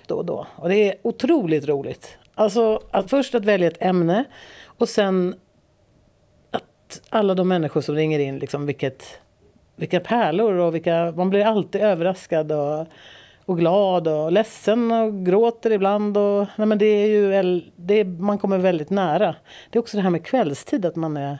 Då 0.07 0.15
och 0.15 0.25
då. 0.25 0.47
Och 0.55 0.69
det 0.69 0.75
är 0.75 0.95
otroligt 1.01 1.67
roligt. 1.67 2.17
Alltså 2.35 2.79
att 2.91 3.09
först 3.09 3.35
att 3.35 3.45
välja 3.45 3.67
ett 3.67 3.81
ämne 3.81 4.23
och 4.65 4.89
sen 4.89 5.35
att 6.51 7.01
alla 7.09 7.33
de 7.35 7.47
människor 7.47 7.81
som 7.81 7.95
ringer 7.95 8.19
in, 8.19 8.39
liksom 8.39 8.65
vilket, 8.65 9.19
vilka 9.75 9.99
pärlor 9.99 10.53
och 10.53 10.75
vilka, 10.75 11.13
man 11.15 11.29
blir 11.29 11.45
alltid 11.45 11.81
överraskad 11.81 12.51
och 12.51 12.87
och 13.45 13.57
glad 13.57 14.07
och 14.07 14.31
ledsen 14.31 14.91
och 14.91 15.25
gråter 15.25 15.71
ibland. 15.71 16.17
Och, 16.17 16.47
nej 16.55 16.67
men 16.67 16.77
det 16.77 16.85
är 16.85 17.07
ju, 17.07 17.61
det 17.75 17.93
är, 17.93 18.05
man 18.05 18.37
kommer 18.37 18.57
väldigt 18.57 18.89
nära. 18.89 19.35
Det 19.69 19.77
är 19.77 19.81
också 19.81 19.97
det 19.97 20.03
här 20.03 20.09
med 20.09 20.25
kvällstid, 20.25 20.85
att 20.85 20.95
man 20.95 21.17
är... 21.17 21.37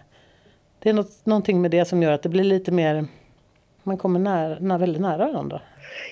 Det 0.79 0.89
är 0.89 0.93
något, 0.93 1.25
någonting 1.25 1.61
med 1.61 1.71
det 1.71 1.85
som 1.85 2.03
gör 2.03 2.11
att 2.11 2.23
det 2.23 2.29
blir 2.29 2.43
lite 2.43 2.71
mer... 2.71 3.05
Man 3.83 3.97
kommer 3.97 4.19
nära, 4.19 4.57
nära, 4.59 4.77
väldigt 4.77 5.01
nära 5.01 5.17
varandra. 5.31 5.61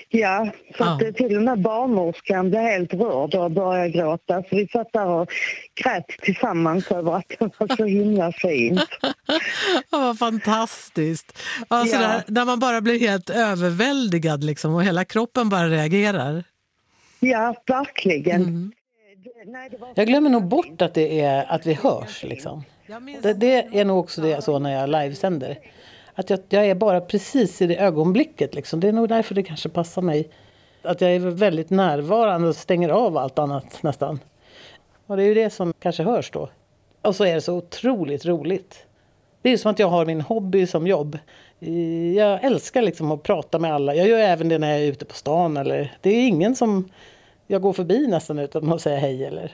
Ja, 0.08 0.52
så 0.78 0.84
att 0.84 1.02
Ja. 1.02 1.12
till 1.12 1.36
och 1.36 1.42
med 1.42 1.60
barnmorskan 1.60 2.50
blev 2.50 2.62
helt 2.62 2.94
rörd 2.94 3.34
och 3.34 3.50
började 3.50 3.90
gråta. 3.90 4.42
Så 4.42 4.56
vi 4.56 4.68
satt 4.68 4.92
där 4.92 5.06
och 5.06 5.30
grät 5.82 6.06
tillsammans 6.22 6.90
över 6.90 7.12
att 7.16 7.24
det 7.28 7.50
var 7.58 7.76
så 7.76 7.84
himla 7.84 8.32
fint. 8.32 8.80
Ja, 9.90 9.98
vad 9.98 10.18
fantastiskt! 10.18 11.38
Alltså 11.68 11.96
Ja. 11.96 12.02
där, 12.08 12.22
där 12.26 12.44
man 12.44 12.58
bara 12.60 12.80
blir 12.80 13.00
helt 13.00 13.30
överväldigad 13.30 14.44
liksom, 14.44 14.74
och 14.74 14.84
hela 14.84 15.04
kroppen 15.04 15.48
bara 15.48 15.68
reagerar. 15.68 16.44
Ja, 17.20 17.54
verkligen. 17.66 18.42
Mm. 18.42 18.72
Jag 19.94 20.06
glömmer 20.06 20.30
nog 20.30 20.48
bort 20.48 20.82
att, 20.82 20.94
det 20.94 21.20
är, 21.20 21.44
att 21.52 21.66
vi 21.66 21.74
hörs. 21.74 22.22
Liksom. 22.22 22.64
Det, 23.22 23.32
det 23.34 23.56
är 23.80 23.84
nog 23.84 23.98
också 23.98 24.20
det 24.22 24.44
så 24.44 24.58
när 24.58 24.72
jag 24.80 24.88
livesänder. 24.90 25.58
Att 26.20 26.30
jag, 26.30 26.40
jag 26.48 26.66
är 26.66 26.74
bara 26.74 27.00
precis 27.00 27.62
i 27.62 27.66
det 27.66 27.76
ögonblicket. 27.76 28.54
Liksom. 28.54 28.80
Det 28.80 28.88
är 28.88 28.92
nog 28.92 29.08
därför 29.08 29.34
det 29.34 29.42
kanske 29.42 29.68
passar 29.68 30.02
mig. 30.02 30.28
Att 30.82 31.00
jag 31.00 31.14
är 31.14 31.18
väldigt 31.18 31.70
närvarande 31.70 32.48
och 32.48 32.56
stänger 32.56 32.88
av 32.88 33.16
allt 33.16 33.38
annat 33.38 33.82
nästan. 33.82 34.20
Och 35.06 35.16
det 35.16 35.22
är 35.22 35.26
ju 35.26 35.34
det 35.34 35.50
som 35.50 35.72
kanske 35.80 36.02
hörs 36.02 36.30
då. 36.30 36.48
Och 37.02 37.16
så 37.16 37.24
är 37.24 37.34
det 37.34 37.40
så 37.40 37.54
otroligt 37.56 38.24
roligt. 38.24 38.86
Det 39.42 39.48
är 39.48 39.50
ju 39.50 39.58
som 39.58 39.70
att 39.70 39.78
jag 39.78 39.88
har 39.88 40.06
min 40.06 40.20
hobby 40.20 40.66
som 40.66 40.86
jobb. 40.86 41.18
Jag 42.16 42.44
älskar 42.44 42.82
liksom 42.82 43.10
att 43.10 43.22
prata 43.22 43.58
med 43.58 43.74
alla. 43.74 43.94
Jag 43.94 44.08
gör 44.08 44.18
även 44.18 44.48
det 44.48 44.58
när 44.58 44.70
jag 44.70 44.80
är 44.80 44.86
ute 44.86 45.04
på 45.04 45.14
stan. 45.14 45.56
Eller, 45.56 45.96
det 46.00 46.10
är 46.10 46.28
ingen 46.28 46.56
som 46.56 46.88
jag 47.46 47.62
går 47.62 47.72
förbi 47.72 48.06
nästan 48.06 48.38
utan 48.38 48.72
att 48.72 48.82
säga 48.82 48.98
hej. 48.98 49.24
Eller. 49.24 49.52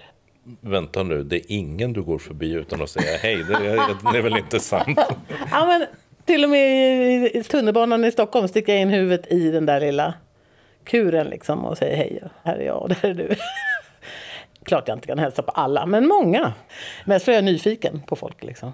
Vänta 0.61 1.03
nu, 1.03 1.23
det 1.23 1.37
är 1.37 1.43
ingen 1.49 1.93
du 1.93 2.03
går 2.03 2.19
förbi 2.19 2.53
utan 2.53 2.83
att 2.83 2.91
säga 2.91 3.17
hej. 3.17 3.37
Det 3.37 3.55
är, 3.55 4.13
det 4.13 4.19
är 4.19 4.23
väl 4.23 4.37
inte 4.37 4.61
sant? 4.61 4.99
Ja, 5.51 5.67
men 5.67 5.87
till 6.27 6.45
och 6.45 6.51
med 6.51 6.69
i, 7.25 7.39
i 7.39 7.43
tunnelbanan 7.43 8.05
i 8.05 8.13
Stockholm 8.13 8.49
sticker 8.49 8.73
jag 8.73 8.83
in 8.83 8.89
huvudet 8.89 9.33
i 9.33 9.51
den 9.51 9.67
där 9.67 9.81
lilla 9.81 10.15
kuren 10.85 11.27
liksom 11.27 11.65
och 11.65 11.79
säger 11.79 11.97
hej. 11.97 12.23
Här 12.43 12.57
är 12.57 12.67
jag 12.67 12.83
och 12.83 12.89
där 12.89 13.05
är 13.05 13.15
du. 13.15 13.35
Klart 14.65 14.89
jag 14.89 14.97
inte 14.97 15.07
kan 15.07 15.19
hälsa 15.19 15.43
på 15.43 15.51
alla, 15.51 15.87
men 15.87 16.09
många. 16.09 16.53
Mest 17.05 17.25
för 17.25 17.33
jag 17.33 17.39
är 17.39 17.43
nyfiken 17.43 18.03
på 18.07 18.17
folk. 18.17 18.45
Liksom. 18.45 18.73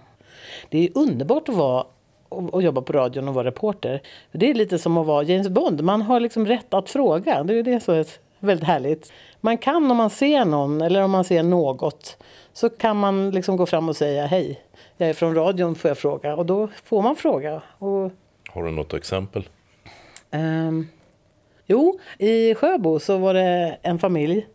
Det 0.68 0.78
är 0.78 0.88
underbart 0.94 1.48
att 1.48 1.54
vara 1.54 1.86
och, 2.28 2.54
och 2.54 2.62
jobba 2.62 2.82
på 2.82 2.92
radion 2.92 3.28
och 3.28 3.34
vara 3.34 3.46
reporter. 3.46 4.02
Det 4.32 4.50
är 4.50 4.54
lite 4.54 4.78
som 4.78 4.98
att 4.98 5.06
vara 5.06 5.22
James 5.22 5.48
Bond. 5.48 5.82
Man 5.82 6.02
har 6.02 6.20
liksom 6.20 6.46
rätt 6.46 6.74
att 6.74 6.90
fråga. 6.90 7.42
Det 7.42 7.58
är 7.58 7.62
det 7.62 7.80
som 7.80 7.94
är 7.94 8.06
väldigt 8.38 8.66
härligt. 8.66 9.12
Man 9.40 9.58
kan 9.58 9.90
om 9.90 9.96
man 9.96 10.10
ser 10.10 10.44
någon 10.44 10.82
eller 10.82 11.02
om 11.02 11.10
man 11.10 11.24
ser 11.24 11.42
något 11.42 12.16
så 12.52 12.70
kan 12.70 12.96
man 12.96 13.30
liksom 13.30 13.56
gå 13.56 13.66
fram 13.66 13.88
och 13.88 13.96
säga 13.96 14.26
hej. 14.26 14.60
Jag 15.02 15.08
är 15.08 15.14
från 15.14 15.34
radion, 15.34 15.74
får 15.74 15.88
jag 15.88 15.98
fråga? 15.98 16.36
Och 16.36 16.46
då 16.46 16.68
får 16.84 17.02
man 17.02 17.16
fråga. 17.16 17.62
Och, 17.78 18.12
Har 18.48 18.64
du 18.64 18.70
något 18.70 18.94
exempel? 18.94 19.48
ehm, 20.30 20.88
jo, 21.66 21.98
i 22.18 22.54
Sjöbo 22.54 22.98
så 22.98 23.18
var 23.18 23.34
det 23.34 23.78
en 23.82 23.98
familj 23.98 24.46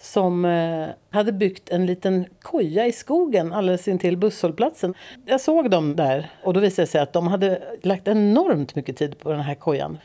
som 0.00 0.44
eh, 0.44 0.86
hade 1.10 1.32
byggt 1.32 1.70
en 1.70 1.86
liten 1.86 2.24
koja 2.42 2.86
i 2.86 2.92
skogen 2.92 3.52
alldeles 3.52 3.88
intill 3.88 4.16
busshållplatsen. 4.16 4.94
Jag 5.26 5.40
såg 5.40 5.70
dem 5.70 5.96
där 5.96 6.30
och 6.42 6.54
då 6.54 6.60
visade 6.60 6.82
det 6.82 6.90
sig 6.90 7.00
att 7.00 7.12
de 7.12 7.26
hade 7.26 7.62
lagt 7.82 8.08
enormt 8.08 8.74
mycket 8.74 8.96
tid 8.96 9.18
på 9.18 9.30
den 9.30 9.40
här 9.40 9.54
kojan. 9.54 9.98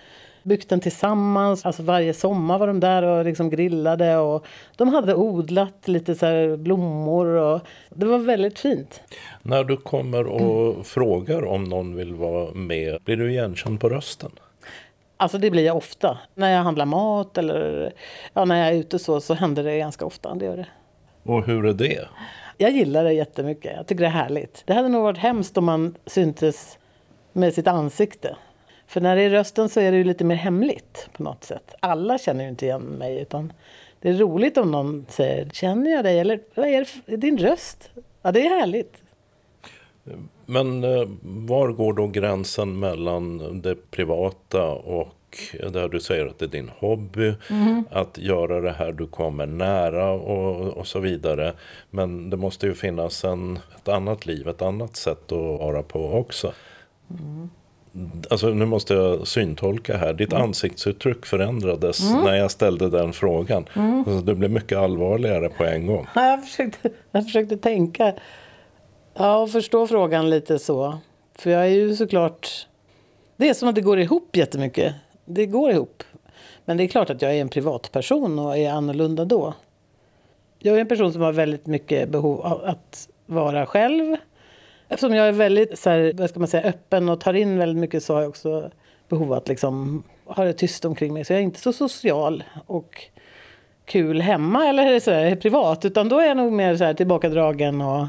Byggt 0.44 0.70
den 0.70 0.80
tillsammans, 0.80 1.66
alltså 1.66 1.84
varje 1.84 2.14
sommar 2.14 2.60
var 2.60 2.68
de 2.68 2.80
där 2.80 3.04
och 3.04 3.26
liksom 3.26 3.50
grillade 3.50 4.18
och 4.18 4.46
de 4.78 4.88
hade 4.88 5.16
odlat 5.16 5.88
lite 5.88 6.16
så 6.16 6.58
blommor 6.58 7.26
och 7.26 7.62
det 7.90 8.06
var 8.06 8.18
väldigt 8.18 8.60
fint. 8.60 9.02
När 9.42 9.64
du 9.64 9.78
kommer 9.78 10.28
och 10.28 10.86
frågar 10.86 11.46
om 11.46 11.64
någon 11.64 11.96
vill 11.96 12.14
vara 12.14 12.54
med, 12.54 13.02
blir 13.02 13.18
du 13.18 13.32
igenkänd 13.32 13.80
på 13.80 13.90
rösten? 13.90 14.32
Alltså 15.18 15.38
det 15.38 15.52
blir 15.52 15.66
jag 15.66 15.78
ofta. 15.78 16.18
När 16.36 16.52
jag 16.52 16.64
handlar 16.64 16.86
mat 16.86 17.38
eller 17.38 17.94
ja, 18.34 18.46
när 18.46 18.56
jag 18.56 18.68
är 18.68 18.74
ute 18.80 19.00
så, 19.00 19.22
så 19.22 19.34
händer 19.34 19.64
det 19.64 19.78
ganska 19.78 20.06
ofta. 20.06 20.36
Det 20.36 20.46
gör 20.46 20.58
det. 20.58 20.68
Och 21.24 21.46
hur 21.46 21.66
är 21.66 21.74
det? 21.74 22.08
Jag 22.58 22.72
gillar 22.72 23.04
det 23.04 23.14
jättemycket. 23.14 23.74
Jag 23.76 23.88
tycker 23.88 24.02
det 24.02 24.08
är 24.08 24.12
härligt. 24.12 24.64
Det 24.66 24.74
hade 24.74 24.88
nog 24.88 25.04
varit 25.04 25.18
hemskt 25.18 25.58
om 25.58 25.66
man 25.66 25.96
syntes 26.06 26.78
med 27.34 27.54
sitt 27.54 27.68
ansikte. 27.68 28.36
För 28.92 29.02
när 29.02 29.16
det 29.16 29.22
är 29.22 29.30
rösten 29.30 29.70
så 29.70 29.80
är 29.80 29.92
det 29.92 29.98
ju 29.98 30.04
lite 30.04 30.24
mer 30.24 30.36
hemligt 30.36 31.10
på 31.18 31.24
något 31.24 31.44
sätt. 31.44 31.74
Alla 31.80 32.18
känner 32.18 32.44
ju 32.44 32.50
inte 32.50 32.66
igen 32.66 32.82
mig 32.82 33.22
utan 33.22 33.54
det 34.00 34.10
är 34.10 34.14
roligt 34.14 34.58
om 34.58 34.72
någon 34.72 35.06
säger 35.10 35.50
Känner 35.50 35.92
jag 35.92 36.04
dig? 36.04 36.20
Eller 36.20 36.40
vad 36.56 36.68
är 36.68 36.80
det 36.80 36.86
för, 36.86 37.18
din 37.18 37.38
röst? 37.38 37.92
Ja, 38.22 38.32
det 38.32 38.46
är 38.46 38.60
härligt. 38.60 38.94
Men 40.46 40.84
eh, 40.84 41.10
var 41.22 41.72
går 41.72 41.94
då 41.94 42.08
gränsen 42.08 42.80
mellan 42.80 43.62
det 43.62 43.92
privata 43.92 44.68
och 44.72 45.14
där 45.72 45.90
du 45.90 46.00
säger 46.00 46.26
att 46.26 46.40
det 46.40 46.46
är 46.46 46.50
din 46.50 46.72
hobby, 46.80 47.34
att 47.90 48.18
göra 48.18 48.62
det 48.62 48.72
här 48.72 48.92
du 48.92 49.08
kommer 49.08 49.46
nära 49.46 50.12
och, 50.12 50.68
och 50.68 50.88
så 50.88 51.00
vidare. 51.00 51.54
Men 51.90 52.30
det 52.30 52.38
måste 52.38 52.68
ju 52.68 52.74
finnas 52.74 53.24
en, 53.24 53.60
ett 53.76 53.88
annat 53.88 54.26
liv, 54.26 54.48
ett 54.48 54.62
annat 54.62 54.96
sätt 54.96 55.32
att 55.32 55.60
vara 55.60 55.84
på 55.84 56.14
också. 56.14 56.54
Alltså 58.30 58.48
nu 58.48 58.66
måste 58.66 58.94
jag 58.94 59.28
syntolka 59.28 59.98
här. 59.98 60.14
Ditt 60.14 60.34
ansiktsuttryck 60.34 61.26
förändrades 61.26 62.14
när 62.14 62.36
jag 62.36 62.52
ställde 62.52 62.90
den 62.90 63.14
frågan. 63.14 63.66
Alltså, 63.76 64.22
det 64.22 64.36
blev 64.36 64.52
mycket 64.52 64.78
allvarligare 64.78 65.50
på 65.50 65.64
en 65.64 65.88
gång. 65.88 66.08
Ja, 66.16 66.30
Jag 66.30 66.44
försökte, 66.44 66.90
jag 67.12 67.24
försökte 67.24 67.58
tänka. 67.58 68.14
Ja, 69.14 69.38
och 69.38 69.52
förstå 69.52 69.88
frågan 69.88 70.30
lite 70.30 70.60
så. 70.60 70.98
För 71.36 71.50
jag 71.50 71.62
är 71.62 71.70
ju 71.70 71.96
såklart... 71.96 72.68
Det 73.38 73.50
är 73.50 73.54
som 73.54 73.70
att 73.70 73.76
det 73.76 73.82
går 73.82 74.00
ihop 74.00 74.36
jättemycket. 74.36 74.94
Det 75.26 75.46
går 75.46 75.72
ihop. 75.72 76.04
Men 76.66 76.78
det 76.78 76.84
är 76.84 76.88
klart 76.88 77.10
att 77.10 77.22
jag 77.22 77.36
är 77.36 77.42
en 77.42 77.50
privatperson 77.50 78.40
och 78.40 78.58
är 78.58 78.72
annorlunda 78.72 79.26
då. 79.26 79.54
Jag 80.60 80.76
är 80.76 80.82
en 80.82 80.88
person 80.88 81.14
som 81.14 81.22
har 81.22 81.34
väldigt 81.34 81.66
mycket 81.66 82.10
behov 82.10 82.42
av 82.42 82.62
att 82.66 83.10
vara 83.26 83.66
själv. 83.66 84.18
Eftersom 84.92 85.16
jag 85.16 85.28
är 85.28 85.32
väldigt 85.32 85.80
så 85.80 85.90
här, 85.90 86.14
vad 86.16 86.30
ska 86.30 86.40
man 86.40 86.48
säga, 86.48 86.64
öppen 86.64 87.10
och 87.10 87.20
tar 87.20 87.34
in 87.34 87.58
väldigt 87.58 87.78
mycket 87.78 88.04
så 88.04 88.14
har 88.14 88.22
jag 88.22 88.30
också 88.30 88.72
behov 89.10 89.32
av 89.32 89.38
att 89.38 89.48
liksom 89.48 90.04
ha 90.26 90.44
det 90.44 90.54
tyst 90.54 90.86
omkring 90.86 91.14
mig. 91.14 91.26
Så 91.26 91.34
jag 91.34 91.40
är 91.40 91.44
inte 91.44 91.60
så 91.60 91.74
social 91.74 92.44
och 92.66 93.04
kul 93.86 94.22
hemma 94.22 94.68
eller 94.68 95.00
så 95.00 95.12
här, 95.12 95.36
privat. 95.36 95.86
Utan 95.86 96.10
då 96.10 96.20
är 96.20 96.28
jag 96.28 96.38
nog 96.38 96.52
mer 96.52 96.76
så 96.76 96.84
här, 96.84 96.94
tillbakadragen 96.94 97.82
och 97.82 98.08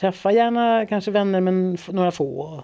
träffar 0.00 0.30
gärna 0.30 0.86
kanske 0.86 1.10
vänner 1.10 1.40
men 1.40 1.78
några 1.88 2.10
få. 2.10 2.62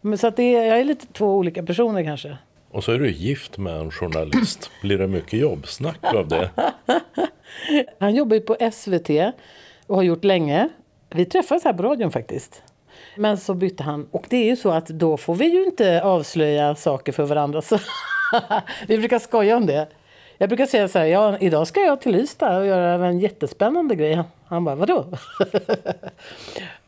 Men 0.00 0.18
så 0.18 0.26
att 0.26 0.36
det 0.36 0.56
är, 0.56 0.64
jag 0.64 0.80
är 0.80 0.84
lite 0.84 1.06
två 1.06 1.36
olika 1.36 1.62
personer 1.62 2.04
kanske. 2.04 2.36
Och 2.70 2.84
så 2.84 2.92
är 2.92 2.98
du 2.98 3.10
gift 3.10 3.58
med 3.58 3.76
en 3.76 3.90
journalist. 3.90 4.70
Blir 4.82 4.98
det 4.98 5.06
mycket 5.06 5.40
jobbsnack 5.40 6.14
av 6.14 6.28
det? 6.28 6.50
Han 7.98 8.14
jobbar 8.14 8.36
ju 8.36 8.40
på 8.40 8.56
SVT 8.72 9.10
och 9.86 9.96
har 9.96 10.02
gjort 10.02 10.24
länge. 10.24 10.68
Vi 11.10 11.24
träffades 11.24 11.64
här 11.64 11.72
på 11.72 11.82
radion 11.82 12.10
faktiskt. 12.10 12.62
Men 13.16 13.38
så 13.38 13.54
bytte 13.54 13.82
han. 13.82 14.06
Och 14.10 14.26
det 14.30 14.36
är 14.36 14.44
ju 14.44 14.56
så 14.56 14.70
att 14.70 14.86
då 14.86 15.16
får 15.16 15.34
vi 15.34 15.44
ju 15.48 15.64
inte 15.64 16.02
avslöja 16.02 16.74
saker 16.74 17.12
för 17.12 17.24
varandra. 17.24 17.62
Så 17.62 17.78
vi 18.88 18.98
brukar 18.98 19.18
skoja 19.18 19.56
om 19.56 19.66
det. 19.66 19.88
Jag 20.38 20.48
brukar 20.48 20.66
säga 20.66 20.88
så 20.88 20.98
här, 20.98 21.06
ja, 21.06 21.38
idag 21.38 21.66
ska 21.66 21.80
jag 21.80 22.00
till 22.00 22.14
Ystad 22.14 22.58
och 22.58 22.66
göra 22.66 23.06
en 23.06 23.18
jättespännande 23.18 23.94
grej. 23.94 24.22
Han 24.46 24.64
bara, 24.64 24.74
vadå? 24.74 25.06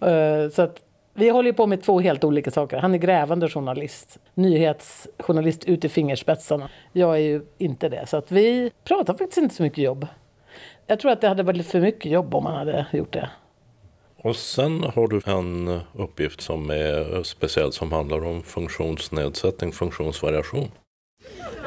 Eh, 0.00 0.50
så 0.50 0.62
att 0.62 0.80
vi 1.14 1.28
håller 1.28 1.52
på 1.52 1.66
med 1.66 1.82
två 1.82 2.00
helt 2.00 2.24
olika 2.24 2.50
saker. 2.50 2.78
Han 2.78 2.94
är 2.94 2.98
grävande 2.98 3.48
journalist, 3.48 4.18
nyhetsjournalist 4.34 5.64
ut 5.64 5.84
i 5.84 5.88
fingerspetsarna. 5.88 6.68
Jag 6.92 7.14
är 7.14 7.20
ju 7.20 7.42
inte 7.58 7.88
det. 7.88 8.06
Så 8.06 8.16
att 8.16 8.30
vi 8.32 8.70
pratar 8.84 9.14
faktiskt 9.14 9.38
inte 9.38 9.54
så 9.54 9.62
mycket 9.62 9.78
jobb. 9.78 10.06
Jag 10.86 11.00
tror 11.00 11.12
att 11.12 11.20
det 11.20 11.28
hade 11.28 11.42
varit 11.42 11.66
för 11.66 11.80
mycket 11.80 12.12
jobb 12.12 12.34
om 12.34 12.44
man 12.44 12.54
hade 12.54 12.86
gjort 12.92 13.12
det. 13.12 13.30
Och 14.26 14.36
sen 14.36 14.84
har 14.94 15.08
du 15.08 15.20
en 15.26 15.80
uppgift 15.94 16.40
som 16.40 16.70
är 16.70 17.22
speciell 17.22 17.72
som 17.72 17.92
handlar 17.92 18.24
om 18.24 18.42
funktionsnedsättning, 18.42 19.72
funktionsvariation. 19.72 20.70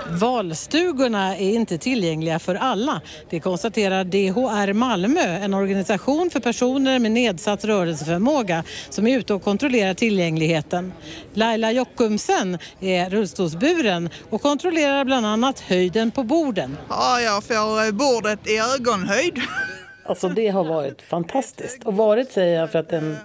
Valstugorna 0.10 1.38
är 1.38 1.50
inte 1.50 1.78
tillgängliga 1.78 2.40
för 2.40 2.56
alla. 2.56 3.02
Det 3.30 3.40
konstaterar 3.40 4.04
DHR 4.04 4.74
Malmö, 4.74 5.22
en 5.22 5.54
organisation 5.54 6.30
för 6.30 6.40
personer 6.40 7.00
med 7.00 7.12
nedsatt 7.12 7.66
rörelseförmåga 7.66 8.64
som 8.90 9.08
är 9.08 9.18
ute 9.18 9.34
och 9.34 9.44
kontrollerar 9.44 9.94
tillgängligheten. 9.94 10.94
Laila 11.34 11.72
Jockumsen 11.72 12.58
är 12.80 13.10
rullstolsburen 13.10 14.10
och 14.30 14.42
kontrollerar 14.42 15.06
bland 15.06 15.26
annat 15.26 15.60
höjden 15.60 16.12
på 16.12 16.24
borden. 16.24 16.78
Ja, 16.90 17.22
jag 17.22 17.44
får 17.44 17.86
eh, 17.86 17.92
bordet 17.92 18.48
i 18.48 18.58
ögonhöjd. 18.58 19.42
Alltså 20.10 20.30
det 20.36 20.48
har 20.48 20.64
varit 20.64 21.02
fantastiskt. 21.02 21.84
Och 21.84 21.94
varit 21.94 22.32
säger 22.32 22.60
jag 22.60 22.72
för 22.72 22.80
att 22.80 22.90
den, 22.90 23.18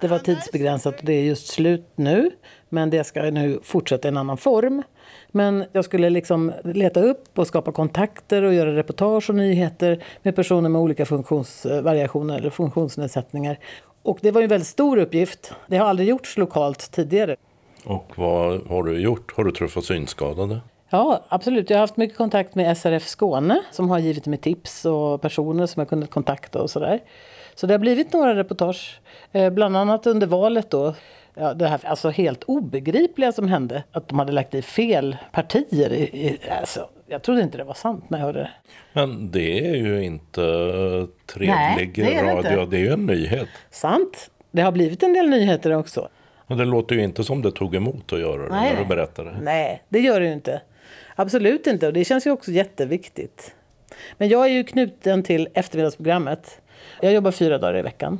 det 0.00 0.08
var 0.08 0.18
tidsbegränsat 0.18 0.98
och 0.98 1.04
det 1.04 1.12
är 1.12 1.22
just 1.22 1.46
slut 1.46 1.92
nu. 1.96 2.30
Men 2.68 2.90
det 2.90 3.04
ska 3.04 3.22
nu 3.22 3.60
fortsätta 3.62 4.08
i 4.08 4.10
en 4.10 4.16
annan 4.16 4.36
form. 4.36 4.82
Men 5.28 5.64
jag 5.72 5.84
skulle 5.84 6.10
liksom 6.10 6.52
leta 6.64 7.00
upp 7.00 7.38
och 7.38 7.46
skapa 7.46 7.72
kontakter 7.72 8.42
och 8.42 8.54
göra 8.54 8.76
reportage 8.76 9.30
och 9.30 9.36
nyheter 9.36 10.04
med 10.22 10.36
personer 10.36 10.68
med 10.68 10.80
olika 10.80 11.06
funktionsvariationer 11.06 12.38
eller 12.38 12.50
funktionsnedsättningar. 12.50 13.58
Och 14.02 14.18
det 14.22 14.30
var 14.30 14.40
ju 14.40 14.44
en 14.44 14.50
väldigt 14.50 14.68
stor 14.68 14.96
uppgift. 14.96 15.52
Det 15.66 15.76
har 15.76 15.86
aldrig 15.86 16.08
gjorts 16.08 16.36
lokalt 16.36 16.90
tidigare. 16.90 17.36
Och 17.84 18.12
vad 18.16 18.66
har 18.66 18.82
du 18.82 19.00
gjort? 19.00 19.32
Har 19.36 19.44
du 19.44 19.52
träffat 19.52 19.84
synskadade? 19.84 20.60
Ja, 20.90 21.24
absolut. 21.28 21.70
Jag 21.70 21.76
har 21.76 21.80
haft 21.80 21.96
mycket 21.96 22.16
kontakt 22.16 22.54
med 22.54 22.78
SRF 22.78 23.06
Skåne 23.06 23.60
som 23.70 23.90
har 23.90 23.98
givit 23.98 24.26
mig 24.26 24.38
tips 24.38 24.84
och 24.84 25.22
personer 25.22 25.66
som 25.66 25.80
jag 25.80 25.88
kunnat 25.88 26.10
kontakta 26.10 26.62
och 26.62 26.70
sådär. 26.70 27.00
Så 27.54 27.66
det 27.66 27.74
har 27.74 27.78
blivit 27.78 28.12
några 28.12 28.34
reportage, 28.34 29.00
eh, 29.32 29.50
bland 29.50 29.76
annat 29.76 30.06
under 30.06 30.26
valet 30.26 30.70
då. 30.70 30.94
Ja, 31.34 31.54
det 31.54 31.68
här 31.68 31.80
alltså 31.84 32.10
helt 32.10 32.44
obegripliga 32.44 33.32
som 33.32 33.48
hände, 33.48 33.82
att 33.92 34.08
de 34.08 34.18
hade 34.18 34.32
lagt 34.32 34.54
i 34.54 34.62
fel 34.62 35.16
partier. 35.32 35.92
I, 35.92 36.02
i, 36.02 36.38
alltså, 36.60 36.88
jag 37.06 37.22
trodde 37.22 37.42
inte 37.42 37.58
det 37.58 37.64
var 37.64 37.74
sant 37.74 38.10
när 38.10 38.18
jag 38.18 38.26
hörde 38.26 38.38
det. 38.38 38.50
Men 38.92 39.30
det 39.30 39.68
är 39.68 39.76
ju 39.76 40.04
inte 40.04 40.40
trevlig 41.26 41.92
Nej, 41.96 42.12
det 42.22 42.22
radio, 42.22 42.60
inte. 42.60 42.66
det 42.66 42.76
är 42.76 42.80
ju 42.80 42.92
en 42.92 43.06
nyhet. 43.06 43.48
Sant. 43.70 44.30
Det 44.50 44.62
har 44.62 44.72
blivit 44.72 45.02
en 45.02 45.12
del 45.12 45.30
nyheter 45.30 45.76
också. 45.76 46.08
Men 46.46 46.58
det 46.58 46.64
låter 46.64 46.94
ju 46.94 47.02
inte 47.02 47.24
som 47.24 47.42
det 47.42 47.50
tog 47.50 47.74
emot 47.74 48.12
att 48.12 48.20
göra 48.20 48.42
det 48.42 48.48
Nej. 48.54 48.72
när 48.72 48.82
du 48.82 48.88
berättade. 48.88 49.36
Nej, 49.42 49.82
det 49.88 50.00
gör 50.00 50.20
det 50.20 50.26
ju 50.26 50.32
inte. 50.32 50.60
Absolut 51.20 51.66
inte. 51.66 51.86
Och 51.86 51.92
det 51.92 52.04
känns 52.04 52.26
ju 52.26 52.30
också 52.30 52.50
jätteviktigt. 52.50 53.54
Men 54.18 54.28
jag 54.28 54.44
är 54.44 54.48
ju 54.50 54.64
knuten 54.64 55.22
till 55.22 55.48
eftermiddagsprogrammet. 55.54 56.60
Jag 57.00 57.12
jobbar 57.12 57.30
fyra 57.30 57.58
dagar 57.58 57.78
i 57.78 57.82
veckan. 57.82 58.18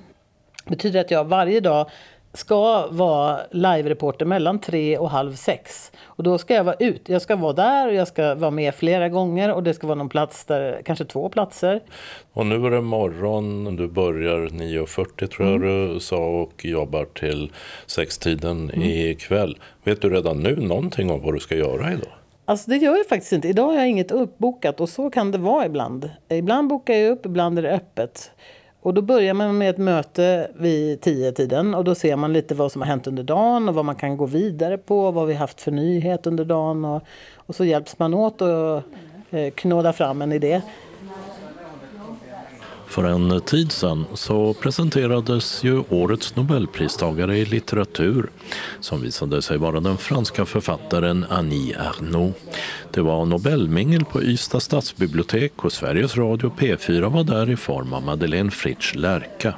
Det 0.65 0.71
betyder 0.71 1.01
att 1.01 1.11
jag 1.11 1.25
varje 1.25 1.61
dag 1.61 1.91
ska 2.33 2.87
vara 2.91 3.41
live-reporter 3.51 4.27
mellan 4.27 4.59
tre 4.59 4.99
och 4.99 5.11
halv 5.11 5.35
sex. 5.35 5.93
Och 6.05 6.23
då 6.23 6.39
ska 6.39 6.55
jag 6.55 6.65
vara 6.65 6.77
ut. 6.79 7.09
Jag 7.09 7.23
ska 7.23 7.37
vara 7.37 7.53
där 7.53 7.89
och 7.89 7.95
jag 7.95 8.09
ska 8.09 8.35
vara 8.35 8.51
med 8.51 8.75
flera 8.75 9.09
gånger 9.09 9.53
och 9.53 9.63
det 9.63 9.75
ska 9.75 9.87
vara 9.87 9.99
någon 9.99 10.09
plats 10.09 10.45
där, 10.45 10.83
kanske 10.85 11.05
två 11.05 11.29
platser. 11.29 11.83
Och 12.33 12.47
nu 12.47 12.67
är 12.67 12.71
det 12.71 12.81
morgon, 12.81 13.77
du 13.77 13.89
börjar 13.89 14.39
9.40 14.39 15.27
tror 15.27 15.49
jag 15.49 15.61
du 15.61 16.01
sa 16.01 16.27
och 16.27 16.65
jobbar 16.65 17.05
till 17.05 17.53
sextiden 17.87 18.83
ikväll. 18.83 19.59
Vet 19.85 20.03
du 20.03 20.11
redan 20.11 20.41
nu 20.41 20.57
någonting 20.57 21.11
om 21.11 21.23
vad 21.23 21.35
du 21.35 21.41
ska 21.41 21.57
göra 21.57 21.93
idag? 21.93 22.18
Alltså 22.49 22.71
det 22.71 22.77
gör 22.77 22.97
jag 22.97 23.07
faktiskt 23.07 23.33
inte. 23.33 23.49
Idag 23.49 23.67
har 23.67 23.75
jag 23.75 23.89
inget 23.89 24.11
uppbokat 24.11 24.81
och 24.81 24.89
så 24.89 25.11
kan 25.11 25.31
det 25.31 25.39
vara 25.39 25.67
ibland. 25.67 26.11
Ibland 26.29 26.69
bokar 26.69 26.95
jag 26.95 27.13
upp, 27.13 27.27
ibland 27.27 27.59
är 27.59 27.63
det 27.63 27.71
öppet. 27.71 28.31
Och 28.81 28.95
då 28.95 29.03
börjar 29.03 29.35
man 29.35 29.59
med 29.59 29.71
ett 29.71 29.79
möte 29.79 30.51
vid 30.55 31.01
tio 31.01 31.33
tiden 31.33 31.75
och 31.75 31.85
då 31.85 31.95
ser 31.95 32.17
man 32.17 32.33
lite 32.33 32.55
vad 32.55 32.73
som 32.73 32.83
har 32.83 32.89
hänt 32.89 33.07
under 33.07 33.23
dagen 33.23 33.69
och 33.69 33.75
vad 33.75 33.85
man 33.85 33.95
kan 33.95 34.17
gå 34.17 34.27
vidare 34.27 34.79
på, 34.79 35.11
vad 35.11 35.27
vi 35.27 35.35
haft 35.35 35.61
för 35.61 35.71
nyhet 35.71 36.27
under 36.27 36.45
dagen 36.45 36.85
och, 36.85 37.03
och 37.37 37.55
så 37.55 37.65
hjälps 37.65 37.99
man 37.99 38.15
åt 38.15 38.43
och 38.43 38.83
eh, 39.31 39.51
knåda 39.55 39.93
fram 39.93 40.23
en 40.23 40.33
idé. 40.33 40.63
För 42.89 43.05
en 43.05 43.41
tid 43.41 43.73
sedan 43.73 44.05
så 44.15 44.55
presenterades 44.55 45.65
ju 45.65 45.83
årets 45.89 46.37
nobelpristagare 46.37 47.39
i 47.39 47.45
litteratur 47.45 48.31
som 48.81 49.03
visade 49.03 49.43
sig 49.43 49.59
vara 49.59 49.81
den 49.81 49.97
franska 49.97 50.47
författaren 50.47 51.27
Annie 51.31 51.75
Ernaux. 51.75 52.39
Det 52.91 53.01
var 53.01 53.25
Nobelmingel 53.25 54.05
på 54.05 54.23
Ystad 54.23 54.61
stadsbibliotek 54.61 55.65
och 55.65 55.73
Sveriges 55.73 56.17
Radio 56.17 56.53
P4 56.59 57.11
var 57.11 57.25
där 57.25 57.51
i 57.51 57.57
form 57.57 57.93
av 57.93 58.03
Madeleine 58.03 58.51
Fritsch 58.51 58.95
Lärka. 58.95 59.55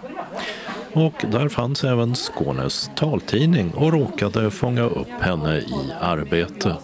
Och 0.93 1.25
där 1.31 1.49
fanns 1.49 1.85
även 1.85 2.15
Skånes 2.15 2.91
taltidning 2.97 3.71
och 3.71 3.93
råkade 3.93 4.51
fånga 4.51 4.83
upp 4.83 5.21
henne 5.21 5.59
i 5.59 5.93
arbete. 6.01 6.77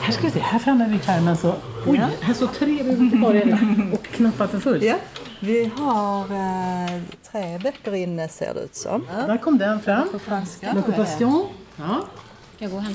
Här 0.00 0.12
ska 0.12 0.22
vi 0.22 0.30
se, 0.30 0.40
här 0.40 0.58
framme 0.58 0.88
vid 0.88 1.02
skärmen 1.02 1.36
så... 1.36 1.54
Oj, 1.86 2.02
här 2.20 2.34
står 2.34 2.46
tre 2.46 2.82
bibliotekarier 2.82 3.88
och 3.92 4.04
knappar 4.04 4.46
för 4.46 4.58
fullt. 4.58 4.82
Ja, 4.82 4.94
vi 5.40 5.70
har 5.76 6.20
eh, 6.22 7.02
tre 7.32 7.58
böcker 7.58 7.94
inne 7.94 8.28
ser 8.28 8.54
det 8.54 8.60
ut 8.60 8.74
som. 8.74 9.06
Där 9.26 9.38
kom 9.38 9.58
den 9.58 9.80
fram. 9.80 10.08
På 10.12 10.18
franska. 10.18 10.72
L'occupation. 10.72 11.46
Ja. 11.76 12.04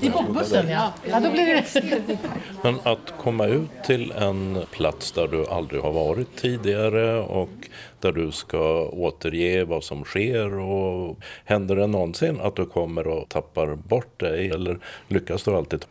I 0.02 0.10
bokbussen, 0.10 0.70
ja. 0.70 0.94
ja. 1.10 1.20
Då 1.20 1.32
blir 1.32 1.46
det... 1.46 2.18
Men 2.64 2.80
att 2.84 3.14
komma 3.18 3.46
ut 3.46 3.70
till 3.86 4.12
en 4.12 4.66
plats 4.72 5.12
där 5.12 5.28
du 5.28 5.46
aldrig 5.46 5.82
har 5.82 5.92
varit 5.92 6.36
tidigare 6.36 7.20
och 7.20 7.50
där 8.00 8.12
du 8.12 8.32
ska 8.32 8.86
återge 8.86 9.64
vad 9.64 9.84
som 9.84 10.04
sker 10.04 10.60
och 10.60 11.20
händer 11.46 11.76
det 11.76 11.88
någonsin 11.88 12.42
att 12.42 12.56
du 12.56 12.66
kommer 12.66 13.08
och 13.08 13.30
tappar 13.30 13.76
bort 13.76 14.20
dig 14.20 14.50
eller 14.50 14.80
lyckas 15.08 15.44
du 15.44 15.52
alltid? 15.56 15.86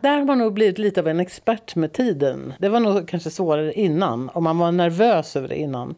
Där 0.00 0.18
har 0.18 0.24
man 0.24 0.38
nog 0.38 0.52
blivit 0.52 0.78
lite 0.78 1.00
av 1.00 1.08
en 1.08 1.20
expert 1.20 1.76
med 1.76 1.92
tiden. 1.92 2.54
Det 2.58 2.68
var 2.68 2.80
nog 2.80 3.08
kanske 3.08 3.30
svårare 3.30 3.72
innan 3.72 4.28
och 4.28 4.42
man 4.42 4.58
var 4.58 4.72
nervös 4.72 5.36
över 5.36 5.48
det 5.48 5.56
innan. 5.56 5.94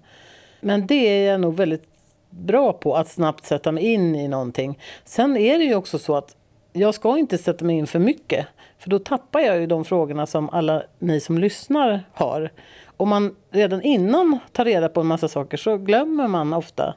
Men 0.61 0.87
det 0.87 0.95
är 1.09 1.31
jag 1.31 1.41
nog 1.41 1.55
väldigt 1.55 1.85
bra 2.31 2.73
på, 2.73 2.97
att 2.97 3.09
snabbt 3.09 3.47
sätta 3.47 3.73
mig 3.73 3.85
in 3.85 4.15
i 4.15 4.29
någonting. 4.29 4.79
Sen 5.05 5.37
är 5.37 5.59
det 5.59 5.65
ju 5.65 5.75
också 5.75 5.99
så 5.99 6.17
att 6.17 6.37
jag 6.73 6.95
ska 6.95 7.19
inte 7.19 7.39
sätta 7.39 7.65
mig 7.65 7.77
in 7.77 7.87
för 7.87 7.99
mycket. 7.99 8.47
För 8.79 8.91
då 8.91 8.99
tappar 8.99 9.41
jag 9.41 9.61
ju 9.61 9.67
de 9.67 9.85
frågorna 9.85 10.27
som 10.27 10.49
alla 10.51 10.83
ni 10.99 11.21
som 11.21 11.39
lyssnar 11.39 12.05
har. 12.13 12.51
Om 12.97 13.09
man 13.09 13.37
redan 13.51 13.83
innan 13.83 14.39
tar 14.53 14.65
reda 14.65 14.89
på 14.89 15.01
en 15.01 15.07
massa 15.07 15.29
saker 15.29 15.57
så 15.57 15.77
glömmer 15.77 16.29
man 16.29 16.53
ofta 16.53 16.95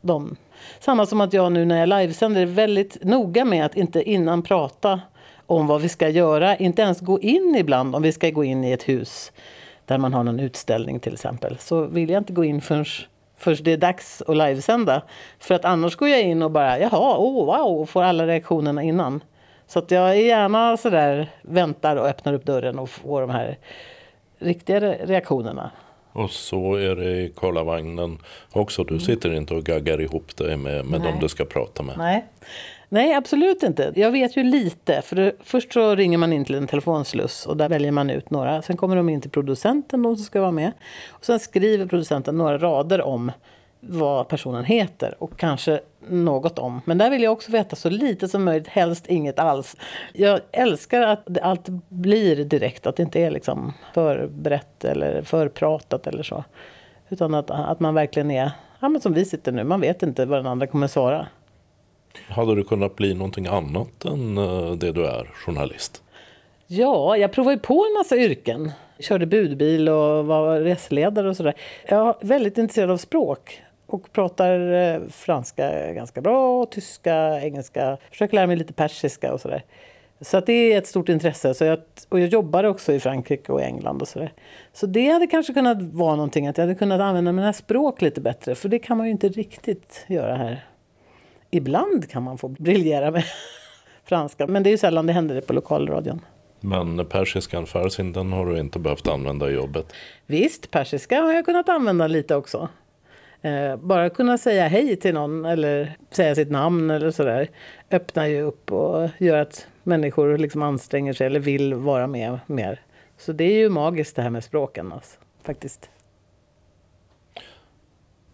dem. 0.00 0.36
Samma 0.80 1.06
som 1.06 1.20
att 1.20 1.32
jag 1.32 1.52
nu 1.52 1.64
när 1.64 1.78
jag 1.78 1.88
livesänder 1.88 2.42
är 2.42 2.46
väldigt 2.46 3.04
noga 3.04 3.44
med 3.44 3.66
att 3.66 3.76
inte 3.76 4.02
innan 4.10 4.42
prata 4.42 5.00
om 5.48 5.66
vad 5.66 5.80
vi 5.80 5.88
ska 5.88 6.08
göra. 6.08 6.56
Inte 6.56 6.82
ens 6.82 7.00
gå 7.00 7.20
in 7.20 7.56
ibland 7.58 7.96
om 7.96 8.02
vi 8.02 8.12
ska 8.12 8.30
gå 8.30 8.44
in 8.44 8.64
i 8.64 8.72
ett 8.72 8.88
hus 8.88 9.32
där 9.86 9.98
man 9.98 10.14
har 10.14 10.24
någon 10.24 10.40
utställning 10.40 11.00
till 11.00 11.12
exempel. 11.12 11.58
Så 11.58 11.82
vill 11.82 12.10
jag 12.10 12.20
inte 12.20 12.32
gå 12.32 12.44
in 12.44 12.60
förrän, 12.60 12.84
förrän 13.36 13.56
det 13.60 13.72
är 13.72 13.76
dags 13.76 14.22
att 14.26 14.36
livesända. 14.36 15.02
För 15.38 15.54
att 15.54 15.64
annars 15.64 15.96
går 15.96 16.08
jag 16.08 16.22
in 16.22 16.42
och 16.42 16.50
bara 16.50 16.78
jaha, 16.78 17.18
oh, 17.18 17.46
wow, 17.46 17.80
och 17.80 17.88
får 17.88 18.02
alla 18.02 18.26
reaktionerna 18.26 18.82
innan. 18.82 19.20
Så 19.66 19.78
att 19.78 19.90
jag 19.90 20.10
är 20.10 20.14
gärna 20.14 20.76
sådär 20.76 21.30
väntar 21.42 21.96
och 21.96 22.06
öppnar 22.06 22.32
upp 22.32 22.44
dörren 22.44 22.78
och 22.78 22.90
får 22.90 23.20
de 23.20 23.30
här 23.30 23.58
riktiga 24.38 24.80
re- 24.80 25.06
reaktionerna. 25.06 25.70
Och 26.12 26.30
så 26.30 26.74
är 26.74 26.96
det 26.96 27.10
i 27.10 27.32
Karlavagnen 27.36 28.18
också. 28.52 28.84
Du 28.84 28.98
sitter 28.98 29.34
inte 29.34 29.54
och 29.54 29.64
gaggar 29.64 30.00
ihop 30.00 30.36
dig 30.36 30.56
med, 30.56 30.84
med 30.86 31.00
Nej. 31.00 31.10
dem 31.10 31.20
du 31.20 31.28
ska 31.28 31.44
prata 31.44 31.82
med. 31.82 31.98
Nej. 31.98 32.24
Nej, 32.88 33.14
absolut 33.14 33.62
inte. 33.62 33.92
Jag 33.96 34.10
vet 34.10 34.36
ju 34.36 34.42
lite. 34.42 35.02
För 35.02 35.16
det, 35.16 35.32
först 35.40 35.72
så 35.72 35.94
ringer 35.94 36.18
man 36.18 36.32
in 36.32 36.44
till 36.44 36.54
en 36.54 36.66
telefonsluss 36.66 37.46
och 37.46 37.56
där 37.56 37.68
väljer 37.68 37.92
man 37.92 38.10
ut 38.10 38.30
några. 38.30 38.62
Sen 38.62 38.76
kommer 38.76 38.96
de 38.96 39.08
in 39.08 39.20
till 39.20 39.30
producenten, 39.30 40.02
de 40.02 40.16
som 40.16 40.24
ska 40.24 40.40
vara 40.40 40.52
med. 40.52 40.72
Och 41.10 41.24
sen 41.24 41.40
skriver 41.40 41.86
producenten 41.86 42.38
några 42.38 42.58
rader 42.58 43.02
om 43.02 43.32
vad 43.80 44.28
personen 44.28 44.64
heter 44.64 45.14
och 45.18 45.38
kanske 45.38 45.80
något 46.08 46.58
om. 46.58 46.80
Men 46.84 46.98
där 46.98 47.10
vill 47.10 47.22
jag 47.22 47.32
också 47.32 47.52
veta 47.52 47.76
så 47.76 47.90
lite 47.90 48.28
som 48.28 48.44
möjligt, 48.44 48.68
helst 48.68 49.06
inget 49.06 49.38
alls. 49.38 49.76
Jag 50.12 50.40
älskar 50.52 51.02
att 51.02 51.38
allt 51.42 51.68
blir 51.88 52.44
direkt, 52.44 52.86
att 52.86 52.96
det 52.96 53.02
inte 53.02 53.20
är 53.20 53.30
liksom 53.30 53.72
förberett 53.94 54.84
eller 54.84 55.22
förpratat 55.22 56.06
eller 56.06 56.22
så. 56.22 56.44
Utan 57.08 57.34
att, 57.34 57.50
att 57.50 57.80
man 57.80 57.94
verkligen 57.94 58.30
är, 58.30 58.50
ja, 58.80 58.88
men 58.88 59.00
som 59.00 59.12
vi 59.12 59.24
sitter 59.24 59.52
nu, 59.52 59.64
man 59.64 59.80
vet 59.80 60.02
inte 60.02 60.26
vad 60.26 60.38
den 60.38 60.46
andra 60.46 60.66
kommer 60.66 60.86
svara. 60.86 61.26
Hade 62.28 62.54
du 62.54 62.64
kunnat 62.64 62.96
bli 62.96 63.14
någonting 63.14 63.46
annat 63.46 64.04
än 64.04 64.38
eh, 64.38 64.72
det 64.72 64.92
du 64.92 65.06
är, 65.06 65.24
journalist? 65.34 66.02
Ja, 66.66 67.16
jag 67.16 67.32
provade 67.32 67.54
ju 67.54 67.60
på 67.60 67.84
en 67.88 67.98
massa 67.98 68.16
yrken. 68.16 68.72
Körde 68.98 69.26
budbil 69.26 69.88
och 69.88 70.26
var 70.26 70.60
reseledare 70.60 71.28
och 71.28 71.36
sådär. 71.36 71.54
Jag 71.88 72.08
är 72.08 72.26
väldigt 72.26 72.58
intresserad 72.58 72.90
av 72.90 72.96
språk 72.96 73.62
och 73.86 74.12
pratar 74.12 74.72
eh, 74.72 75.00
franska 75.10 75.92
ganska 75.92 76.20
bra, 76.20 76.66
tyska, 76.66 77.40
engelska. 77.40 77.98
Försöker 78.10 78.34
lära 78.34 78.46
mig 78.46 78.56
lite 78.56 78.72
persiska 78.72 79.32
och 79.32 79.40
sådär. 79.40 79.64
Så 80.20 80.36
att 80.36 80.46
det 80.46 80.52
är 80.52 80.78
ett 80.78 80.86
stort 80.86 81.08
intresse. 81.08 81.54
Så 81.54 81.64
jag, 81.64 81.78
och 82.08 82.20
jag 82.20 82.28
jobbar 82.28 82.64
också 82.64 82.92
i 82.92 83.00
Frankrike 83.00 83.52
och 83.52 83.62
England 83.62 84.02
och 84.02 84.08
sådär. 84.08 84.32
Så 84.72 84.86
det 84.86 85.10
hade 85.10 85.26
kanske 85.26 85.52
kunnat 85.52 85.82
vara 85.82 86.16
någonting, 86.16 86.46
att 86.46 86.58
jag 86.58 86.62
hade 86.62 86.74
kunnat 86.74 87.00
använda 87.00 87.32
mina 87.32 87.52
språk 87.52 88.02
lite 88.02 88.20
bättre. 88.20 88.54
För 88.54 88.68
det 88.68 88.78
kan 88.78 88.96
man 88.96 89.06
ju 89.06 89.12
inte 89.12 89.28
riktigt 89.28 90.04
göra 90.08 90.34
här. 90.36 90.64
Ibland 91.50 92.10
kan 92.10 92.22
man 92.22 92.38
få 92.38 92.48
briljera 92.48 93.10
med 93.10 93.24
franska, 94.04 94.46
men 94.46 94.62
det 94.62 94.68
är 94.68 94.72
ju 94.72 94.78
sällan 94.78 95.06
det 95.06 95.12
händer 95.12 95.34
det 95.34 95.40
på 95.40 95.52
lokalradion. 95.52 96.20
Men 96.60 97.06
persiskan 97.06 97.66
farsin, 97.66 98.12
den 98.12 98.32
har 98.32 98.46
du 98.46 98.58
inte 98.58 98.78
behövt 98.78 99.06
använda 99.06 99.50
i 99.50 99.54
jobbet. 99.54 99.92
Visst, 100.26 100.70
persiska 100.70 101.20
har 101.20 101.32
jag 101.32 101.44
kunnat 101.44 101.68
använda 101.68 102.06
lite 102.06 102.36
också. 102.36 102.68
Eh, 103.42 103.76
bara 103.76 104.10
kunna 104.10 104.38
säga 104.38 104.68
hej 104.68 104.96
till 104.96 105.14
någon 105.14 105.44
eller 105.44 105.96
säga 106.10 106.34
sitt 106.34 106.50
namn 106.50 106.90
eller 106.90 107.10
sådär 107.10 107.48
öppnar 107.90 108.26
ju 108.26 108.42
upp 108.42 108.72
och 108.72 109.08
gör 109.18 109.38
att 109.38 109.66
människor 109.82 110.38
liksom 110.38 110.62
anstränger 110.62 111.12
sig 111.12 111.26
eller 111.26 111.40
vill 111.40 111.74
vara 111.74 112.06
med 112.06 112.38
mer. 112.46 112.80
Så 113.16 113.32
det 113.32 113.44
är 113.44 113.58
ju 113.58 113.68
magiskt 113.68 114.16
det 114.16 114.22
här 114.22 114.30
med 114.30 114.44
språken 114.44 114.92
alltså, 114.92 115.18
faktiskt. 115.42 115.90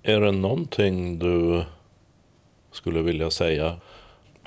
Är 0.03 0.21
det 0.21 0.33
någonting 0.33 1.19
du 1.19 1.65
skulle 2.75 3.03
vilja 3.03 3.31
säga 3.31 3.77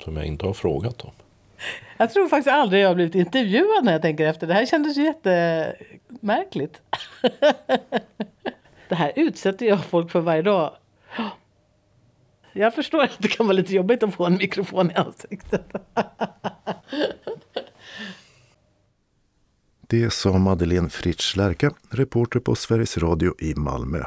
som 0.04 0.16
jag 0.16 0.26
inte 0.26 0.46
har 0.46 0.54
frågat 0.54 1.02
om? 1.04 1.10
Jag 1.96 2.12
tror 2.12 2.28
faktiskt 2.28 2.48
aldrig 2.48 2.82
jag 2.82 2.88
har 2.88 2.94
blivit 2.94 3.14
intervjuad 3.14 3.84
när 3.84 3.92
jag 3.92 4.02
tänker 4.02 4.26
efter. 4.26 4.46
Det 4.46 4.54
här 4.54 4.66
kändes 4.66 4.96
ju 4.96 5.04
jättemärkligt. 5.04 6.82
Det 8.88 8.94
här 8.94 9.12
utsätter 9.16 9.66
jag 9.66 9.84
folk 9.84 10.10
för 10.10 10.20
varje 10.20 10.42
dag. 10.42 10.76
Jag 12.52 12.74
förstår 12.74 13.02
att 13.02 13.16
det 13.18 13.28
kan 13.28 13.46
vara 13.46 13.56
lite 13.56 13.74
jobbigt 13.74 14.02
att 14.02 14.14
få 14.14 14.26
en 14.26 14.36
mikrofon 14.36 14.90
i 14.90 14.94
ansiktet. 14.94 15.72
Det 19.80 20.12
sa 20.12 20.38
Madeleine 20.38 20.88
Fritsch 20.88 21.36
Lärka, 21.36 21.70
reporter 21.90 22.40
på 22.40 22.54
Sveriges 22.54 22.98
Radio 22.98 23.34
i 23.38 23.54
Malmö. 23.54 24.04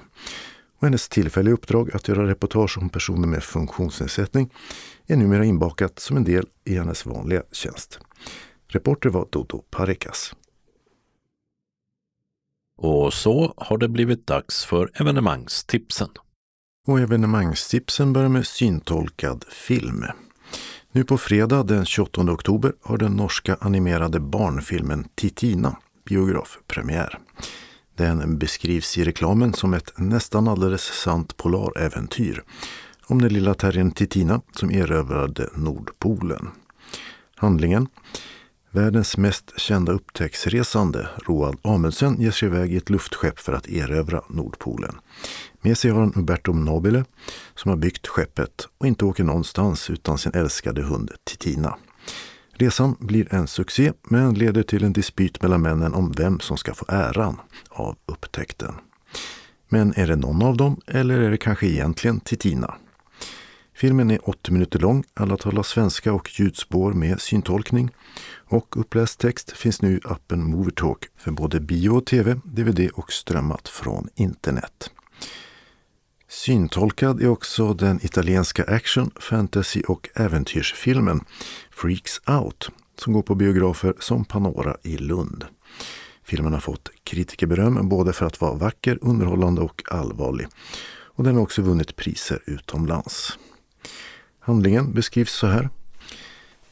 Och 0.82 0.88
hennes 0.88 1.10
tillfälliga 1.10 1.54
uppdrag 1.54 1.96
att 1.96 2.08
göra 2.08 2.28
reportage 2.28 2.78
om 2.78 2.90
personer 2.90 3.28
med 3.28 3.44
funktionsnedsättning 3.44 4.54
är 5.08 5.16
numera 5.16 5.46
inbakat 5.46 6.00
som 6.00 6.18
en 6.18 6.24
del 6.24 6.46
i 6.66 6.76
hennes 6.76 7.06
vanliga 7.06 7.44
tjänst. 7.52 8.00
Reporter 8.68 9.10
var 9.10 9.28
Dodo 9.32 9.64
Parikas. 9.70 10.36
Och 12.78 13.14
så 13.14 13.54
har 13.58 13.78
det 13.78 13.90
blivit 13.90 14.28
dags 14.28 14.66
för 14.66 14.92
evenemangstipsen. 14.94 16.10
Och 16.88 17.00
evenemangstipsen 17.00 18.14
börjar 18.14 18.30
med 18.30 18.48
syntolkad 18.48 19.46
film. 19.50 20.04
Nu 20.92 21.04
på 21.04 21.18
fredag 21.18 21.64
den 21.64 21.86
28 21.86 22.22
oktober 22.22 22.74
har 22.82 22.98
den 22.98 23.12
norska 23.12 23.58
animerade 23.62 24.20
barnfilmen 24.20 25.08
Titina 25.16 25.78
biografpremiär. 26.06 27.20
Den 27.96 28.38
beskrivs 28.38 28.98
i 28.98 29.04
reklamen 29.04 29.54
som 29.54 29.74
ett 29.74 29.94
nästan 29.98 30.48
alldeles 30.48 30.84
sant 30.84 31.38
polaräventyr 31.38 32.44
om 33.08 33.22
den 33.22 33.34
lilla 33.34 33.54
terriern 33.54 33.92
Titina 33.92 34.42
som 34.56 34.72
erövrade 34.72 35.50
Nordpolen. 35.56 36.50
Handlingen 37.36 37.88
Världens 38.74 39.18
mest 39.18 39.60
kända 39.60 39.92
upptäcktsresande, 39.92 41.10
Roald 41.28 41.58
Amundsen, 41.62 42.22
ger 42.22 42.32
sig 42.32 42.48
iväg 42.48 42.74
i 42.74 42.78
ett 42.78 42.90
luftskepp 42.90 43.40
för 43.40 43.54
att 43.54 43.68
erövra 43.68 44.22
Nordpolen. 44.28 44.96
Med 45.62 45.78
sig 45.78 45.92
har 45.92 46.00
han 46.00 46.14
Umberto 46.16 46.54
Nobile 46.54 47.06
som 47.56 47.70
har 47.70 47.78
byggt 47.78 48.08
skeppet 48.08 48.68
och 48.78 48.88
inte 48.88 49.06
åker 49.06 49.24
någonstans 49.24 49.90
utan 49.90 50.18
sin 50.18 50.32
älskade 50.36 50.82
hund 50.82 51.12
Titina. 51.24 51.78
Resan 52.62 52.96
blir 53.00 53.34
en 53.34 53.48
succé 53.48 53.94
men 54.04 54.34
leder 54.34 54.64
till 54.64 54.84
en 54.84 54.94
dispyt 54.94 55.42
mellan 55.42 55.62
männen 55.62 55.94
om 55.94 56.12
vem 56.12 56.40
som 56.40 56.58
ska 56.58 56.74
få 56.74 56.86
äran 56.90 57.40
av 57.70 57.98
upptäckten. 58.06 58.74
Men 59.70 59.94
är 59.96 60.08
det 60.08 60.16
någon 60.16 60.42
av 60.42 60.58
dem 60.58 60.82
eller 60.88 61.20
är 61.20 61.32
det 61.32 61.38
kanske 61.38 61.68
egentligen 61.68 62.20
Titina? 62.20 62.76
Filmen 63.76 64.12
är 64.12 64.30
80 64.30 64.52
minuter 64.52 64.80
lång, 64.80 65.04
alla 65.14 65.38
talar 65.38 65.64
svenska 65.64 66.14
och 66.14 66.40
ljudspår 66.40 66.94
med 66.94 67.22
syntolkning. 67.22 67.90
Och 68.48 68.80
uppläst 68.80 69.20
text 69.20 69.52
finns 69.52 69.82
nu 69.82 69.98
i 69.98 70.00
appen 70.04 70.44
Movertalk 70.44 71.06
för 71.18 71.32
både 71.32 71.60
bio 71.60 71.90
och 71.90 72.06
tv, 72.06 72.40
dvd 72.44 72.90
och 72.94 73.14
strömmat 73.14 73.68
från 73.68 74.10
internet. 74.16 74.92
Syntolkad 76.32 77.22
är 77.22 77.28
också 77.28 77.74
den 77.74 78.00
italienska 78.06 78.64
action, 78.64 79.12
fantasy 79.16 79.82
och 79.88 80.10
äventyrsfilmen 80.16 81.22
Freaks 81.72 82.22
Out 82.28 82.70
som 82.98 83.14
går 83.14 83.22
på 83.22 83.36
biografer 83.36 83.94
som 84.00 84.26
Panora 84.26 84.78
i 84.84 84.98
Lund. 84.98 85.46
Filmen 86.24 86.54
har 86.54 86.60
fått 86.60 86.90
kritikerberöm 87.04 87.90
både 87.90 88.14
för 88.14 88.26
att 88.26 88.42
vara 88.42 88.54
vacker, 88.54 88.98
underhållande 89.02 89.62
och 89.62 89.84
allvarlig. 89.92 90.48
Och 91.16 91.24
den 91.24 91.36
har 91.36 91.42
också 91.42 91.62
vunnit 91.62 91.96
priser 91.96 92.40
utomlands. 92.46 93.38
Handlingen 94.40 94.94
beskrivs 94.94 95.32
så 95.32 95.48
här. 95.48 95.70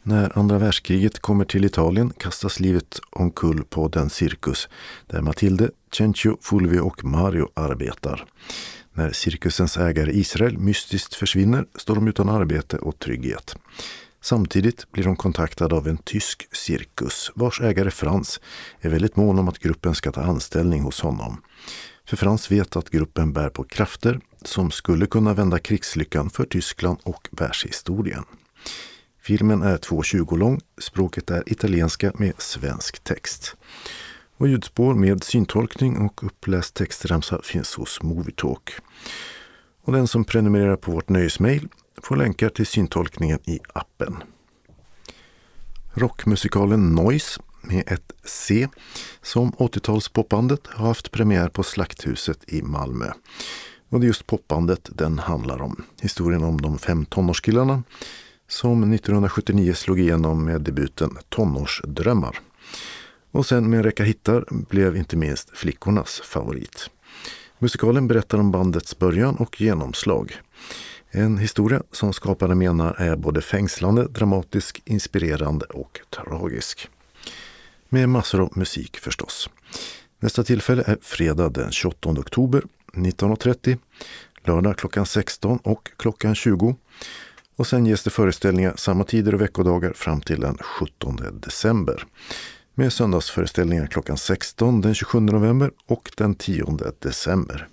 När 0.03 0.37
andra 0.37 0.57
världskriget 0.57 1.19
kommer 1.19 1.45
till 1.45 1.65
Italien 1.65 2.09
kastas 2.09 2.59
livet 2.59 2.99
omkull 3.09 3.63
på 3.63 3.87
den 3.87 4.09
cirkus 4.09 4.69
där 5.07 5.21
Matilde, 5.21 5.69
Cencio, 5.93 6.37
Fulvio 6.41 6.79
och 6.79 7.03
Mario 7.03 7.49
arbetar. 7.53 8.25
När 8.99 9.11
cirkusens 9.11 9.77
ägare 9.77 10.11
Israel 10.11 10.57
mystiskt 10.57 11.15
försvinner 11.15 11.65
står 11.75 11.95
de 11.95 12.07
utan 12.07 12.29
arbete 12.29 12.77
och 12.77 12.99
trygghet. 12.99 13.55
Samtidigt 14.21 14.91
blir 14.91 15.03
de 15.03 15.15
kontaktade 15.15 15.75
av 15.75 15.87
en 15.87 15.97
tysk 15.97 16.47
cirkus 16.55 17.31
vars 17.35 17.61
ägare 17.61 17.91
Frans 17.91 18.39
är 18.81 18.89
väldigt 18.89 19.15
mån 19.15 19.39
om 19.39 19.47
att 19.47 19.59
gruppen 19.59 19.95
ska 19.95 20.11
ta 20.11 20.21
anställning 20.21 20.81
hos 20.81 21.01
honom. 21.01 21.41
För 22.05 22.17
Frans 22.17 22.51
vet 22.51 22.75
att 22.75 22.89
gruppen 22.89 23.33
bär 23.33 23.49
på 23.49 23.63
krafter 23.63 24.19
som 24.41 24.71
skulle 24.71 25.05
kunna 25.05 25.33
vända 25.33 25.59
krigslyckan 25.59 26.29
för 26.29 26.45
Tyskland 26.45 26.99
och 27.03 27.27
världshistorien. 27.31 28.23
Filmen 29.21 29.61
är 29.61 29.77
2.20 29.77 30.37
lång, 30.37 30.61
språket 30.77 31.31
är 31.31 31.43
italienska 31.45 32.11
med 32.15 32.33
svensk 32.37 33.03
text. 33.03 33.55
Och 34.39 34.47
ljudspår 34.47 34.93
med 34.93 35.23
syntolkning 35.23 35.97
och 35.97 36.23
uppläst 36.23 36.73
textremsa 36.73 37.41
finns 37.43 37.75
hos 37.75 38.03
Movietalk. 38.03 38.71
Och 39.81 39.93
den 39.93 40.07
som 40.07 40.23
prenumererar 40.23 40.75
på 40.75 40.91
vårt 40.91 41.09
nöjesmail 41.09 41.67
får 41.97 42.15
länkar 42.15 42.49
till 42.49 42.65
syntolkningen 42.65 43.39
i 43.45 43.59
appen. 43.73 44.23
Rockmusikalen 45.93 46.95
Noise 46.95 47.41
med 47.61 47.83
ett 47.87 48.11
C 48.23 48.67
som 49.21 49.51
80-talspopbandet 49.51 50.67
har 50.69 50.87
haft 50.87 51.11
premiär 51.11 51.49
på 51.49 51.63
Slakthuset 51.63 52.53
i 52.53 52.61
Malmö. 52.61 53.11
Och 53.89 53.99
det 53.99 54.05
är 54.05 54.07
just 54.07 54.27
popbandet 54.27 54.89
den 54.91 55.19
handlar 55.19 55.61
om. 55.61 55.83
Historien 56.01 56.43
om 56.43 56.61
de 56.61 56.77
fem 56.77 57.05
tonårskillarna 57.05 57.83
som 58.47 58.93
1979 58.93 59.73
slog 59.73 59.99
igenom 59.99 60.45
med 60.45 60.61
debuten 60.61 61.17
Tonårsdrömmar. 61.29 62.39
Och 63.31 63.45
sen 63.45 63.69
med 63.69 63.77
en 63.77 63.83
räcka 63.83 64.03
hittar 64.03 64.45
blev 64.49 64.97
inte 64.97 65.17
minst 65.17 65.57
flickornas 65.57 66.21
favorit. 66.25 66.89
Musikalen 67.59 68.07
berättar 68.07 68.37
om 68.37 68.51
bandets 68.51 68.99
början 68.99 69.35
och 69.35 69.61
genomslag. 69.61 70.35
En 71.11 71.37
historia 71.37 71.83
som 71.91 72.13
skaparen 72.13 72.57
menar 72.57 72.93
är 72.93 73.15
både 73.15 73.41
fängslande, 73.41 74.07
dramatisk, 74.07 74.81
inspirerande 74.85 75.65
och 75.65 75.99
tragisk. 76.09 76.89
Med 77.89 78.09
massor 78.09 78.41
av 78.41 78.57
musik 78.57 78.97
förstås. 78.97 79.49
Nästa 80.19 80.43
tillfälle 80.43 80.83
är 80.85 80.97
fredag 81.01 81.49
den 81.49 81.71
28 81.71 82.09
oktober 82.09 82.63
19.30, 82.93 83.77
lördag 84.43 84.77
klockan 84.77 85.05
16 85.05 85.57
och 85.63 85.91
klockan 85.97 86.35
20. 86.35 86.75
Och 87.55 87.67
sen 87.67 87.85
ges 87.85 88.03
det 88.03 88.09
föreställningar 88.09 88.73
samma 88.77 89.03
tider 89.03 89.33
och 89.33 89.41
veckodagar 89.41 89.93
fram 89.93 90.21
till 90.21 90.39
den 90.39 90.57
17 90.57 91.19
december. 91.33 92.05
Med 92.79 92.93
söndagsföreställningar 92.93 93.87
klockan 93.87 94.17
16 94.17 94.81
den 94.81 94.95
27 94.95 95.19
november 95.19 95.71
och 95.85 96.11
den 96.17 96.35
10 96.35 96.65
december. 96.99 97.67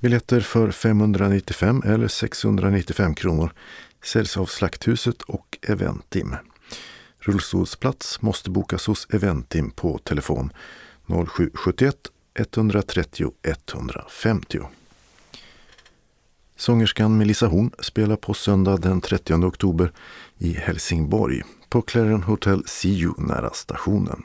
Biljetter 0.00 0.40
för 0.40 0.70
595 0.70 1.82
eller 1.86 2.08
695 2.08 3.14
kronor 3.14 3.52
säljs 4.04 4.36
av 4.36 4.46
Slakthuset 4.46 5.22
och 5.22 5.58
Eventim. 5.62 6.36
Rullstolsplats 7.18 8.22
måste 8.22 8.50
bokas 8.50 8.86
hos 8.86 9.06
Eventim 9.10 9.70
på 9.70 9.98
telefon 9.98 10.52
0771 11.06 11.96
130 12.34 13.32
150. 13.42 14.58
Sångerskan 16.60 17.18
Melissa 17.18 17.46
Horn 17.46 17.70
spelar 17.78 18.16
på 18.16 18.34
söndag 18.34 18.76
den 18.76 19.00
30 19.00 19.34
oktober 19.34 19.92
i 20.38 20.52
Helsingborg 20.52 21.42
på 21.68 21.82
Clarion 21.82 22.22
Hotel 22.22 22.62
Siu 22.66 23.10
nära 23.18 23.50
stationen. 23.50 24.22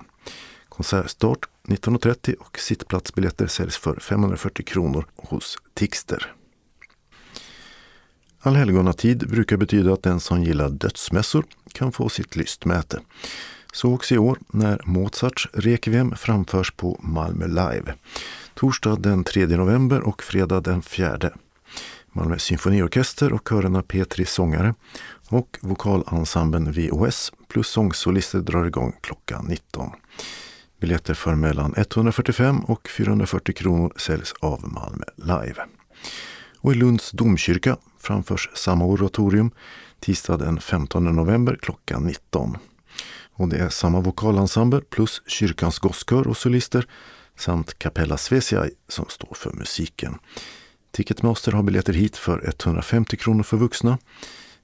Konsertstart 0.69 1.39
19.30 1.67 2.35
och 2.35 2.59
sittplatsbiljetter 2.59 3.47
säljs 3.47 3.77
för 3.77 3.99
540 3.99 4.65
kronor 4.65 5.05
hos 5.15 5.57
Tixter. 5.73 6.33
Allhelgonatid 8.39 9.29
brukar 9.29 9.57
betyda 9.57 9.93
att 9.93 10.03
den 10.03 10.19
som 10.19 10.43
gillar 10.43 10.69
dödsmässor 10.69 11.45
kan 11.73 11.91
få 11.91 12.09
sitt 12.09 12.35
lystmäte. 12.35 12.99
Så 13.73 13.93
också 13.93 14.15
i 14.15 14.17
år 14.17 14.39
när 14.47 14.81
Mozarts 14.85 15.49
Requiem 15.53 16.15
framförs 16.15 16.71
på 16.71 16.99
Malmö 17.03 17.47
Live. 17.47 17.93
Torsdag 18.53 18.95
den 18.95 19.23
3 19.23 19.45
november 19.47 20.01
och 20.01 20.23
fredag 20.23 20.61
den 20.61 20.81
4. 20.81 21.31
Malmö 22.15 22.39
symfoniorkester 22.39 23.33
och 23.33 23.47
körerna 23.49 23.81
P3 23.81 24.25
sångare 24.25 24.73
och 25.29 25.57
vokalensemblen 25.61 26.71
VOS 26.71 27.31
plus 27.47 27.67
sångsolister 27.67 28.39
drar 28.39 28.65
igång 28.65 28.95
klockan 29.01 29.45
19. 29.45 29.89
Biljetter 30.81 31.13
för 31.13 31.35
mellan 31.35 31.73
145 31.77 32.59
och 32.59 32.89
440 32.89 33.55
kronor 33.55 33.93
säljs 33.95 34.33
av 34.39 34.67
Malmö 34.67 35.05
Live. 35.15 35.65
Och 36.57 36.71
i 36.71 36.75
Lunds 36.75 37.11
domkyrka 37.11 37.77
framförs 37.99 38.49
samma 38.53 38.85
oratorium 38.85 39.51
tisdag 39.99 40.37
den 40.37 40.59
15 40.59 41.03
november 41.15 41.57
klockan 41.61 42.03
19. 42.03 42.57
Och 43.31 43.49
det 43.49 43.57
är 43.57 43.69
samma 43.69 43.99
vokalensemble 43.99 44.81
plus 44.81 45.21
kyrkans 45.27 45.79
gosskör 45.79 46.27
och 46.27 46.37
solister 46.37 46.87
samt 47.37 47.79
Capella 47.79 48.17
Svesiai 48.17 48.71
som 48.87 49.05
står 49.09 49.33
för 49.33 49.51
musiken. 49.51 50.17
Ticketmaster 50.95 51.51
har 51.51 51.63
biljetter 51.63 51.93
hit 51.93 52.17
för 52.17 52.47
150 52.47 53.17
kronor 53.17 53.43
för 53.43 53.57
vuxna 53.57 53.97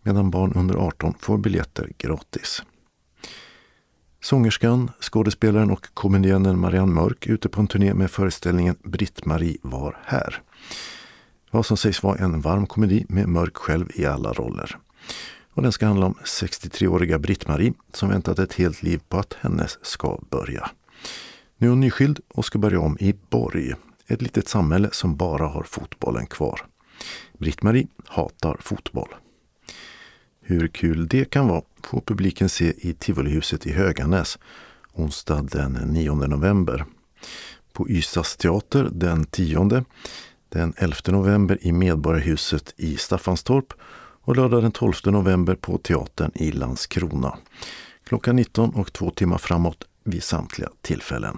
medan 0.01 0.32
barn 0.32 0.53
under 0.55 0.75
18 0.75 1.13
får 1.19 1.38
biljetter 1.38 1.89
gratis. 1.97 2.63
Sångerskan, 4.21 4.91
skådespelaren 4.99 5.71
och 5.71 5.88
komedianen 5.93 6.59
Marianne 6.59 6.93
Mörk 6.93 7.27
ute 7.27 7.49
på 7.49 7.61
en 7.61 7.67
turné 7.67 7.93
med 7.93 8.11
föreställningen 8.11 8.75
Britt-Marie 8.84 9.57
var 9.61 9.97
här. 10.05 10.41
Vad 11.51 11.65
som 11.65 11.77
sägs 11.77 12.03
vara 12.03 12.17
en 12.17 12.41
varm 12.41 12.67
komedi 12.67 13.05
med 13.09 13.29
Mörk 13.29 13.57
själv 13.57 13.91
i 13.93 14.05
alla 14.05 14.34
roller. 14.34 14.77
Och 15.53 15.61
den 15.61 15.71
ska 15.71 15.86
handla 15.86 16.05
om 16.05 16.15
63-åriga 16.23 17.19
Britt-Marie 17.19 17.73
som 17.93 18.09
väntat 18.09 18.39
ett 18.39 18.53
helt 18.53 18.84
liv 18.84 19.01
på 19.09 19.19
att 19.19 19.38
hennes 19.41 19.86
ska 19.86 20.19
börja. 20.29 20.69
Nu 21.57 21.67
är 21.67 21.69
hon 21.69 21.79
nyskild 21.79 22.19
och 22.29 22.45
ska 22.45 22.59
börja 22.59 22.79
om 22.79 22.97
i 22.99 23.15
Borg, 23.29 23.73
ett 24.14 24.22
litet 24.22 24.47
samhälle 24.47 24.89
som 24.91 25.16
bara 25.16 25.47
har 25.47 25.64
fotbollen 25.64 26.28
kvar. 26.28 26.62
Britt-Marie 27.38 27.88
hatar 28.05 28.57
fotboll. 28.62 29.09
Hur 30.41 30.68
kul 30.68 31.07
det 31.07 31.30
kan 31.30 31.47
vara 31.47 31.62
får 31.84 32.01
publiken 32.01 32.49
se 32.49 32.88
i 32.88 32.93
Tivolihuset 32.93 33.68
i 33.68 33.72
Höganäs 33.72 34.38
onsdag 34.93 35.41
den 35.41 35.74
9 35.74 36.14
november. 36.14 36.86
På 37.74 37.89
Ystads 37.89 38.38
teater 38.38 38.89
den 38.91 39.26
10, 39.26 39.86
den 40.49 40.74
11 40.78 40.95
november 41.07 41.57
i 41.62 41.72
Medborgarhuset 41.72 42.74
i 42.78 42.97
Staffanstorp 42.97 43.74
och 44.24 44.36
lördag 44.36 44.62
den 44.62 44.72
12 44.72 44.93
november 45.05 45.55
på 45.55 45.78
teatern 45.78 46.32
i 46.36 46.51
Landskrona. 46.51 47.38
Klockan 48.03 48.36
19 48.36 48.70
och 48.70 48.93
två 48.93 49.09
timmar 49.12 49.38
framåt 49.38 49.84
vid 50.03 50.24
samtliga 50.24 50.70
tillfällen. 50.82 51.38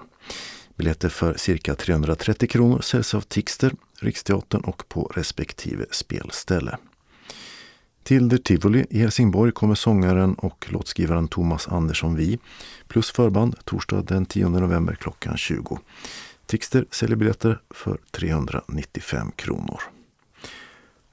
Biljetter 0.75 1.09
för 1.09 1.33
cirka 1.33 1.75
330 1.75 2.49
kronor 2.49 2.81
säljs 2.81 3.13
av 3.13 3.21
Tixter, 3.21 3.73
Riksteatern 3.99 4.61
och 4.61 4.89
på 4.89 5.11
respektive 5.15 5.85
spelställe. 5.91 6.77
Till 8.03 8.29
The 8.29 8.37
Tivoli 8.37 8.85
i 8.89 8.99
Helsingborg 8.99 9.51
kommer 9.51 9.75
sångaren 9.75 10.33
och 10.33 10.67
låtskrivaren 10.69 11.27
Thomas 11.27 11.67
Andersson 11.67 12.15
Vi 12.15 12.39
plus 12.87 13.11
förband 13.11 13.55
torsdag 13.65 14.01
den 14.01 14.25
10 14.25 14.49
november 14.49 14.95
klockan 14.95 15.37
20. 15.37 15.79
Tixter 16.45 16.85
säljer 16.91 17.15
biljetter 17.15 17.61
för 17.69 17.97
395 18.11 19.31
kronor. 19.31 19.79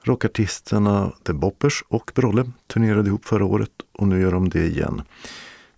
Rockartisterna 0.03 1.13
The 1.23 1.33
Boppers 1.33 1.83
och 1.87 2.11
Brolle 2.15 2.51
turnerade 2.67 3.07
ihop 3.07 3.25
förra 3.25 3.45
året 3.45 3.71
och 3.91 4.07
nu 4.07 4.21
gör 4.21 4.31
de 4.31 4.49
det 4.49 4.65
igen. 4.65 5.01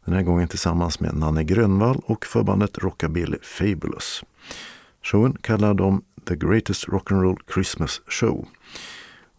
Den 0.06 0.14
här 0.14 0.24
gången 0.24 0.48
tillsammans 0.48 1.00
med 1.00 1.16
Nanne 1.16 1.44
Grönvall 1.44 2.02
och 2.06 2.26
förbandet 2.26 2.78
Rockabilly 2.78 3.38
Fabulous. 3.42 4.24
Showen 5.04 5.38
kallar 5.42 5.74
de 5.74 6.04
The 6.28 6.36
Greatest 6.36 6.88
Rock'n'Roll 6.88 7.38
Christmas 7.54 8.02
Show. 8.08 8.48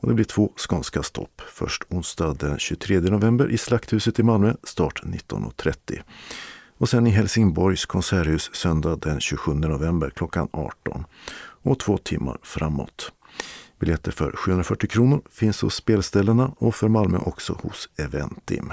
Och 0.00 0.08
det 0.08 0.14
blir 0.14 0.24
två 0.24 0.52
skånska 0.56 1.02
stopp. 1.02 1.42
Först 1.48 1.82
onsdag 1.88 2.34
den 2.34 2.58
23 2.58 3.00
november 3.00 3.50
i 3.50 3.58
Slakthuset 3.58 4.18
i 4.18 4.22
Malmö, 4.22 4.54
start 4.62 5.02
19.30. 5.04 6.00
Och 6.78 6.88
sen 6.88 7.06
i 7.06 7.10
Helsingborgs 7.10 7.86
konserthus 7.86 8.50
söndag 8.54 8.96
den 8.96 9.20
27 9.20 9.54
november 9.54 10.10
klockan 10.10 10.48
18. 10.52 11.04
Och 11.36 11.78
två 11.78 11.98
timmar 11.98 12.38
framåt. 12.42 13.12
Biljetter 13.80 14.12
för 14.12 14.32
740 14.32 14.88
kronor 14.88 15.22
finns 15.30 15.62
hos 15.62 15.74
spelställena 15.74 16.54
och 16.56 16.74
för 16.74 16.88
Malmö 16.88 17.18
också 17.18 17.58
hos 17.62 17.88
Eventim. 17.96 18.72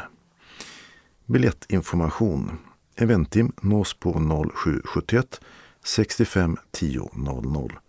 Biljettinformation. 1.32 2.58
Eventim 2.96 3.52
nås 3.62 3.94
på 3.94 4.14
0771 4.54 5.42
65 5.84 6.58
10 6.72 7.10
00. 7.14 7.80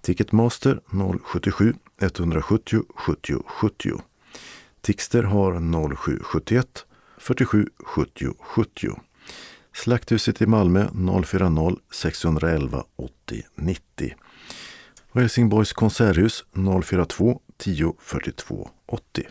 Ticketmaster 0.00 0.80
077 1.24 1.74
170 2.00 2.82
70 2.94 3.42
70. 3.46 3.90
Tixter 4.80 5.22
har 5.22 5.52
0771 5.52 6.86
47 7.18 7.66
70 7.78 8.34
70. 8.40 8.88
Slakthuset 9.72 10.42
i 10.42 10.46
Malmö 10.46 10.88
040 11.24 11.76
611 11.90 12.84
80 12.96 13.42
90. 13.54 14.14
Och 15.12 15.20
Helsingborgs 15.20 15.72
konserthus 15.72 16.44
042 16.84 17.40
10 17.56 17.94
42 17.98 18.70
80. 18.86 19.28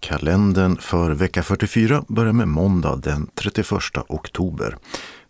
Kalendern 0.00 0.76
för 0.76 1.10
vecka 1.10 1.42
44 1.42 2.04
börjar 2.08 2.32
med 2.32 2.48
måndag 2.48 2.96
den 2.96 3.30
31 3.34 3.66
oktober. 4.08 4.76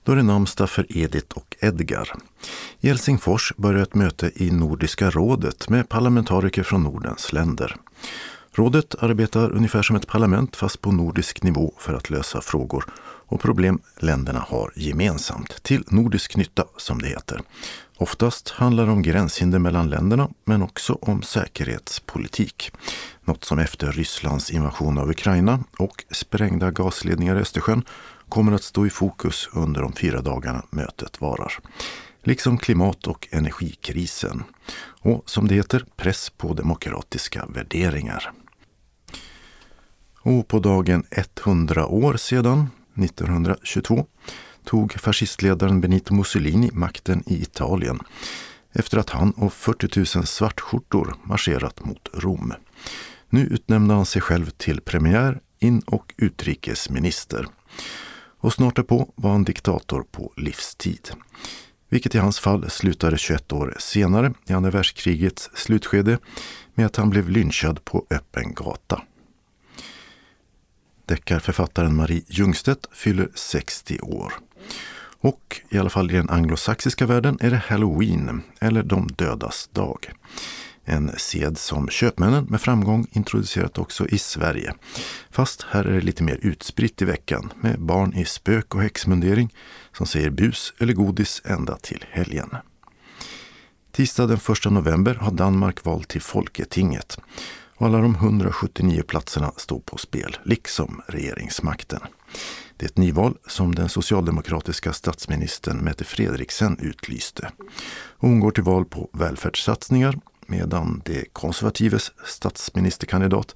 Då 0.05 0.13
är 0.13 0.17
det 0.17 0.23
namnsdag 0.23 0.71
för 0.71 0.97
Edith 0.99 1.37
och 1.37 1.57
Edgar. 1.61 2.13
I 2.81 2.89
Helsingfors 2.89 3.53
börjar 3.57 3.83
ett 3.83 3.95
möte 3.95 4.31
i 4.35 4.51
Nordiska 4.51 5.11
rådet 5.11 5.69
med 5.69 5.89
parlamentariker 5.89 6.63
från 6.63 6.83
Nordens 6.83 7.33
länder. 7.33 7.77
Rådet 8.53 8.95
arbetar 9.03 9.51
ungefär 9.51 9.83
som 9.83 9.97
ett 9.97 10.07
parlament 10.07 10.57
fast 10.57 10.81
på 10.81 10.93
nordisk 10.93 11.43
nivå 11.43 11.75
för 11.79 11.95
att 11.95 12.11
lösa 12.11 12.41
frågor 12.41 12.85
och 13.31 13.41
problem 13.41 13.81
länderna 13.99 14.45
har 14.49 14.73
gemensamt, 14.77 15.63
till 15.63 15.85
nordisk 15.87 16.37
nytta 16.37 16.65
som 16.77 17.03
det 17.03 17.09
heter. 17.09 17.41
Oftast 17.97 18.51
handlar 18.51 18.87
det 18.87 18.93
om 18.93 19.03
gränshinder 19.03 19.59
mellan 19.59 19.91
länderna 19.91 20.29
men 20.45 20.63
också 20.63 20.99
om 21.01 21.23
säkerhetspolitik. 21.23 22.73
Något 23.31 23.45
som 23.45 23.59
efter 23.59 23.93
Rysslands 23.93 24.51
invasion 24.51 24.99
av 24.99 25.11
Ukraina 25.11 25.65
och 25.79 26.05
sprängda 26.11 26.71
gasledningar 26.71 27.37
i 27.37 27.41
Östersjön 27.41 27.85
kommer 28.29 28.53
att 28.53 28.63
stå 28.63 28.87
i 28.87 28.91
fokus 28.91 29.49
under 29.53 29.81
de 29.81 29.93
fyra 29.93 30.21
dagarna 30.21 30.63
mötet 30.71 31.21
varar. 31.21 31.53
Liksom 32.23 32.59
klimat 32.59 33.07
och 33.07 33.29
energikrisen. 33.31 34.43
Och 35.01 35.23
som 35.27 35.49
det 35.49 35.55
heter, 35.55 35.85
press 35.97 36.31
på 36.31 36.55
demokratiska 36.55 37.47
värderingar. 37.49 38.33
Och 40.23 40.49
på 40.49 40.59
dagen 40.59 41.05
100 41.45 41.87
år 41.87 42.17
sedan, 42.17 42.71
1922, 42.95 44.07
tog 44.65 44.93
fascistledaren 44.93 45.81
Benito 45.81 46.15
Mussolini 46.15 46.71
makten 46.73 47.23
i 47.27 47.43
Italien 47.43 48.01
efter 48.73 48.99
att 48.99 49.11
han 49.11 49.31
och 49.31 49.53
40 49.53 50.17
000 50.19 50.27
svartskjortor 50.27 51.15
marscherat 51.25 51.85
mot 51.85 52.09
Rom. 52.15 52.55
Nu 53.31 53.41
utnämnde 53.41 53.95
han 53.95 54.07
sig 54.07 54.23
själv 54.23 54.51
till 54.51 54.81
premiär, 54.81 55.41
in 55.59 55.81
och 55.81 56.15
utrikesminister. 56.17 57.47
Och 58.41 58.53
snart 58.53 58.77
därpå 58.77 59.13
var 59.17 59.31
han 59.31 59.45
diktator 59.45 60.05
på 60.11 60.33
livstid. 60.37 61.11
Vilket 61.89 62.15
i 62.15 62.19
hans 62.19 62.39
fall 62.39 62.71
slutade 62.71 63.19
21 63.19 63.53
år 63.53 63.77
senare, 63.79 64.35
i 64.47 64.53
andra 64.53 64.71
världskrigets 64.71 65.51
slutskede, 65.55 66.19
med 66.75 66.87
att 66.87 66.97
han 66.97 67.11
blev 67.11 67.29
lynchad 67.29 67.85
på 67.85 68.07
öppen 68.11 68.55
gata. 68.55 69.03
Deckarförfattaren 71.07 71.97
Marie 71.97 72.23
Ljungstedt 72.29 72.87
fyller 72.93 73.29
60 73.35 74.01
år. 74.01 74.33
Och 75.21 75.61
i 75.71 75.79
alla 75.79 75.91
fall 75.91 76.11
i 76.11 76.15
den 76.15 76.31
anglosaxiska 76.31 77.07
världen 77.07 77.39
är 77.41 77.51
det 77.51 77.63
Halloween, 77.69 78.43
eller 78.61 78.83
de 78.83 79.07
dödas 79.07 79.69
dag. 79.73 80.13
En 80.93 81.11
sed 81.17 81.59
som 81.59 81.89
köpmännen 81.89 82.45
med 82.45 82.61
framgång 82.61 83.07
introducerat 83.13 83.79
också 83.79 84.07
i 84.07 84.19
Sverige. 84.19 84.75
Fast 85.31 85.67
här 85.71 85.85
är 85.85 85.93
det 85.93 86.01
lite 86.01 86.23
mer 86.23 86.39
utspritt 86.43 87.03
i 87.03 87.05
veckan 87.05 87.53
med 87.61 87.81
barn 87.81 88.15
i 88.15 88.25
spök 88.25 88.75
och 88.75 88.83
häxmundering 88.83 89.55
som 89.97 90.07
säger 90.07 90.31
bus 90.31 90.73
eller 90.79 90.93
godis 90.93 91.43
ända 91.45 91.77
till 91.77 92.05
helgen. 92.11 92.57
Tisdag 93.93 94.27
den 94.27 94.37
1 94.37 94.65
november 94.65 95.15
har 95.15 95.31
Danmark 95.31 95.85
valt 95.85 96.09
till 96.09 96.23
Folketinget 96.23 97.19
och 97.77 97.87
alla 97.87 97.99
de 97.99 98.15
179 98.15 99.03
platserna 99.07 99.53
står 99.57 99.81
på 99.81 99.99
spel, 99.99 100.37
liksom 100.45 101.03
regeringsmakten. 101.07 102.01
Det 102.77 102.87
är 102.87 102.89
ett 102.89 102.99
nyval 102.99 103.37
som 103.47 103.75
den 103.75 103.89
socialdemokratiska 103.89 104.93
statsministern 104.93 105.79
Mette 105.79 106.05
Frederiksen 106.05 106.79
utlyste. 106.81 107.51
hon 108.19 108.41
går 108.41 108.51
till 108.51 108.65
val 108.65 108.85
på 108.85 109.11
välfärdssatsningar 109.13 110.21
medan 110.51 111.03
de 111.05 111.25
konservatives 111.33 112.13
statsministerkandidat 112.27 113.55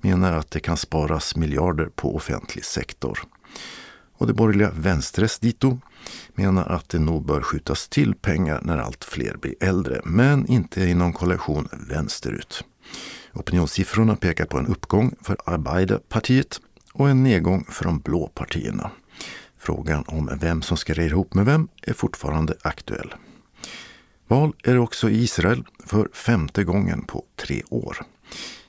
menar 0.00 0.32
att 0.32 0.50
det 0.50 0.60
kan 0.60 0.76
sparas 0.76 1.36
miljarder 1.36 1.86
på 1.86 2.16
offentlig 2.16 2.64
sektor. 2.64 3.18
Och 4.18 4.26
det 4.26 4.32
borgerliga 4.32 4.70
Vänstres 4.70 5.38
dito 5.38 5.78
menar 6.34 6.66
att 6.66 6.88
det 6.88 6.98
nog 6.98 7.26
bör 7.26 7.40
skjutas 7.40 7.88
till 7.88 8.14
pengar 8.14 8.60
när 8.62 8.78
allt 8.78 9.04
fler 9.04 9.36
blir 9.36 9.54
äldre, 9.60 10.00
men 10.04 10.46
inte 10.46 10.80
i 10.80 10.94
någon 10.94 11.12
koalition 11.12 11.68
vänsterut. 11.88 12.64
Opinionssiffrorna 13.32 14.16
pekar 14.16 14.44
på 14.44 14.58
en 14.58 14.66
uppgång 14.66 15.14
för 15.22 15.36
Arbeiderpartiet 15.44 16.60
och 16.92 17.08
en 17.08 17.22
nedgång 17.22 17.66
för 17.70 17.84
de 17.84 17.98
blå 17.98 18.28
partierna. 18.28 18.90
Frågan 19.58 20.04
om 20.06 20.38
vem 20.40 20.62
som 20.62 20.76
ska 20.76 20.94
regera 20.94 21.10
ihop 21.10 21.34
med 21.34 21.44
vem 21.44 21.68
är 21.82 21.92
fortfarande 21.92 22.54
aktuell. 22.62 23.14
Val 24.28 24.52
är 24.62 24.74
det 24.74 24.80
också 24.80 25.10
i 25.10 25.22
Israel 25.22 25.64
för 25.84 26.08
femte 26.12 26.64
gången 26.64 27.02
på 27.02 27.24
tre 27.36 27.62
år. 27.70 27.96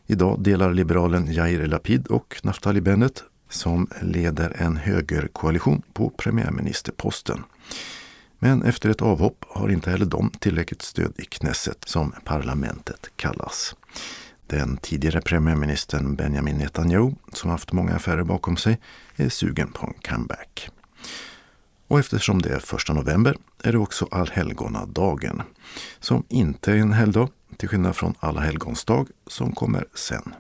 Idag 0.07 0.43
delar 0.43 0.74
liberalen 0.74 1.34
Yair 1.34 1.68
Lapid 1.68 2.07
och 2.07 2.39
Naftali 2.43 2.82
Bennett 2.82 3.24
som 3.49 3.88
leder 4.01 4.55
en 4.57 4.78
högerkoalition 4.78 5.82
på 5.93 6.10
premiärministerposten. 6.10 7.43
Men 8.39 8.64
efter 8.64 8.89
ett 8.89 9.01
avhopp 9.01 9.45
har 9.49 9.70
inte 9.70 9.91
heller 9.91 10.05
de 10.05 10.32
tillräckligt 10.39 10.82
stöd 10.82 11.14
i 11.18 11.26
Knesset, 11.26 11.84
som 11.86 12.14
parlamentet 12.26 13.10
kallas. 13.16 13.76
Den 14.47 14.78
tidigare 14.78 15.22
premiärministern 15.22 16.16
Benjamin 16.16 16.57
Netanyahu, 16.57 17.12
som 17.34 17.49
haft 17.49 17.72
många 17.72 17.95
affärer 17.95 18.24
bakom 18.24 18.57
sig, 18.57 18.80
är 19.16 19.30
sugen 19.30 19.72
på 19.72 19.88
en 19.88 19.93
comeback. 20.10 20.70
Och 21.88 21.99
eftersom 21.99 22.41
det 22.41 22.49
är 22.49 22.60
första 22.60 22.93
november 22.93 23.36
är 23.64 23.72
det 23.72 23.78
också 23.78 24.07
allhelgonadagen, 24.12 25.41
som 25.99 26.24
inte 26.30 26.72
är 26.72 26.78
en 26.78 26.93
helgdag, 26.93 27.30
till 27.57 27.70
skillnad 27.70 27.95
från 27.95 28.14
alla 28.20 28.41
helgons 28.41 28.86
dag 28.86 29.07
som 29.28 29.51
kommer 29.51 29.86
sen. 29.93 30.34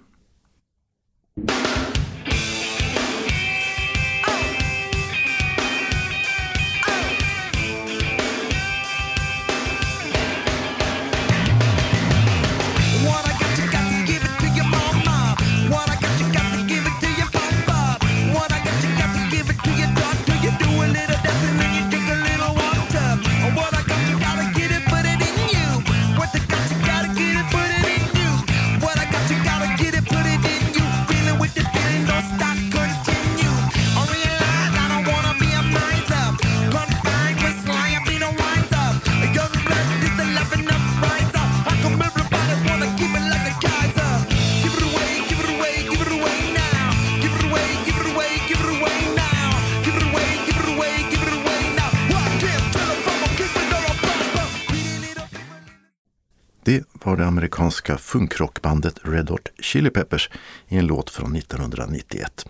Det 56.69 56.83
var 56.93 57.17
det 57.17 57.25
amerikanska 57.25 57.97
funkrockbandet 57.97 58.99
Red 59.03 59.29
Hot 59.29 59.47
Chili 59.59 59.89
Peppers 59.89 60.29
i 60.67 60.77
en 60.77 60.87
låt 60.87 61.09
från 61.09 61.35
1991. 61.35 62.45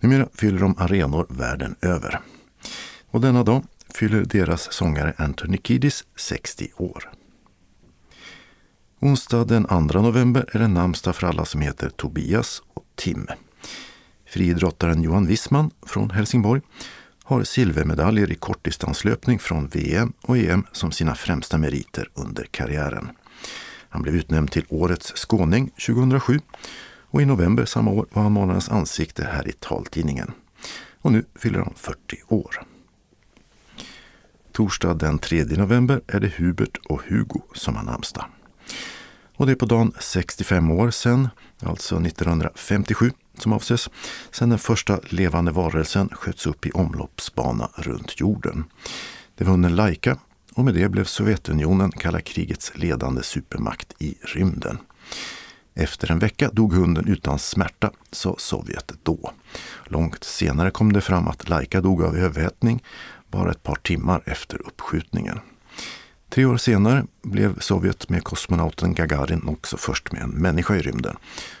Numera 0.00 0.28
fyller 0.34 0.58
de 0.58 0.74
arenor 0.78 1.26
världen 1.28 1.76
över. 1.80 2.20
Och 3.10 3.20
denna 3.20 3.42
dag 3.42 3.64
fyller 3.94 4.24
deras 4.24 4.72
sångare 4.72 5.14
Anthony 5.16 5.58
Kiddis 5.64 6.04
60 6.16 6.68
år. 6.76 7.10
Onsdag 9.00 9.44
den 9.44 9.64
2 9.64 10.02
november 10.02 10.48
är 10.52 10.58
det 10.58 10.68
namnsdag 10.68 11.16
för 11.16 11.26
alla 11.26 11.44
som 11.44 11.60
heter 11.60 11.88
Tobias 11.88 12.62
och 12.74 12.84
Tim. 12.94 13.26
Friidrottaren 14.26 15.02
Johan 15.02 15.26
Wissman 15.26 15.70
från 15.86 16.10
Helsingborg 16.10 16.62
har 17.24 17.44
silvermedaljer 17.44 18.32
i 18.32 18.34
kortdistanslöpning 18.34 19.38
från 19.38 19.68
VM 19.68 20.12
och 20.22 20.38
EM 20.38 20.66
som 20.72 20.92
sina 20.92 21.14
främsta 21.14 21.58
meriter 21.58 22.10
under 22.14 22.44
karriären. 22.44 23.10
Han 23.90 24.02
blev 24.02 24.16
utnämnd 24.16 24.50
till 24.50 24.64
Årets 24.68 25.12
skåning 25.16 25.68
2007 25.68 26.40
och 27.10 27.22
i 27.22 27.24
november 27.24 27.64
samma 27.64 27.90
år 27.90 28.06
var 28.12 28.22
han 28.22 28.32
månadens 28.32 28.68
ansikte 28.68 29.24
här 29.32 29.48
i 29.48 29.52
taltidningen. 29.52 30.32
Och 31.00 31.12
nu 31.12 31.24
fyller 31.34 31.58
han 31.58 31.74
40 31.76 32.16
år. 32.28 32.62
Torsdag 34.52 34.94
den 34.94 35.18
3 35.18 35.44
november 35.44 36.00
är 36.06 36.20
det 36.20 36.32
Hubert 36.36 36.76
och 36.88 37.02
Hugo 37.08 37.40
som 37.54 37.76
har 37.76 37.82
namnsdag. 37.82 38.24
Och 39.36 39.46
det 39.46 39.52
är 39.52 39.56
på 39.56 39.66
dagen 39.66 39.92
65 39.98 40.70
år 40.70 40.90
sedan, 40.90 41.28
alltså 41.62 42.00
1957 42.00 43.10
som 43.38 43.52
avses, 43.52 43.90
sedan 44.30 44.48
den 44.48 44.58
första 44.58 45.00
levande 45.08 45.52
varelsen 45.52 46.08
sköts 46.12 46.46
upp 46.46 46.66
i 46.66 46.70
omloppsbana 46.70 47.68
runt 47.74 48.20
jorden. 48.20 48.64
Det 49.36 49.44
var 49.44 49.50
hunden 49.50 49.76
Laika 49.76 50.18
och 50.60 50.64
med 50.64 50.74
det 50.74 50.88
blev 50.88 51.04
Sovjetunionen 51.04 51.90
kalla 51.90 52.20
krigets 52.20 52.72
ledande 52.74 53.22
supermakt 53.22 53.94
i 53.98 54.14
rymden. 54.22 54.78
Efter 55.74 56.10
en 56.10 56.18
vecka 56.18 56.50
dog 56.52 56.72
hunden 56.74 57.08
utan 57.08 57.38
smärta, 57.38 57.90
sa 58.12 58.34
Sovjet 58.38 58.92
då. 59.02 59.32
Långt 59.86 60.24
senare 60.24 60.70
kom 60.70 60.92
det 60.92 61.00
fram 61.00 61.28
att 61.28 61.48
Laika 61.48 61.80
dog 61.80 62.02
av 62.02 62.16
överhettning 62.16 62.82
bara 63.28 63.50
ett 63.50 63.62
par 63.62 63.74
timmar 63.74 64.22
efter 64.26 64.66
uppskjutningen. 64.66 65.38
Tre 66.28 66.44
år 66.44 66.56
senare 66.56 67.04
blev 67.22 67.58
Sovjet 67.58 68.08
med 68.08 68.24
kosmonauten 68.24 68.94
Gagarin 68.94 69.48
också 69.48 69.76
först 69.76 70.12
med 70.12 70.22
en 70.22 70.30
människa 70.30 70.76
i 70.76 70.82
rymden 70.82 71.16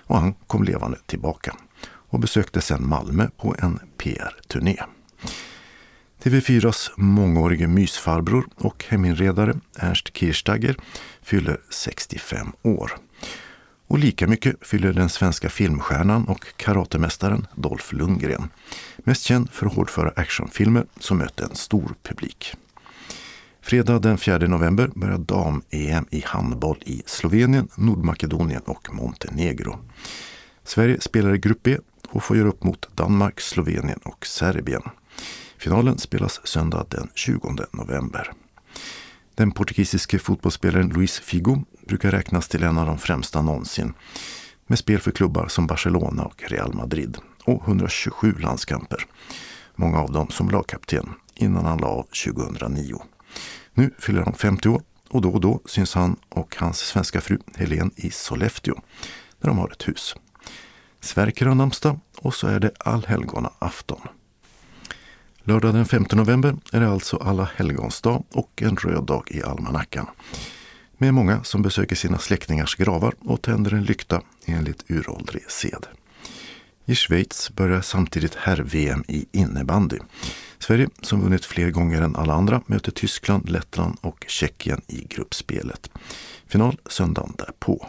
och 0.06 0.18
han 0.18 0.34
kom 0.46 0.64
levande 0.64 0.98
tillbaka 1.06 1.56
och 1.84 2.20
besökte 2.20 2.60
sedan 2.60 2.88
Malmö 2.88 3.28
på 3.36 3.54
en 3.58 3.80
PR-turné. 3.98 4.76
TV4s 6.22 6.90
mångårige 6.96 7.66
mysfarbror 7.66 8.46
och 8.56 8.84
heminredare 8.88 9.54
Ernst 9.78 10.16
Kirchsteiger 10.16 10.76
fyller 11.22 11.60
65 11.70 12.52
år. 12.62 12.92
Och 13.86 13.98
lika 13.98 14.26
mycket 14.26 14.56
fyller 14.66 14.92
den 14.92 15.08
svenska 15.08 15.50
filmstjärnan 15.50 16.24
och 16.24 16.46
karatemästaren 16.56 17.46
Dolph 17.54 17.94
Lundgren. 17.94 18.48
Mest 18.98 19.22
känd 19.22 19.50
för 19.50 19.66
hårdföra 19.66 20.12
actionfilmer 20.16 20.86
som 20.98 21.18
mötte 21.18 21.44
en 21.44 21.54
stor 21.54 21.94
publik. 22.02 22.54
Fredag 23.62 23.98
den 23.98 24.18
4 24.18 24.38
november 24.38 24.90
börjar 24.94 25.18
dam-EM 25.18 26.06
i 26.10 26.22
handboll 26.26 26.82
i 26.86 27.02
Slovenien, 27.06 27.68
Nordmakedonien 27.76 28.62
och 28.62 28.94
Montenegro. 28.94 29.78
Sverige 30.64 31.00
spelar 31.00 31.34
i 31.34 31.38
Grupp 31.38 31.62
B 31.62 31.76
och 32.08 32.24
får 32.24 32.36
göra 32.36 32.48
upp 32.48 32.62
mot 32.62 32.96
Danmark, 32.96 33.40
Slovenien 33.40 34.00
och 34.02 34.26
Serbien. 34.26 34.82
Finalen 35.60 35.98
spelas 35.98 36.46
söndag 36.46 36.86
den 36.88 37.08
20 37.14 37.56
november. 37.72 38.32
Den 39.34 39.52
portugisiske 39.52 40.18
fotbollsspelaren 40.18 40.88
Luis 40.88 41.18
Figo 41.18 41.64
brukar 41.86 42.10
räknas 42.10 42.48
till 42.48 42.62
en 42.62 42.78
av 42.78 42.86
de 42.86 42.98
främsta 42.98 43.42
någonsin 43.42 43.92
med 44.66 44.78
spel 44.78 45.00
för 45.00 45.10
klubbar 45.10 45.48
som 45.48 45.66
Barcelona 45.66 46.24
och 46.24 46.42
Real 46.46 46.74
Madrid 46.74 47.18
och 47.44 47.62
127 47.66 48.34
landskamper. 48.38 49.06
Många 49.76 49.98
av 49.98 50.12
dem 50.12 50.30
som 50.30 50.50
lagkapten 50.50 51.08
innan 51.34 51.64
han 51.64 51.78
la 51.78 51.88
av 51.88 52.02
2009. 52.02 53.02
Nu 53.74 53.94
fyller 53.98 54.22
han 54.22 54.34
50 54.34 54.68
år 54.68 54.82
och 55.08 55.22
då 55.22 55.30
och 55.30 55.40
då 55.40 55.60
syns 55.66 55.94
han 55.94 56.16
och 56.28 56.56
hans 56.58 56.78
svenska 56.78 57.20
fru 57.20 57.38
Helen 57.56 57.90
i 57.96 58.10
Sollefteå 58.10 58.74
där 59.40 59.48
de 59.48 59.58
har 59.58 59.70
ett 59.70 59.88
hus. 59.88 60.16
Sverker 61.00 61.46
har 61.46 61.54
namnsdag 61.54 62.00
och 62.18 62.34
så 62.34 62.46
är 62.46 62.60
det 62.60 62.72
allhelgona 62.78 63.52
afton. 63.58 64.00
Lördag 65.50 65.74
den 65.74 65.86
5 65.86 66.06
november 66.12 66.56
är 66.72 66.80
det 66.80 66.88
alltså 66.88 67.16
alla 67.16 67.50
helgons 67.56 68.00
dag 68.00 68.24
och 68.32 68.62
en 68.62 68.76
röd 68.76 69.04
dag 69.04 69.22
i 69.26 69.42
almanackan. 69.42 70.06
Med 70.98 71.14
många 71.14 71.44
som 71.44 71.62
besöker 71.62 71.96
sina 71.96 72.18
släktingars 72.18 72.74
gravar 72.74 73.14
och 73.20 73.42
tänder 73.42 73.74
en 73.74 73.84
lykta 73.84 74.22
enligt 74.46 74.84
uråldrig 74.90 75.50
sed. 75.50 75.86
I 76.84 76.94
Schweiz 76.94 77.50
börjar 77.56 77.80
samtidigt 77.80 78.34
herr-VM 78.34 79.04
i 79.08 79.26
innebandy. 79.32 79.98
Sverige, 80.58 80.88
som 81.02 81.20
vunnit 81.20 81.44
fler 81.44 81.70
gånger 81.70 82.02
än 82.02 82.16
alla 82.16 82.34
andra, 82.34 82.62
möter 82.66 82.92
Tyskland, 82.92 83.48
Lettland 83.48 83.96
och 84.00 84.24
Tjeckien 84.28 84.80
i 84.86 85.06
gruppspelet. 85.08 85.90
Final 86.46 86.78
söndagen 86.86 87.34
därpå. 87.38 87.86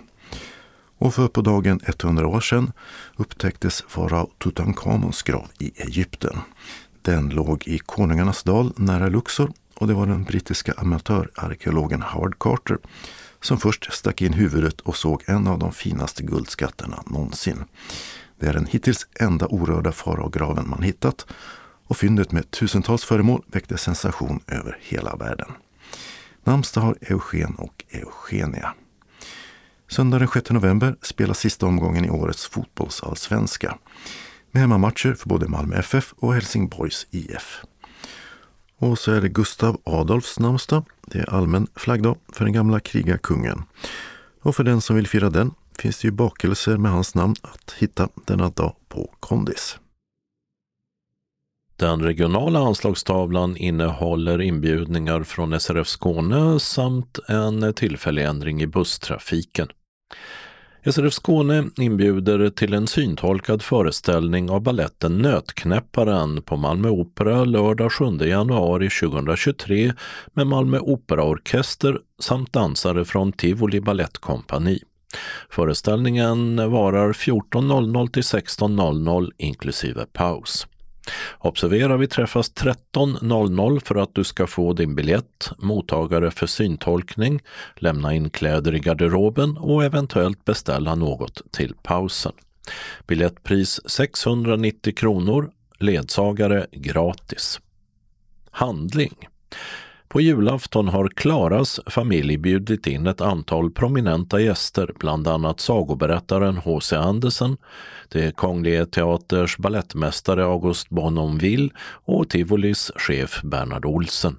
Och 0.98 1.14
för 1.14 1.28
på 1.28 1.42
dagen 1.42 1.80
100 1.86 2.28
år 2.28 2.42
sedan 2.42 2.72
upptäcktes 3.16 3.84
farao 3.88 4.30
Tutankhamons 4.38 5.22
grav 5.22 5.48
i 5.60 5.72
Egypten. 5.76 6.38
Den 7.02 7.30
låg 7.30 7.68
i 7.68 7.80
Konungarnas 7.80 8.44
dal 8.44 8.74
nära 8.78 9.08
Luxor 9.08 9.52
och 9.76 9.88
det 9.88 9.94
var 9.94 10.06
den 10.06 10.24
brittiska 10.24 10.74
amatörarkeologen 10.78 12.02
Howard 12.02 12.40
Carter 12.40 12.78
som 13.42 13.58
först 13.60 13.94
stack 13.94 14.22
in 14.22 14.34
huvudet 14.34 14.82
och 14.82 14.98
såg 14.98 15.24
en 15.28 15.48
av 15.48 15.60
de 15.60 15.72
finaste 15.72 16.24
guldskatterna 16.24 17.04
någonsin. 17.06 17.64
Det 18.40 18.48
är 18.48 18.54
den 18.54 18.66
hittills 18.66 19.08
enda 19.20 19.48
orörda 19.48 19.92
faraograven 19.92 20.70
man 20.70 20.84
hittat 20.84 21.26
och 21.88 21.98
fyndet 21.98 22.32
med 22.32 22.52
tusentals 22.52 23.04
föremål 23.04 23.44
väckte 23.48 23.78
sensation 23.78 24.40
över 24.48 24.78
hela 24.82 25.16
världen. 25.16 25.52
Namnsdag 26.44 26.82
har 26.82 26.96
Eugen 27.02 27.56
och 27.56 27.84
Eugenia. 27.90 28.74
Söndag 29.90 30.20
den 30.20 30.28
6 30.28 30.50
november 30.50 30.96
spelas 31.02 31.40
sista 31.40 31.66
omgången 31.66 32.06
i 32.06 32.10
årets 32.10 32.48
fotbollsallsvenska 32.48 33.78
med 34.52 34.62
hemmamatcher 34.62 35.14
för 35.14 35.30
både 35.30 35.48
Malmö 35.48 35.76
FF 35.76 36.14
och 36.18 36.34
Helsingborgs 36.34 37.08
IF. 37.12 37.62
Och 38.78 39.00
så 39.00 39.12
är 39.12 39.22
det 39.22 39.30
Gustav 39.30 39.82
Adolfs 39.84 40.40
namnsdag. 40.40 40.86
Det 41.08 41.20
är 41.20 41.30
allmän 41.30 41.68
flaggdag 41.76 42.18
för 42.34 42.46
den 42.46 42.54
gamla 42.54 42.80
krigarkungen. 42.80 43.64
Och 44.42 44.56
för 44.56 44.64
den 44.64 44.82
som 44.82 44.96
vill 44.96 45.08
fira 45.08 45.30
den 45.30 45.52
finns 45.80 46.02
det 46.02 46.08
ju 46.08 46.12
bakelser 46.12 46.78
med 46.78 46.92
hans 46.92 47.16
namn 47.16 47.36
att 47.42 47.76
hitta 47.78 48.10
denna 48.28 48.50
dag 48.50 48.76
på 48.90 49.14
Kondis. 49.20 49.78
Den 51.76 52.02
regionala 52.02 52.60
anslagstavlan 52.60 53.58
innehåller 53.58 54.42
inbjudningar 54.42 55.24
från 55.24 55.60
SRF 55.60 55.88
Skåne 55.88 56.60
samt 56.60 57.20
en 57.28 57.74
tillfällig 57.74 58.26
ändring 58.26 58.62
i 58.62 58.68
busstrafiken. 58.68 59.68
SRF 60.86 61.14
Skåne 61.14 61.70
inbjuder 61.78 62.50
till 62.50 62.74
en 62.74 62.88
syntolkad 62.88 63.62
föreställning 63.62 64.50
av 64.50 64.62
balletten 64.62 65.18
Nötknäpparen 65.18 66.42
på 66.42 66.58
Malmö 66.58 66.90
Opera 66.90 67.46
lördag 67.46 67.92
7 67.92 68.06
januari 68.06 68.90
2023 68.90 69.94
med 70.34 70.48
Malmö 70.48 70.80
Operaorkester 70.80 72.00
samt 72.20 72.54
dansare 72.54 73.06
från 73.06 73.32
Tivoli 73.32 73.82
Balettkompani. 73.82 74.80
Föreställningen 75.50 76.72
varar 76.72 77.14
14.00 77.14 78.12
till 78.12 78.24
16.00 78.24 79.30
inklusive 79.38 80.06
paus. 80.14 80.68
Observera, 81.38 81.98
vi 81.98 82.08
träffas 82.08 82.54
13.00 82.54 83.80
för 83.86 83.96
att 83.96 84.16
du 84.16 84.24
ska 84.24 84.48
få 84.48 84.74
din 84.74 84.96
biljett, 84.96 85.52
mottagare 85.58 86.32
för 86.32 86.48
syntolkning, 86.48 87.42
lämna 87.76 88.14
in 88.14 88.30
kläder 88.30 88.76
i 88.76 88.80
garderoben 88.80 89.58
och 89.58 89.84
eventuellt 89.84 90.46
beställa 90.46 90.96
något 90.96 91.42
till 91.52 91.76
pausen. 91.84 92.34
Biljettpris 93.08 93.90
690 93.90 94.94
kronor, 94.96 95.52
ledsagare 95.80 96.68
gratis. 96.72 97.60
Handling 98.52 99.28
på 100.12 100.22
julafton 100.22 100.88
har 100.88 101.08
Klaras 101.08 101.80
familj 101.86 102.38
bjudit 102.38 102.88
in 102.88 103.08
ett 103.08 103.22
antal 103.22 103.72
prominenta 103.72 104.40
gäster, 104.40 104.94
bland 105.00 105.28
annat 105.28 105.60
sagoberättaren 105.60 106.58
H.C. 106.58 106.96
Andersen, 106.96 107.58
det 108.10 108.36
Kungliga 108.36 108.86
Teaters 108.86 109.58
ballettmästare 109.58 110.46
August 110.46 110.90
Bournonville 110.90 111.70
och 112.06 112.30
Tivolis 112.30 112.92
chef 112.96 113.42
Bernhard 113.44 113.86
Olsen. 113.86 114.36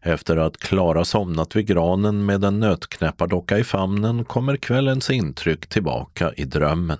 Efter 0.00 0.36
att 0.36 0.56
Klara 0.56 1.04
somnat 1.04 1.56
vid 1.56 1.66
granen 1.66 2.26
med 2.26 2.44
en 2.44 2.60
nötknäppardocka 2.60 3.58
i 3.58 3.64
famnen 3.64 4.24
kommer 4.24 4.56
kvällens 4.56 5.10
intryck 5.10 5.66
tillbaka 5.66 6.32
i 6.36 6.44
drömmen. 6.44 6.98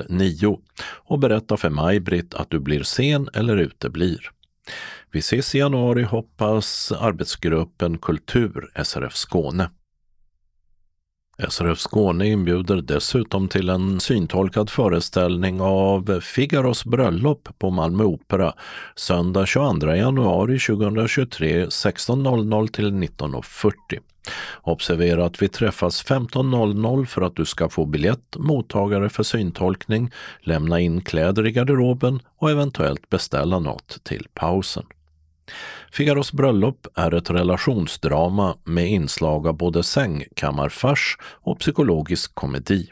09 0.09 0.59
och 0.83 1.19
berätta 1.19 1.57
för 1.57 1.69
Maj-Britt 1.69 2.33
att 2.33 2.49
du 2.49 2.59
blir 2.59 2.83
sen 2.83 3.29
eller 3.33 3.57
uteblir. 3.57 4.31
Vi 5.11 5.19
ses 5.19 5.55
i 5.55 5.57
januari 5.57 6.03
hoppas 6.03 6.91
arbetsgruppen 6.91 7.97
Kultur 7.97 8.71
SRF 8.83 9.15
Skåne. 9.15 9.69
SRF 11.49 11.79
Skåne 11.79 12.27
inbjuder 12.27 12.81
dessutom 12.81 13.47
till 13.47 13.69
en 13.69 13.99
syntolkad 13.99 14.69
föreställning 14.69 15.61
av 15.61 16.19
Figaros 16.21 16.85
bröllop 16.85 17.49
på 17.59 17.69
Malmö 17.69 18.03
Opera 18.03 18.53
söndag 18.95 19.45
22 19.45 19.95
januari 19.95 20.59
2023 20.59 21.65
16.00 21.65 22.67
till 22.67 22.91
19.40. 22.91 23.73
Observera 24.61 25.25
att 25.25 25.41
vi 25.41 25.47
träffas 25.47 26.05
15.00 26.05 27.05
för 27.05 27.21
att 27.21 27.35
du 27.35 27.45
ska 27.45 27.69
få 27.69 27.85
biljett, 27.85 28.35
mottagare 28.37 29.09
för 29.09 29.23
syntolkning, 29.23 30.11
lämna 30.41 30.79
in 30.79 31.01
kläder 31.01 31.47
i 31.47 31.51
garderoben 31.51 32.19
och 32.37 32.51
eventuellt 32.51 33.09
beställa 33.09 33.59
något 33.59 34.03
till 34.03 34.27
pausen. 34.33 34.85
Figaros 35.93 36.33
bröllop 36.33 36.87
är 36.95 37.13
ett 37.13 37.29
relationsdrama 37.29 38.57
med 38.63 38.91
inslag 38.91 39.47
av 39.47 39.57
både 39.57 39.83
sängkammarfars 39.83 41.17
och 41.21 41.59
psykologisk 41.59 42.35
komedi. 42.35 42.91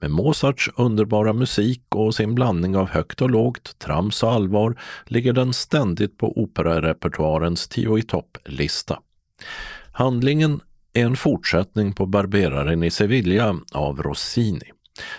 Med 0.00 0.10
Mozarts 0.10 0.70
underbara 0.76 1.32
musik 1.32 1.82
och 1.88 2.14
sin 2.14 2.34
blandning 2.34 2.76
av 2.76 2.88
högt 2.88 3.22
och 3.22 3.30
lågt, 3.30 3.78
trams 3.78 4.22
och 4.22 4.32
allvar 4.32 4.80
ligger 5.06 5.32
den 5.32 5.52
ständigt 5.52 6.18
på 6.18 6.38
operarepertoarens 6.42 7.68
tio 7.68 7.98
i 7.98 8.02
topp-lista. 8.02 8.98
Handlingen 9.92 10.60
är 10.92 11.04
en 11.04 11.16
fortsättning 11.16 11.92
på 11.92 12.06
Barberaren 12.06 12.82
i 12.82 12.90
Sevilla 12.90 13.56
av 13.72 14.02
Rossini. 14.02 14.70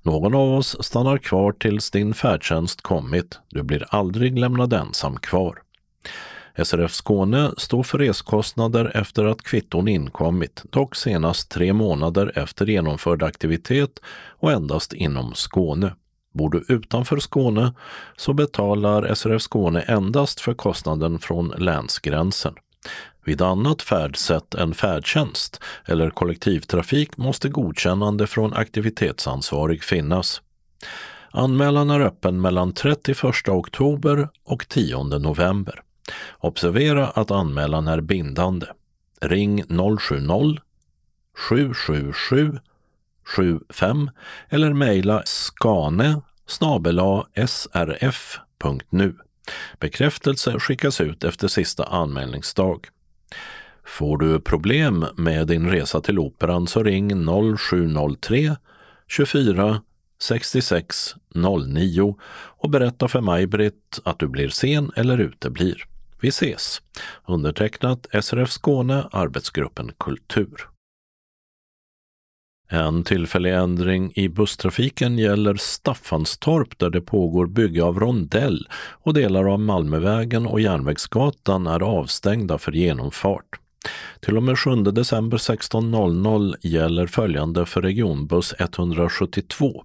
Någon 0.02 0.36
av 0.36 0.54
oss 0.54 0.84
stannar 0.84 1.18
kvar 1.18 1.52
tills 1.52 1.92
din 1.92 2.14
färdtjänst 2.14 2.82
kommit. 2.82 3.40
Du 3.50 3.64
blir 3.64 3.86
aldrig 3.90 4.40
lämnad 4.40 4.74
ensam 4.74 5.18
kvar. 5.18 5.62
SRF 6.64 6.94
Skåne 6.94 7.52
står 7.58 7.84
för 7.84 7.98
reskostnader 7.98 8.92
efter 8.96 9.26
att 9.26 9.42
kvitton 9.42 9.88
inkommit, 9.88 10.64
dock 10.70 10.96
senast 10.96 11.52
tre 11.52 11.74
månader 11.74 12.32
efter 12.36 12.66
genomförd 12.66 13.24
aktivitet 13.24 14.00
och 14.40 14.52
endast 14.52 14.94
inom 14.94 15.34
Skåne. 15.34 15.96
Bor 16.34 16.50
du 16.50 16.66
utanför 16.68 17.20
Skåne 17.20 17.74
så 18.18 18.34
betalar 18.34 19.14
SRF 19.14 19.42
Skåne 19.42 19.82
endast 19.82 20.42
för 20.42 20.54
kostnaden 20.54 21.20
från 21.20 21.48
länsgränsen. 21.58 22.54
Vid 23.28 23.42
annat 23.42 23.82
färdsätt 23.82 24.54
än 24.56 24.74
färdtjänst 24.74 25.60
eller 25.86 26.10
kollektivtrafik 26.10 27.18
måste 27.18 27.50
godkännande 27.50 28.28
från 28.28 28.54
aktivitetsansvarig 28.54 29.84
finnas. 29.84 30.42
Anmälan 31.32 31.90
är 31.90 32.00
öppen 32.00 32.42
mellan 32.42 32.74
31 32.74 33.50
oktober 33.50 34.30
och 34.44 34.68
10 34.68 35.04
november. 35.04 35.82
Observera 36.40 37.08
att 37.08 37.32
anmälan 37.32 37.88
är 37.88 38.02
bindande. 38.02 38.66
Ring 39.22 39.64
070 40.00 40.58
777 41.50 42.60
75 43.24 44.10
eller 44.50 44.74
mejla 44.74 45.24
skane 45.26 46.22
srf.nu. 47.48 49.16
Bekräftelse 49.80 50.60
skickas 50.60 51.02
ut 51.02 51.24
efter 51.24 51.48
sista 51.48 51.84
anmälningsdag. 51.84 52.88
Får 53.88 54.18
du 54.18 54.40
problem 54.40 55.06
med 55.18 55.48
din 55.48 55.70
resa 55.70 56.02
till 56.02 56.20
Operan 56.20 56.68
så 56.68 56.84
ring 56.84 57.26
0703 57.58 58.56
24 59.08 59.82
66 60.20 61.16
09 61.36 62.16
och 62.58 62.70
berätta 62.70 63.08
för 63.08 63.22
Maj-Britt 63.22 64.00
att 64.04 64.20
du 64.20 64.28
blir 64.28 64.50
sen 64.50 64.92
eller 64.96 65.18
uteblir. 65.18 65.86
Vi 66.22 66.28
ses! 66.28 66.82
Undertecknat 67.28 68.08
SRF 68.22 68.52
Skåne, 68.52 69.08
Arbetsgruppen 69.12 69.92
Kultur. 69.98 70.68
En 72.70 73.04
tillfällig 73.04 73.54
ändring 73.54 74.12
i 74.16 74.30
busstrafiken 74.30 75.18
gäller 75.18 75.56
Staffanstorp 75.56 76.80
där 76.80 76.90
det 76.90 77.02
pågår 77.02 77.48
bygge 77.48 77.84
av 77.84 78.00
rondell 78.00 78.68
och 78.74 79.14
delar 79.14 79.54
av 79.54 79.60
Malmövägen 79.60 80.48
och 80.48 80.62
Järnvägsgatan 80.62 81.68
är 81.68 81.84
avstängda 81.84 82.58
för 82.58 82.72
genomfart. 82.72 83.60
Till 84.20 84.38
och 84.38 84.44
med 84.44 84.60
7 84.60 84.76
december 84.76 85.38
16.00 85.38 86.56
gäller 86.62 87.08
följande 87.08 87.66
för 87.66 87.82
regionbuss 87.82 88.56
172. 88.60 89.84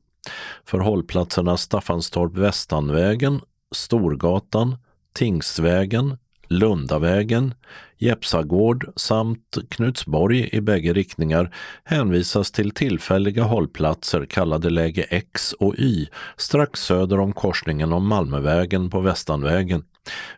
För 0.65 0.79
hållplatserna 0.79 1.57
Staffanstorp 1.57 2.35
Västanvägen, 2.35 3.41
Storgatan, 3.75 4.77
Tingsvägen, 5.15 6.17
Lundavägen, 6.49 7.55
Jeppsagård 7.99 8.93
samt 8.97 9.59
Knutsborg 9.69 10.49
i 10.53 10.61
bägge 10.61 10.93
riktningar 10.93 11.55
hänvisas 11.85 12.53
till 12.53 12.71
tillfälliga 12.71 13.43
hållplatser 13.43 14.27
kallade 14.27 14.71
läge 14.71 15.03
X 15.11 15.53
och 15.53 15.75
Y 15.79 16.07
strax 16.37 16.81
söder 16.81 17.21
om 17.21 17.33
korsningen 17.33 17.93
om 17.93 18.07
Malmövägen 18.07 18.91
på 18.91 19.01
Västanvägen, 19.01 19.85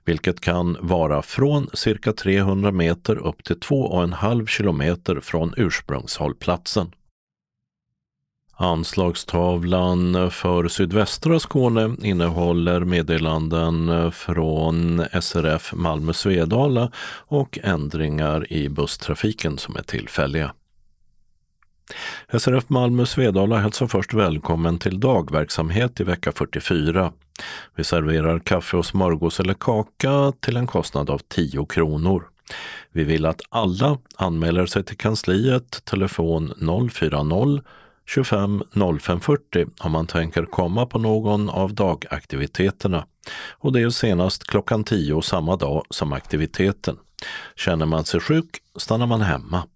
vilket 0.05 0.41
kan 0.41 0.77
vara 0.81 1.23
från 1.23 1.69
cirka 1.73 2.12
300 2.12 2.73
meter 2.73 3.16
upp 3.16 3.45
till 3.45 3.57
2,5 3.59 4.47
kilometer 4.47 5.20
från 5.20 5.55
ursprungshållplatsen. 5.57 6.93
Anslagstavlan 8.57 10.31
för 10.31 10.69
sydvästra 10.69 11.41
Skåne 11.41 11.97
innehåller 12.03 12.81
meddelanden 12.81 14.12
från 14.12 15.05
SRF 15.20 15.73
Malmö 15.74 16.12
Svedala 16.12 16.91
och 17.27 17.59
ändringar 17.62 18.53
i 18.53 18.69
busstrafiken 18.69 19.59
som 19.59 19.77
är 19.77 19.82
tillfälliga. 19.82 20.55
SRF 22.39 22.69
Malmö 22.69 23.07
Svedala 23.07 23.59
hälsar 23.59 23.86
först 23.86 24.15
välkommen 24.15 24.78
till 24.78 25.01
dagverksamhet 25.01 26.01
i 26.01 26.05
vecka 26.05 26.32
44. 26.32 27.12
Vi 27.74 27.85
serverar 27.85 28.39
kaffe 28.39 28.77
och 28.77 28.86
smörgås 28.86 29.40
eller 29.40 29.55
kaka 29.55 30.32
till 30.40 30.56
en 30.56 30.66
kostnad 30.66 31.11
av 31.11 31.19
10 31.19 31.66
kronor. 31.66 32.28
Vi 32.93 33.05
vill 33.05 33.27
att 33.27 33.40
alla 33.48 33.98
anmäler 34.16 34.66
sig 34.66 34.85
till 34.85 34.97
kansliet, 34.97 35.85
telefon 35.85 36.52
040 36.90 37.62
25 38.06 38.62
0540 39.01 39.66
om 39.81 39.93
man 39.93 40.06
tänker 40.06 40.44
komma 40.44 40.86
på 40.86 40.98
någon 40.98 41.51
av 41.51 41.74
dagaktiviteterna 41.74 43.06
och 43.51 43.73
det 43.73 43.81
är 43.81 43.90
senast 43.90 44.44
klockan 44.44 44.85
10 44.85 45.23
samma 45.23 45.56
dag 45.56 45.85
som 45.90 46.12
aktiviteten. 46.12 46.97
Känner 47.56 47.86
man 47.86 48.05
sig 48.05 48.20
sjuk 48.20 48.59
stannar 48.77 49.06
man 49.06 49.20
hemma. 49.20 49.66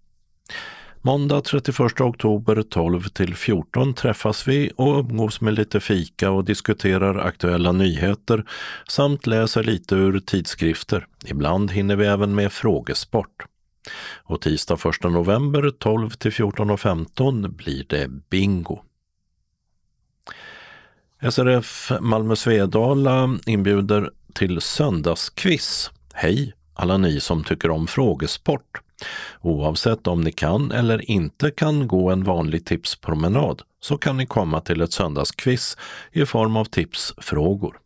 Måndag 1.01 1.41
31 1.41 2.01
oktober 2.01 2.61
12 2.61 3.03
till 3.03 3.35
14 3.35 3.93
träffas 3.93 4.47
vi 4.47 4.71
och 4.75 4.99
umgås 4.99 5.41
med 5.41 5.53
lite 5.53 5.79
fika 5.79 6.31
och 6.31 6.45
diskuterar 6.45 7.15
aktuella 7.15 7.71
nyheter 7.71 8.45
samt 8.87 9.27
läser 9.27 9.63
lite 9.63 9.95
ur 9.95 10.19
tidskrifter. 10.19 11.07
Ibland 11.25 11.71
hinner 11.71 11.95
vi 11.95 12.05
även 12.05 12.35
med 12.35 12.53
frågesport. 12.53 13.45
Och 14.23 14.41
tisdag 14.41 14.73
1 14.73 15.03
november 15.03 15.71
12 15.79 16.09
till 16.09 16.31
14.15 16.31 17.47
blir 17.47 17.85
det 17.89 18.07
bingo. 18.29 18.79
SRF 21.31 21.91
Malmö 21.99 22.35
Svedala 22.35 23.37
inbjuder 23.45 24.11
till 24.33 24.61
söndagsquiz. 24.61 25.91
Hej 26.13 26.53
alla 26.73 26.97
ni 26.97 27.19
som 27.19 27.43
tycker 27.43 27.71
om 27.71 27.87
frågesport! 27.87 28.88
Oavsett 29.41 30.07
om 30.07 30.21
ni 30.21 30.31
kan 30.31 30.71
eller 30.71 31.11
inte 31.11 31.51
kan 31.51 31.87
gå 31.87 32.09
en 32.09 32.23
vanlig 32.23 32.65
tipspromenad 32.65 33.61
så 33.81 33.97
kan 33.97 34.17
ni 34.17 34.25
komma 34.25 34.61
till 34.61 34.81
ett 34.81 34.93
söndagsquiz 34.93 35.77
i 36.11 36.25
form 36.25 36.57
av 36.57 36.65
tipsfrågor. 36.65 37.77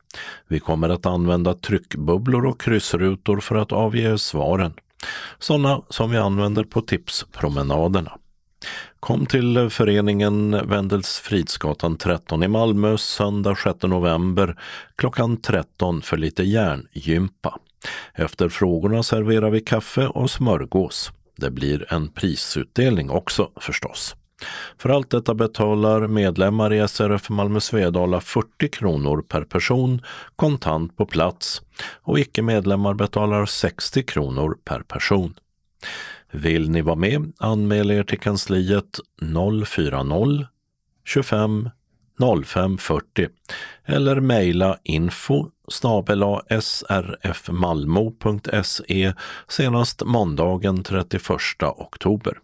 Vi 0.48 0.60
kommer 0.60 0.90
att 0.90 1.06
använda 1.06 1.54
tryckbubblor 1.54 2.46
och 2.46 2.62
kryssrutor 2.62 3.40
för 3.40 3.56
att 3.56 3.72
avge 3.72 4.18
svaren. 4.18 4.74
Sådana 5.40 5.82
som 5.90 6.12
vi 6.12 6.18
använder 6.18 6.64
på 6.64 6.82
tipspromenaderna. 6.82 8.18
Kom 9.00 9.26
till 9.26 9.70
föreningen 9.70 10.68
Wendels 10.70 11.20
Fridsgatan 11.20 11.98
13 11.98 12.44
i 12.44 12.48
Malmö 12.48 12.98
söndag 12.98 13.56
6 13.64 13.84
november 13.84 14.60
klockan 14.96 15.38
13 15.38 16.02
för 16.02 16.18
lite 16.18 16.44
järngympa. 16.44 17.60
Efter 18.14 18.50
frågorna 18.50 19.04
serverar 19.04 19.50
vi 19.50 19.62
kaffe 19.62 20.08
och 20.08 20.32
smörgås. 20.32 21.12
Det 21.36 21.52
blir 21.52 21.94
en 21.94 22.10
prisutdelning 22.10 23.10
också 23.10 23.50
förstås. 23.56 24.16
För 24.78 24.90
allt 24.90 25.10
detta 25.10 25.34
betalar 25.34 26.08
medlemmar 26.08 26.74
i 26.74 26.88
SRF 26.88 27.30
Malmö 27.30 27.60
Svedala 27.60 28.22
40 28.22 28.68
kronor 28.68 29.22
per 29.22 29.44
person 29.44 30.02
kontant 30.36 30.98
på 30.98 31.06
plats 31.06 31.62
och 32.02 32.20
icke-medlemmar 32.20 32.94
betalar 32.94 33.46
60 33.46 34.04
kronor 34.04 34.58
per 34.66 34.80
person. 34.80 35.34
Vill 36.32 36.70
ni 36.70 36.82
vara 36.82 36.96
med, 36.96 37.34
anmäl 37.38 37.92
er 37.92 38.04
till 38.04 38.20
kansliet 38.20 39.00
040 39.66 40.48
25 41.06 41.70
0540 42.20 43.30
eller 43.86 44.20
mejla 44.20 44.78
info 44.84 45.50
srfmalmo.se 45.68 47.14
senast 49.48 50.04
måndagen 50.06 50.84
31 50.84 51.30
oktober. 51.62 52.38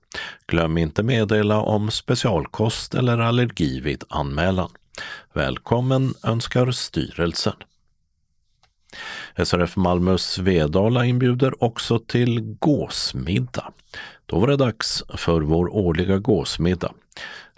Glöm 0.47 0.77
inte 0.77 1.03
meddela 1.03 1.61
om 1.61 1.91
specialkost 1.91 2.95
eller 2.95 3.17
allergi 3.17 3.81
vid 3.81 4.03
anmälan. 4.09 4.69
Välkommen 5.33 6.13
önskar 6.23 6.71
styrelsen. 6.71 7.53
SRF 9.45 9.75
Malmö 9.75 10.17
Svedala 10.17 11.05
inbjuder 11.05 11.63
också 11.63 11.99
till 11.99 12.41
gåsmiddag. 12.41 13.71
Då 14.25 14.39
var 14.39 14.47
det 14.47 14.57
dags 14.57 15.03
för 15.09 15.41
vår 15.41 15.75
årliga 15.75 16.17
gåsmiddag. 16.17 16.93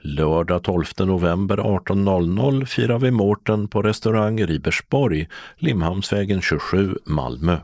Lördag 0.04 0.64
12 0.64 0.86
november 1.00 1.58
18.00 1.58 2.66
firar 2.66 3.00
vi 3.00 3.12
Mårten 3.12 3.68
på 3.68 3.82
restaurang 3.82 4.46
Ribersborg, 4.46 5.28
Limhamnsvägen 5.58 6.42
27, 6.42 6.96
Malmö. 7.06 7.58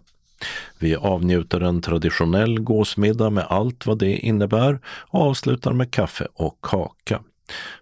Vi 0.80 0.96
avnjuter 0.96 1.62
en 1.62 1.82
traditionell 1.82 2.60
gåsmiddag 2.60 3.30
med 3.30 3.46
allt 3.50 3.86
vad 3.86 4.00
det 4.00 4.18
innebär 4.18 4.80
och 4.86 5.22
avslutar 5.22 5.74
med 5.74 5.92
kaffe 5.92 6.28
och 6.34 6.58
kaka. 6.62 7.22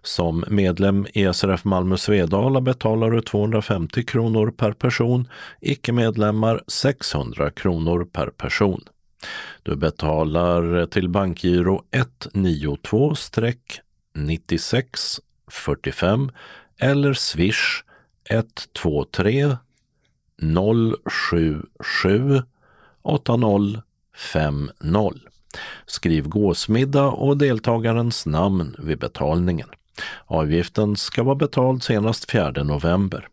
Som 0.02 0.44
medlem 0.48 1.06
i 1.12 1.32
SRF 1.32 1.64
Malmö 1.64 1.96
Svedala 1.96 2.60
betalar 2.60 3.10
du 3.10 3.20
250 3.20 4.04
kronor 4.04 4.50
per 4.50 4.72
person, 4.72 5.28
icke-medlemmar 5.60 6.62
600 6.66 7.50
kronor 7.50 8.04
per 8.04 8.26
person. 8.26 8.80
Du 9.62 9.76
betalar 9.76 10.86
till 10.86 11.08
bankgiro 11.08 11.82
192- 12.32 13.14
192-9645 14.16 16.32
eller 16.78 17.14
swish 17.14 17.82
123 18.30 19.56
077 21.06 22.42
8050. 23.02 23.82
Skriv 25.86 26.28
gåsmiddag 26.28 27.06
och 27.06 27.36
deltagarens 27.36 28.26
namn 28.26 28.76
vid 28.78 28.98
betalningen. 28.98 29.68
Avgiften 30.26 30.96
ska 30.96 31.22
vara 31.22 31.34
betald 31.34 31.82
senast 31.82 32.30
4 32.30 32.50
november. 32.50 33.28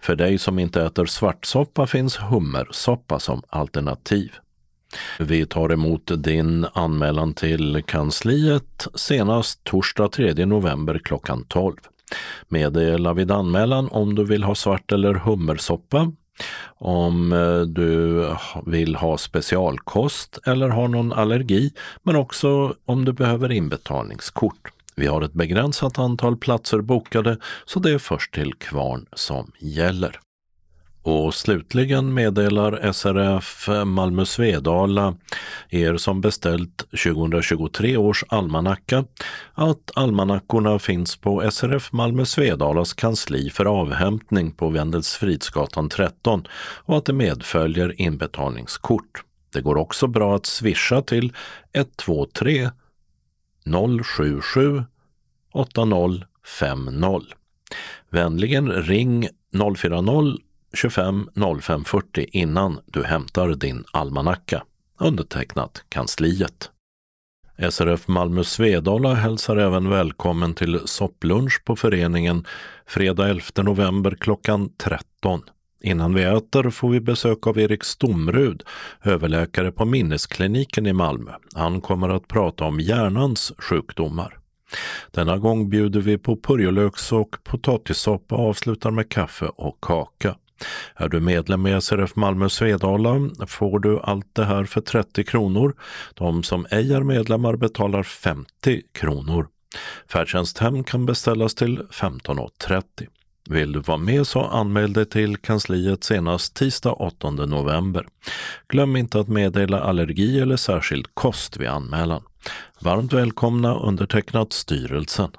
För 0.00 0.16
dig 0.16 0.38
som 0.38 0.58
inte 0.58 0.82
äter 0.82 1.06
svartsoppa 1.06 1.86
finns 1.86 2.16
hummersoppa 2.16 3.18
som 3.18 3.42
alternativ. 3.48 4.32
Vi 5.18 5.46
tar 5.46 5.72
emot 5.72 6.10
din 6.16 6.66
anmälan 6.72 7.34
till 7.34 7.82
kansliet 7.86 8.86
senast 8.94 9.64
torsdag 9.64 10.08
3 10.08 10.46
november 10.46 11.00
klockan 11.04 11.44
12. 11.48 11.76
Meddela 12.48 13.12
vid 13.12 13.30
anmälan 13.30 13.88
om 13.90 14.14
du 14.14 14.24
vill 14.24 14.42
ha 14.42 14.54
svart 14.54 14.92
eller 14.92 15.14
hummersoppa, 15.14 16.12
om 16.78 17.32
eh, 17.32 17.60
du 17.60 18.26
vill 18.66 18.96
ha 18.96 19.18
specialkost 19.18 20.38
eller 20.46 20.68
har 20.68 20.88
någon 20.88 21.12
allergi, 21.12 21.72
men 22.02 22.16
också 22.16 22.74
om 22.84 23.04
du 23.04 23.12
behöver 23.12 23.52
inbetalningskort. 23.52 24.72
Vi 24.96 25.06
har 25.06 25.22
ett 25.22 25.32
begränsat 25.32 25.98
antal 25.98 26.36
platser 26.36 26.80
bokade 26.80 27.38
så 27.64 27.80
det 27.80 27.90
är 27.90 27.98
först 27.98 28.34
till 28.34 28.54
kvarn 28.54 29.06
som 29.12 29.52
gäller. 29.58 30.20
Och 31.02 31.34
slutligen 31.34 32.14
meddelar 32.14 32.92
SRF 32.92 33.68
Malmö 33.84 34.24
Svedala 34.24 35.14
er 35.68 35.96
som 35.96 36.20
beställt 36.20 36.78
2023 37.04 37.96
års 37.96 38.24
almanacka 38.28 39.04
att 39.54 39.90
almanackorna 39.94 40.78
finns 40.78 41.16
på 41.16 41.50
SRF 41.50 41.92
Malmö 41.92 42.24
Svedalas 42.24 42.94
kansli 42.94 43.50
för 43.50 43.64
avhämtning 43.64 44.52
på 44.52 44.68
Wendelsfridsgatan 44.68 45.88
13 45.88 46.46
och 46.84 46.96
att 46.96 47.04
det 47.04 47.12
medföljer 47.12 48.00
inbetalningskort. 48.00 49.24
Det 49.52 49.60
går 49.60 49.76
också 49.76 50.06
bra 50.06 50.36
att 50.36 50.46
swisha 50.46 51.02
till 51.02 51.32
123 51.72 52.70
077 54.04 54.84
8050. 55.52 57.34
Vänligen 58.10 58.72
ring 58.72 59.28
040 59.52 60.49
25 60.74 61.28
05 61.60 61.84
40 61.84 62.26
innan 62.32 62.80
du 62.86 63.04
hämtar 63.04 63.48
din 63.48 63.84
almanacka. 63.92 64.62
Undertecknat 64.98 65.84
Kansliet. 65.88 66.70
SRF 67.70 68.08
Malmö 68.08 68.44
Svedala 68.44 69.14
hälsar 69.14 69.56
även 69.56 69.90
välkommen 69.90 70.54
till 70.54 70.80
sopplunch 70.84 71.64
på 71.64 71.76
föreningen 71.76 72.44
fredag 72.86 73.28
11 73.28 73.42
november 73.56 74.16
klockan 74.20 74.70
13. 74.76 75.42
Innan 75.82 76.14
vi 76.14 76.22
äter 76.22 76.70
får 76.70 76.90
vi 76.90 77.00
besök 77.00 77.46
av 77.46 77.58
Erik 77.58 77.84
Stomrud, 77.84 78.62
överläkare 79.04 79.72
på 79.72 79.84
Minneskliniken 79.84 80.86
i 80.86 80.92
Malmö. 80.92 81.32
Han 81.54 81.80
kommer 81.80 82.08
att 82.08 82.28
prata 82.28 82.64
om 82.64 82.80
hjärnans 82.80 83.52
sjukdomar. 83.58 84.38
Denna 85.10 85.38
gång 85.38 85.70
bjuder 85.70 86.00
vi 86.00 86.18
på 86.18 86.36
purjolöks 86.36 87.12
och 87.12 87.36
potatissoppa 87.44 88.36
och 88.36 88.48
avslutar 88.48 88.90
med 88.90 89.08
kaffe 89.08 89.46
och 89.46 89.78
kaka. 89.80 90.36
Är 90.94 91.08
du 91.08 91.20
medlem 91.20 91.66
i 91.66 91.80
SRF 91.80 92.16
Malmö 92.16 92.48
Svedala 92.48 93.30
får 93.46 93.78
du 93.78 94.00
allt 94.00 94.34
det 94.34 94.44
här 94.44 94.64
för 94.64 94.80
30 94.80 95.24
kronor. 95.24 95.74
De 96.14 96.42
som 96.42 96.66
ej 96.70 96.92
är 96.92 97.02
medlemmar 97.02 97.56
betalar 97.56 98.02
50 98.02 98.82
kronor. 98.92 99.48
Färdtjänsthem 100.08 100.84
kan 100.84 101.06
beställas 101.06 101.54
till 101.54 101.78
15.30. 101.78 102.82
Vill 103.50 103.72
du 103.72 103.80
vara 103.80 103.98
med 103.98 104.26
så 104.26 104.40
anmäl 104.40 104.92
dig 104.92 105.06
till 105.06 105.36
kansliet 105.36 106.04
senast 106.04 106.54
tisdag 106.54 106.92
8 106.92 107.30
november. 107.30 108.06
Glöm 108.68 108.96
inte 108.96 109.20
att 109.20 109.28
meddela 109.28 109.80
allergi 109.80 110.40
eller 110.40 110.56
särskild 110.56 111.06
kost 111.14 111.56
vid 111.56 111.68
anmälan. 111.68 112.22
Varmt 112.80 113.12
välkomna 113.12 113.74
undertecknat 113.74 114.52
styrelsen. 114.52 115.30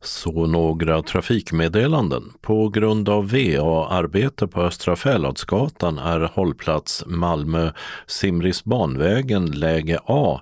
Så 0.00 0.46
några 0.46 1.02
trafikmeddelanden. 1.02 2.32
På 2.40 2.68
grund 2.68 3.08
av 3.08 3.30
VA-arbete 3.30 4.46
på 4.46 4.62
Östra 4.62 4.96
Fäladsgatan 4.96 5.98
är 5.98 6.20
hållplats 6.20 7.04
Malmö 7.06 7.72
Simrisbanvägen 8.06 9.46
läge 9.50 9.98
A 10.06 10.40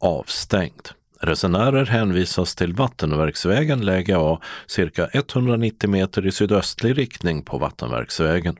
avstängd. 0.00 0.88
Resenärer 1.20 1.86
hänvisas 1.86 2.54
till 2.54 2.74
Vattenverksvägen 2.74 3.84
läge 3.84 4.18
A 4.18 4.40
cirka 4.66 5.08
190 5.12 5.90
meter 5.90 6.26
i 6.26 6.32
sydöstlig 6.32 6.98
riktning 6.98 7.42
på 7.42 7.58
Vattenverksvägen. 7.58 8.56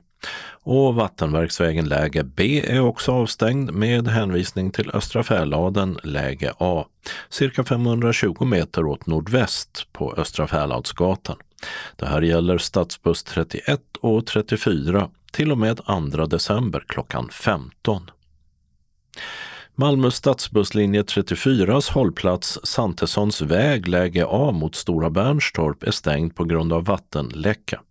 Och 0.65 0.95
Vattenverksvägen 0.95 1.85
läge 1.85 2.23
B 2.23 2.63
är 2.67 2.79
också 2.79 3.11
avstängd 3.11 3.73
med 3.73 4.07
hänvisning 4.07 4.71
till 4.71 4.91
Östra 4.93 5.23
Fäladen 5.23 5.99
läge 6.03 6.53
A, 6.57 6.85
cirka 7.29 7.63
520 7.63 8.45
meter 8.45 8.85
åt 8.85 9.05
nordväst 9.05 9.87
på 9.91 10.13
Östra 10.17 10.47
Färladsgatan. 10.47 11.37
Det 11.95 12.05
här 12.05 12.21
gäller 12.21 12.57
stadsbuss 12.57 13.23
31 13.23 13.81
och 14.01 14.25
34 14.25 15.09
till 15.31 15.51
och 15.51 15.57
med 15.57 15.79
2 16.13 16.25
december 16.25 16.83
klockan 16.87 17.29
15. 17.29 18.11
Malmö 19.75 20.11
stadsbusslinje 20.11 21.01
34s 21.01 21.91
hållplats 21.93 22.59
Santessons 22.63 23.41
väg 23.41 23.87
läge 23.87 24.25
A 24.29 24.51
mot 24.51 24.75
Stora 24.75 25.09
Bernstorp 25.09 25.83
är 25.83 25.91
stängd 25.91 26.35
på 26.35 26.43
grund 26.43 26.73
av 26.73 26.85
vattenläcka. 26.85 27.81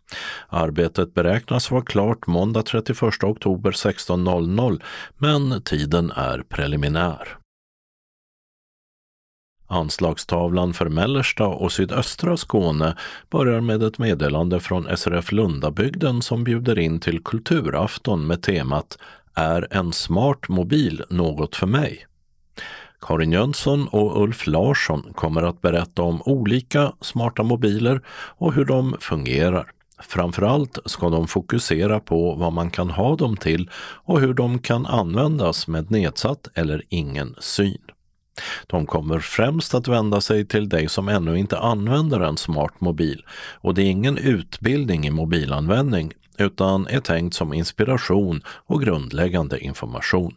Arbetet 0.49 1.15
beräknas 1.15 1.71
vara 1.71 1.83
klart 1.83 2.27
måndag 2.27 2.63
31 2.63 3.03
oktober 3.23 3.71
16.00 3.71 4.83
men 5.19 5.63
tiden 5.63 6.11
är 6.11 6.43
preliminär. 6.49 7.39
Anslagstavlan 9.67 10.73
för 10.73 10.89
mellersta 10.89 11.47
och 11.47 11.73
sydöstra 11.73 12.37
Skåne 12.37 12.97
börjar 13.31 13.61
med 13.61 13.83
ett 13.83 13.99
meddelande 13.99 14.61
från 14.61 14.97
SRF 14.97 15.33
Lundabygden 15.33 16.23
som 16.23 16.45
bjuder 16.45 16.79
in 16.79 17.01
till 17.01 17.23
kulturafton 17.25 18.27
med 18.27 18.43
temat 18.43 18.99
är 19.35 19.69
en 19.71 19.93
smart 19.93 20.49
mobil 20.49 21.05
något 21.11 21.57
för 21.57 21.67
mig? 21.67 22.07
Karin 23.01 23.33
Jönsson 23.33 23.89
och 23.89 24.23
Ulf 24.23 24.47
Larsson 24.47 25.13
kommer 25.15 25.43
att 25.43 25.61
berätta 25.61 26.03
om 26.03 26.23
olika 26.23 26.93
smarta 27.01 27.43
mobiler 27.43 28.01
och 28.09 28.53
hur 28.53 28.65
de 28.65 28.97
fungerar. 29.01 29.73
Framförallt 29.99 30.79
ska 30.87 31.11
de 31.11 31.29
fokusera 31.29 32.01
på 32.01 32.35
vad 32.35 32.53
man 32.53 32.71
kan 32.71 32.91
ha 32.91 33.17
dem 33.17 33.37
till 33.37 33.71
och 34.05 34.21
hur 34.21 34.35
de 34.35 34.59
kan 34.59 34.87
användas 34.87 35.69
med 35.69 35.91
nedsatt 35.91 36.49
eller 36.55 36.83
ingen 36.89 37.35
syn. 37.41 37.83
De 38.67 38.87
kommer 38.87 39.19
främst 39.19 39.75
att 39.75 39.89
vända 39.89 40.21
sig 40.21 40.47
till 40.47 40.69
dig 40.69 40.89
som 40.89 41.09
ännu 41.09 41.39
inte 41.39 41.59
använder 41.59 42.21
en 42.21 42.37
smart 42.37 42.81
mobil 42.81 43.25
och 43.61 43.75
det 43.75 43.83
är 43.83 43.91
ingen 43.91 44.19
utbildning 44.19 45.07
i 45.07 45.11
mobilanvändning 45.11 46.13
utan 46.39 46.87
är 46.87 47.01
tänkt 47.01 47.35
som 47.35 47.53
inspiration 47.53 48.43
och 48.47 48.83
grundläggande 48.83 49.61
information. 49.61 50.35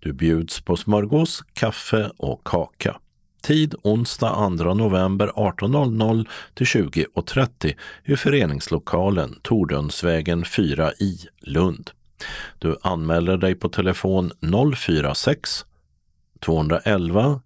Du 0.00 0.12
bjuds 0.12 0.60
på 0.60 0.76
smörgås, 0.76 1.42
kaffe 1.52 2.10
och 2.16 2.44
kaka. 2.44 2.96
Tid 3.42 3.74
onsdag 3.82 4.56
2 4.58 4.74
november 4.74 5.28
18.00 5.28 6.28
till 6.54 6.66
20.30 6.66 7.74
i 8.04 8.16
föreningslokalen 8.16 9.38
Tordönsvägen 9.42 10.44
4 10.44 10.92
i 10.92 11.18
Lund. 11.40 11.90
Du 12.58 12.76
anmäler 12.82 13.36
dig 13.36 13.54
på 13.54 13.68
telefon 13.68 14.30
046 14.76 15.64
211 16.40 17.40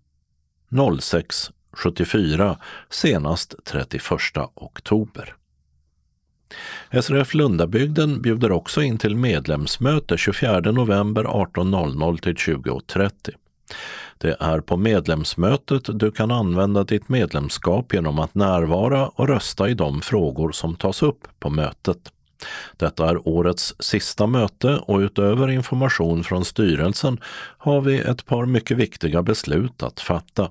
06 1.01 1.51
74 1.73 2.59
senast 2.91 3.55
31 3.65 4.03
oktober. 4.55 5.38
SRF 6.91 7.35
Lundabygden 7.35 8.23
bjuder 8.23 8.53
också 8.53 8.83
in 8.83 8.99
till 8.99 9.17
medlemsmöte 9.17 10.17
24 10.17 10.61
november 10.61 11.25
18.00 11.25 12.21
till 12.21 12.35
20.30. 12.35 13.11
Det 14.19 14.37
är 14.41 14.61
på 14.61 14.77
medlemsmötet 14.77 15.83
du 15.87 16.11
kan 16.11 16.31
använda 16.31 16.85
ditt 16.85 17.09
medlemskap 17.09 17.95
genom 17.95 18.19
att 18.19 18.35
närvara 18.35 19.09
och 19.09 19.29
rösta 19.29 19.69
i 19.69 19.75
de 19.75 20.01
frågor 20.01 20.53
som 20.53 20.77
tas 20.77 21.03
upp 21.03 21.29
på 21.41 21.51
mötet. 21.51 22.13
Detta 22.77 23.11
är 23.11 23.29
årets 23.29 23.75
sista 23.79 24.27
möte 24.27 24.77
och 24.77 24.99
utöver 24.99 25.51
information 25.51 26.25
från 26.25 26.45
styrelsen 26.45 27.21
har 27.59 27.81
vi 27.81 27.99
ett 27.99 28.27
par 28.27 28.47
mycket 28.47 28.77
viktiga 28.77 29.23
beslut 29.23 29.83
att 29.83 30.01
fatta. 30.01 30.51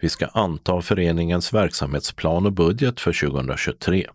Vi 0.00 0.08
ska 0.08 0.26
anta 0.26 0.82
föreningens 0.82 1.52
verksamhetsplan 1.52 2.46
och 2.46 2.52
budget 2.52 3.00
för 3.00 3.28
2023. 3.28 4.06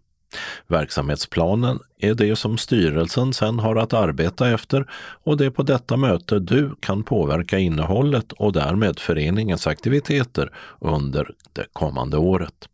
Verksamhetsplanen 0.68 1.80
är 2.00 2.14
det 2.14 2.36
som 2.36 2.58
styrelsen 2.58 3.34
sen 3.34 3.60
har 3.60 3.76
att 3.76 3.94
arbeta 3.94 4.50
efter 4.50 4.86
och 5.24 5.38
det 5.38 5.46
är 5.46 5.50
på 5.50 5.64
detta 5.64 5.98
möte 5.98 6.40
du 6.40 6.76
kan 6.80 7.04
påverka 7.04 7.60
innehållet 7.60 8.32
och 8.32 8.54
därmed 8.54 9.00
föreningens 9.00 9.68
aktiviteter 9.68 10.52
under 10.80 11.32
det 11.54 11.66
kommande 11.74 12.18
året. 12.18 12.70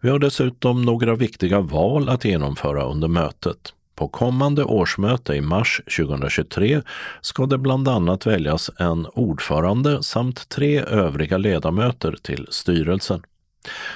Vi 0.00 0.10
har 0.10 0.18
dessutom 0.18 0.82
några 0.82 1.14
viktiga 1.14 1.60
val 1.60 2.08
att 2.08 2.24
genomföra 2.24 2.84
under 2.84 3.08
mötet. 3.08 3.72
På 3.94 4.08
kommande 4.08 4.64
årsmöte 4.64 5.34
i 5.34 5.40
mars 5.40 5.80
2023 5.96 6.82
ska 7.20 7.46
det 7.46 7.58
bland 7.58 7.88
annat 7.88 8.26
väljas 8.26 8.70
en 8.78 9.06
ordförande 9.06 10.02
samt 10.02 10.48
tre 10.48 10.80
övriga 10.80 11.38
ledamöter 11.38 12.16
till 12.22 12.46
styrelsen. 12.50 13.22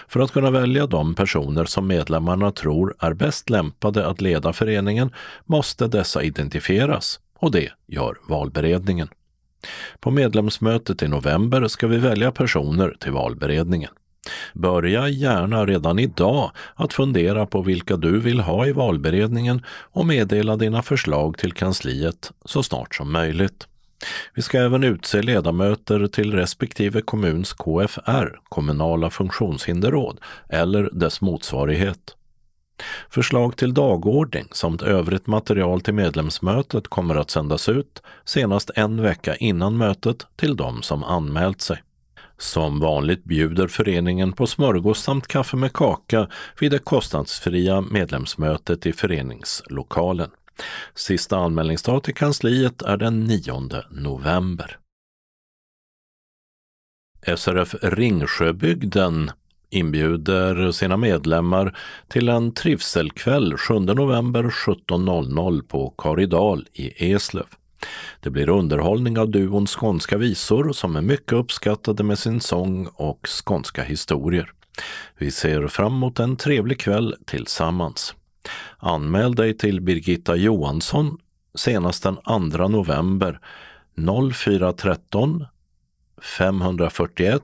För 0.09 0.21
att 0.21 0.33
kunna 0.33 0.51
välja 0.51 0.87
de 0.87 1.15
personer 1.15 1.65
som 1.65 1.87
medlemmarna 1.87 2.51
tror 2.51 2.95
är 2.99 3.13
bäst 3.13 3.51
lämpade 3.51 4.07
att 4.07 4.21
leda 4.21 4.53
föreningen 4.53 5.11
måste 5.45 5.87
dessa 5.87 6.23
identifieras 6.23 7.21
och 7.39 7.51
det 7.51 7.73
gör 7.87 8.17
valberedningen. 8.29 9.09
På 10.01 10.11
medlemsmötet 10.11 11.03
i 11.03 11.09
november 11.09 11.69
ska 11.69 11.87
vi 11.87 11.99
välja 11.99 12.33
personer 12.33 12.97
till 13.01 13.13
valberedningen. 13.13 13.91
Börja 14.55 15.09
gärna 15.09 15.67
redan 15.67 15.99
idag 15.99 16.51
att 16.75 16.93
fundera 16.93 17.47
på 17.47 17.63
vilka 17.63 17.97
du 17.97 18.21
vill 18.21 18.41
ha 18.41 18.67
i 18.67 18.73
valberedningen 18.73 19.63
och 19.69 20.07
meddela 20.07 20.57
dina 20.57 20.83
förslag 20.83 21.39
till 21.39 21.53
kansliet 21.53 22.33
så 22.45 22.63
snart 22.63 22.95
som 22.95 23.13
möjligt. 23.13 23.67
Vi 24.35 24.43
ska 24.43 24.59
även 24.59 24.85
utse 24.85 25.23
ledamöter 25.23 26.07
till 26.07 26.35
respektive 26.35 27.01
kommuns 27.01 27.53
KFR, 27.53 28.41
kommunala 28.49 29.11
funktionshinderråd, 29.11 30.21
eller 30.49 30.91
dess 30.93 31.21
motsvarighet. 31.21 32.15
Förslag 33.11 33.57
till 33.57 33.75
dagordning 33.75 34.49
samt 34.53 34.83
övrigt 34.83 35.27
material 35.27 35.81
till 35.81 35.95
medlemsmötet 35.95 36.89
kommer 36.89 37.15
att 37.15 37.31
sändas 37.31 37.69
ut 37.69 38.03
senast 38.25 38.71
en 38.75 39.03
vecka 39.03 39.37
innan 39.37 39.77
mötet 39.77 40.27
till 40.37 40.57
de 40.57 40.83
som 40.83 41.05
anmält 41.05 41.61
sig. 41.61 41.83
Som 42.39 42.81
vanligt 42.81 43.25
bjuder 43.25 43.69
föreningen 43.69 44.33
på 44.33 44.47
smörgås 44.47 45.03
samt 45.03 45.27
kaffe 45.27 45.57
med 45.57 45.73
kaka 45.73 46.29
vid 46.61 46.71
det 46.71 46.79
kostnadsfria 46.79 47.81
medlemsmötet 47.81 48.87
i 48.87 48.93
föreningslokalen. 48.93 50.31
Sista 50.95 51.37
anmälningsdag 51.37 52.03
till 52.03 52.15
kansliet 52.15 52.83
är 52.83 52.97
den 52.97 53.25
9 53.25 53.61
november. 53.91 54.79
SRF 57.37 57.75
Ringsjöbygden 57.83 59.31
inbjuder 59.71 60.73
sina 60.73 60.97
medlemmar 60.97 61.77
till 62.09 62.29
en 62.29 62.55
trivselkväll 62.55 63.57
7 63.57 63.79
november 63.79 64.43
17.00 64.43 65.63
på 65.63 65.95
Karidal 65.99 66.67
i 66.73 67.13
Eslöv. 67.13 67.47
Det 68.21 68.31
blir 68.31 68.49
underhållning 68.49 69.19
av 69.19 69.31
duon 69.31 69.67
Skånska 69.67 70.17
visor 70.17 70.73
som 70.73 70.97
är 70.97 71.01
mycket 71.01 71.33
uppskattade 71.33 72.03
med 72.03 72.19
sin 72.19 72.41
sång 72.41 72.89
och 72.95 73.29
skånska 73.29 73.83
historier. 73.83 74.53
Vi 75.19 75.31
ser 75.31 75.69
fram 75.69 75.93
emot 75.93 76.21
en 76.21 76.37
trevlig 76.37 76.81
kväll 76.81 77.15
tillsammans. 77.27 78.15
Anmäl 78.79 79.35
dig 79.35 79.59
till 79.59 79.81
Birgitta 79.81 80.37
Johansson 80.37 81.19
senast 81.55 82.03
den 82.03 82.17
2 82.17 82.69
november 82.69 83.41
0413 84.35 85.47
541 86.23 87.43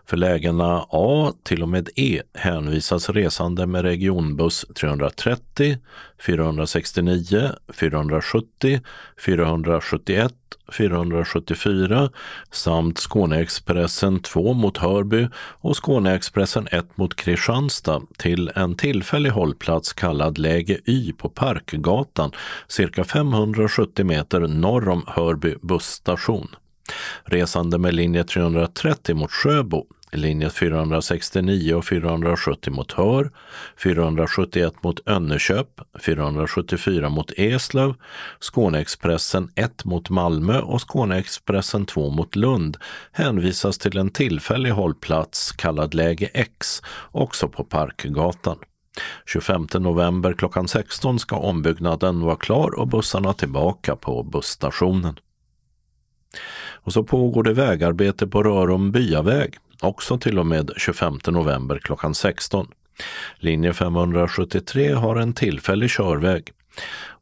För 0.05 0.17
lägena 0.17 0.85
A 0.89 1.33
till 1.43 1.63
och 1.63 1.69
med 1.69 1.89
E 1.95 2.21
hänvisas 2.33 3.09
resande 3.09 3.67
med 3.67 3.81
regionbuss 3.81 4.65
330, 4.75 5.77
469, 6.25 7.49
470, 7.73 8.81
471, 9.25 10.33
474 10.71 12.09
samt 12.51 12.99
Skåneexpressen 12.99 14.19
2 14.19 14.53
mot 14.53 14.77
Hörby 14.77 15.27
och 15.35 15.85
Skåneexpressen 15.85 16.67
1 16.71 16.97
mot 16.97 17.15
Kristianstad 17.15 18.01
till 18.17 18.51
en 18.55 18.75
tillfällig 18.75 19.29
hållplats 19.29 19.93
kallad 19.93 20.37
Läge 20.37 20.79
Y 20.85 21.13
på 21.13 21.29
Parkgatan 21.29 22.31
cirka 22.67 23.03
570 23.03 24.05
meter 24.05 24.39
norr 24.39 24.89
om 24.89 25.03
Hörby 25.07 25.55
busstation. 25.61 26.55
Resande 27.23 27.77
med 27.77 27.93
linje 27.93 28.23
330 28.23 29.15
mot 29.15 29.31
Sjöbo, 29.31 29.85
linje 30.11 30.49
469 30.49 31.73
och 31.73 31.85
470 31.85 32.73
mot 32.73 32.91
Hör, 32.91 33.31
471 33.77 34.73
mot 34.83 35.07
Önneköp, 35.07 35.67
474 36.05 37.09
mot 37.09 37.31
Eslöv, 37.37 37.93
Skåneexpressen 38.39 39.51
1 39.55 39.85
mot 39.85 40.09
Malmö 40.09 40.59
och 40.59 40.81
Skåneexpressen 40.81 41.85
2 41.85 42.09
mot 42.09 42.35
Lund 42.35 42.77
hänvisas 43.11 43.77
till 43.77 43.97
en 43.97 44.09
tillfällig 44.09 44.69
hållplats 44.69 45.51
kallad 45.51 45.93
Läge 45.93 46.29
X, 46.33 46.81
också 47.11 47.47
på 47.47 47.63
Parkgatan. 47.63 48.57
25 49.25 49.67
november 49.73 50.33
klockan 50.33 50.67
16 50.67 51.19
ska 51.19 51.35
ombyggnaden 51.35 52.21
vara 52.21 52.35
klar 52.35 52.79
och 52.79 52.87
bussarna 52.87 53.33
tillbaka 53.33 53.95
på 53.95 54.23
busstationen. 54.23 55.19
Och 56.83 56.93
så 56.93 57.03
pågår 57.03 57.43
det 57.43 57.53
vägarbete 57.53 58.27
på 58.27 58.43
Rörum 58.43 58.91
byaväg, 58.91 59.55
också 59.81 60.17
till 60.17 60.39
och 60.39 60.45
med 60.45 60.71
25 60.77 61.19
november 61.27 61.79
klockan 61.83 62.15
16. 62.15 62.67
Linje 63.35 63.73
573 63.73 64.93
har 64.93 65.15
en 65.15 65.33
tillfällig 65.33 65.89
körväg 65.89 66.53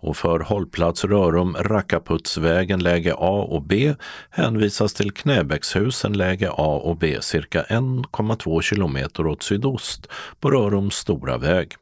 och 0.02 0.18
för 0.18 0.40
hållplats 0.40 1.06
Rörum 1.06 1.56
Rackaputsvägen 1.60 2.84
läge 2.84 3.14
A 3.18 3.48
och 3.50 3.62
B 3.62 3.94
hänvisas 4.30 4.94
till 4.94 5.12
Knäbäckshusen 5.12 6.14
läge 6.14 6.50
A 6.52 6.82
och 6.84 6.98
B 6.98 7.18
cirka 7.22 7.64
1,2 7.64 8.62
kilometer 8.62 9.28
åt 9.28 9.44
sydost 9.44 10.08
på 10.40 10.52
Rörums 10.52 10.96
stora 10.96 11.38
väg. 11.38 11.76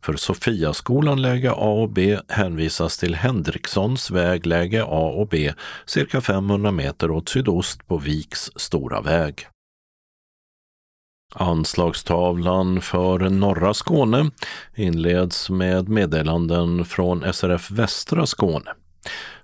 För 0.00 0.16
Sofiaskolan 0.16 1.22
läge 1.22 1.50
A 1.50 1.82
och 1.82 1.90
B 1.90 2.18
hänvisas 2.28 2.98
till 2.98 3.14
Henrikssons 3.14 4.10
väg 4.10 4.46
läge 4.46 4.82
A 4.82 5.12
och 5.16 5.28
B 5.28 5.52
cirka 5.86 6.20
500 6.20 6.70
meter 6.70 7.10
åt 7.10 7.28
sydost 7.28 7.86
på 7.86 7.98
Viks 7.98 8.50
stora 8.56 9.00
väg. 9.00 9.46
Anslagstavlan 11.34 12.80
för 12.80 13.18
norra 13.18 13.74
Skåne 13.74 14.30
inleds 14.74 15.50
med 15.50 15.88
meddelanden 15.88 16.84
från 16.84 17.32
SRF 17.32 17.70
Västra 17.70 18.26
Skåne. 18.26 18.70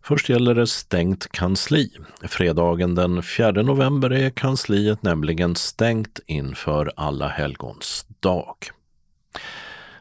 Först 0.03 0.29
gäller 0.29 0.55
det 0.55 0.67
stängt 0.67 1.33
kansli. 1.33 1.91
Fredagen 2.23 2.95
den 2.95 3.23
4 3.23 3.53
november 3.53 4.13
är 4.13 4.31
kansliet 4.31 5.03
nämligen 5.03 5.55
stängt 5.55 6.21
inför 6.27 6.93
Alla 6.97 7.29
helgons 7.29 8.07
dag. 8.21 8.57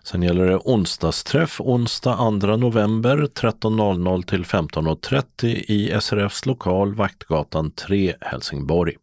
Sen 0.06 0.23
gäller 0.23 0.45
det 0.45 0.57
onsdagsträff 0.57 1.61
onsdag 1.61 2.15
2 2.15 2.57
november 2.57 3.18
13.00 3.18 4.26
till 4.26 4.45
15.30 4.45 5.45
i 5.45 6.02
SRFs 6.02 6.45
lokal 6.45 6.95
Vaktgatan 6.95 7.72
3 7.72 8.15
Helsingborg. 8.22 8.94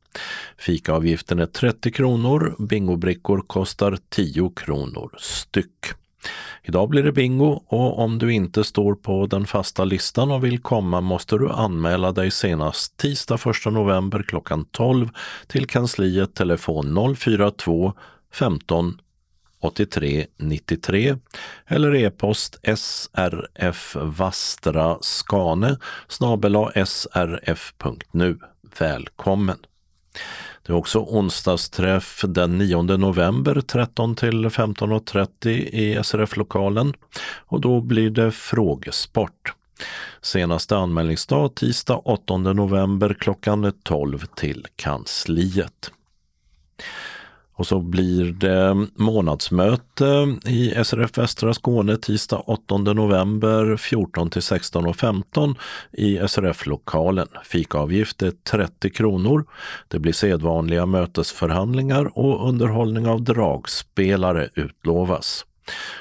Fikaavgiften 0.59 1.39
är 1.39 1.47
30 1.47 1.93
kronor, 1.93 2.57
bingobrickor 2.59 3.45
kostar 3.47 3.99
10 4.09 4.53
kronor 4.57 5.11
styck. 5.19 5.87
Idag 6.63 6.89
blir 6.89 7.03
det 7.03 7.13
bingo 7.13 7.63
och 7.67 7.99
om 7.99 8.19
du 8.19 8.33
inte 8.33 8.65
står 8.65 8.95
på 8.95 9.27
den 9.27 9.47
fasta 9.47 9.85
listan 9.85 10.31
och 10.31 10.45
vill 10.45 10.59
komma 10.59 11.01
måste 11.01 11.39
du 11.39 11.51
anmäla 11.51 12.13
dig 12.13 12.31
senast 12.31 12.97
tisdag 12.97 13.35
1 13.67 13.73
november 13.73 14.23
klockan 14.23 14.65
12 14.65 15.09
till 15.47 15.67
kansliet 15.67 16.35
telefon 16.35 17.17
042 17.17 17.93
15 18.33 18.99
8393 19.63 21.17
eller 21.67 21.95
e-post 21.95 22.61
srfvastraskane 22.77 25.77
snabela 26.09 26.87
srf.nu. 26.87 28.39
Välkommen! 28.79 29.59
Det 30.67 30.73
är 30.73 30.77
också 30.77 30.99
onsdagsträff 30.99 32.25
den 32.29 32.59
9 32.59 32.83
november 32.83 33.61
13 33.61 34.17
till 34.17 34.47
15.30 34.47 35.49
i 35.49 36.05
SRF-lokalen 36.05 36.95
och 37.47 37.61
då 37.61 37.81
blir 37.81 38.11
det 38.11 38.33
frågesport. 38.33 39.55
Senaste 40.21 40.77
anmälningsdag 40.77 41.55
tisdag 41.55 41.97
8 41.97 42.37
november 42.37 43.17
klockan 43.21 43.73
12 43.83 44.19
till 44.19 44.67
kansliet. 44.77 45.91
Och 47.55 47.67
så 47.67 47.81
blir 47.81 48.33
det 48.33 48.87
månadsmöte 48.95 50.37
i 50.47 50.85
SRF 50.85 51.19
Västra 51.19 51.55
Skåne 51.55 51.97
tisdag 51.97 52.43
8 52.47 52.79
november 52.79 53.77
14 53.77 54.31
till 54.31 54.43
16.15 54.43 55.57
i 55.93 56.29
SRF-lokalen. 56.29 57.29
Fikaavgift 57.45 58.23
är 58.23 58.31
30 58.31 58.91
kronor. 58.91 59.45
Det 59.89 59.99
blir 59.99 60.13
sedvanliga 60.13 60.87
mötesförhandlingar 60.87 62.19
och 62.19 62.49
underhållning 62.49 63.07
av 63.07 63.23
dragspelare 63.23 64.49
utlovas. 64.55 65.45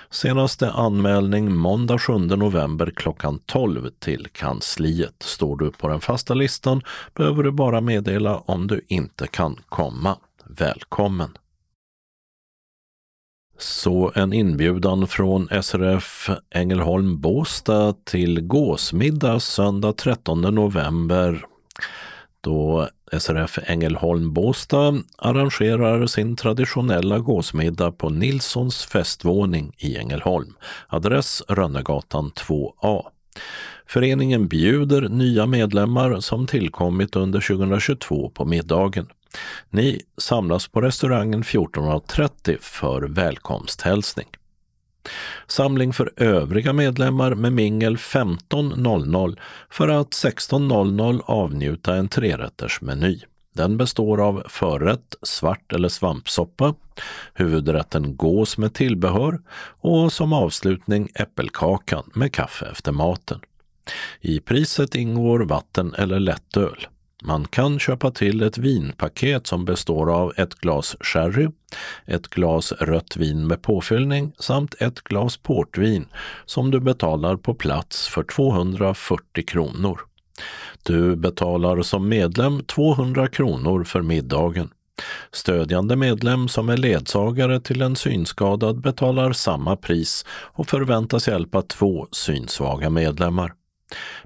Senaste 0.09 0.71
anmälning 0.71 1.55
måndag 1.55 1.99
7 1.99 2.17
november 2.17 2.91
klockan 2.95 3.39
12 3.45 3.89
till 3.99 4.27
kansliet. 4.31 5.23
Står 5.23 5.57
du 5.57 5.71
på 5.71 5.87
den 5.87 6.01
fasta 6.01 6.33
listan 6.33 6.81
behöver 7.15 7.43
du 7.43 7.51
bara 7.51 7.81
meddela 7.81 8.37
om 8.37 8.67
du 8.67 8.81
inte 8.87 9.27
kan 9.27 9.55
komma. 9.69 10.17
Välkommen! 10.57 11.37
Så 13.57 14.11
en 14.15 14.33
inbjudan 14.33 15.07
från 15.07 15.47
SRF 15.61 16.29
Ängelholm 16.49 17.21
Båstad 17.21 17.95
till 18.03 18.41
gåsmiddag 18.41 19.39
söndag 19.39 19.93
13 19.93 20.41
november 20.41 21.45
då 22.41 22.89
SRF 23.19 23.59
Ängelholm 23.63 24.33
Båstad 24.33 25.03
arrangerar 25.17 26.05
sin 26.05 26.35
traditionella 26.35 27.19
gåsmiddag 27.19 27.91
på 27.91 28.09
Nilssons 28.09 28.85
festvåning 28.85 29.71
i 29.77 29.97
Ängelholm. 29.97 30.53
Adress 30.87 31.43
Rönnegatan 31.47 32.31
2A. 32.31 33.03
Föreningen 33.85 34.47
bjuder 34.47 35.01
nya 35.01 35.45
medlemmar 35.45 36.19
som 36.19 36.47
tillkommit 36.47 37.15
under 37.15 37.39
2022 37.39 38.29
på 38.29 38.45
middagen. 38.45 39.07
Ni 39.69 40.01
samlas 40.17 40.67
på 40.67 40.81
restaurangen 40.81 41.43
14.30 41.43 42.57
för 42.61 43.01
välkomsthälsning. 43.01 44.27
Samling 45.47 45.93
för 45.93 46.13
övriga 46.17 46.73
medlemmar 46.73 47.35
med 47.35 47.53
mingel 47.53 47.95
15.00 47.95 49.39
för 49.69 49.87
att 49.87 50.09
16.00 50.09 51.21
avnjuta 51.25 51.95
en 51.95 52.07
trerättersmeny. 52.07 53.19
Den 53.53 53.77
består 53.77 54.21
av 54.21 54.43
förrätt, 54.49 55.15
svart 55.21 55.73
eller 55.73 55.89
svampsoppa, 55.89 56.75
huvudrätten 57.33 58.15
gås 58.15 58.57
med 58.57 58.73
tillbehör 58.73 59.41
och 59.81 60.13
som 60.13 60.33
avslutning 60.33 61.09
äppelkakan 61.15 62.11
med 62.13 62.33
kaffe 62.33 62.65
efter 62.65 62.91
maten. 62.91 63.39
I 64.21 64.39
priset 64.39 64.95
ingår 64.95 65.39
vatten 65.39 65.93
eller 65.93 66.19
lättöl. 66.19 66.87
Man 67.23 67.45
kan 67.47 67.79
köpa 67.79 68.11
till 68.11 68.41
ett 68.41 68.57
vinpaket 68.57 69.47
som 69.47 69.65
består 69.65 70.11
av 70.11 70.33
ett 70.37 70.55
glas 70.55 70.95
sherry, 70.99 71.47
ett 72.05 72.27
glas 72.27 72.71
rött 72.71 73.17
vin 73.17 73.47
med 73.47 73.61
påfyllning 73.61 74.31
samt 74.39 74.81
ett 74.81 75.01
glas 75.01 75.37
portvin 75.37 76.05
som 76.45 76.71
du 76.71 76.79
betalar 76.79 77.35
på 77.35 77.53
plats 77.53 78.07
för 78.07 78.23
240 78.23 79.45
kronor. 79.47 79.99
Du 80.83 81.15
betalar 81.15 81.81
som 81.81 82.09
medlem 82.09 82.63
200 82.63 83.27
kronor 83.27 83.83
för 83.83 84.01
middagen. 84.01 84.69
Stödjande 85.31 85.95
medlem 85.95 86.47
som 86.47 86.69
är 86.69 86.77
ledsagare 86.77 87.59
till 87.59 87.81
en 87.81 87.95
synskadad 87.95 88.81
betalar 88.81 89.33
samma 89.33 89.75
pris 89.75 90.25
och 90.29 90.67
förväntas 90.69 91.27
hjälpa 91.27 91.61
två 91.61 92.07
synsvaga 92.11 92.89
medlemmar. 92.89 93.53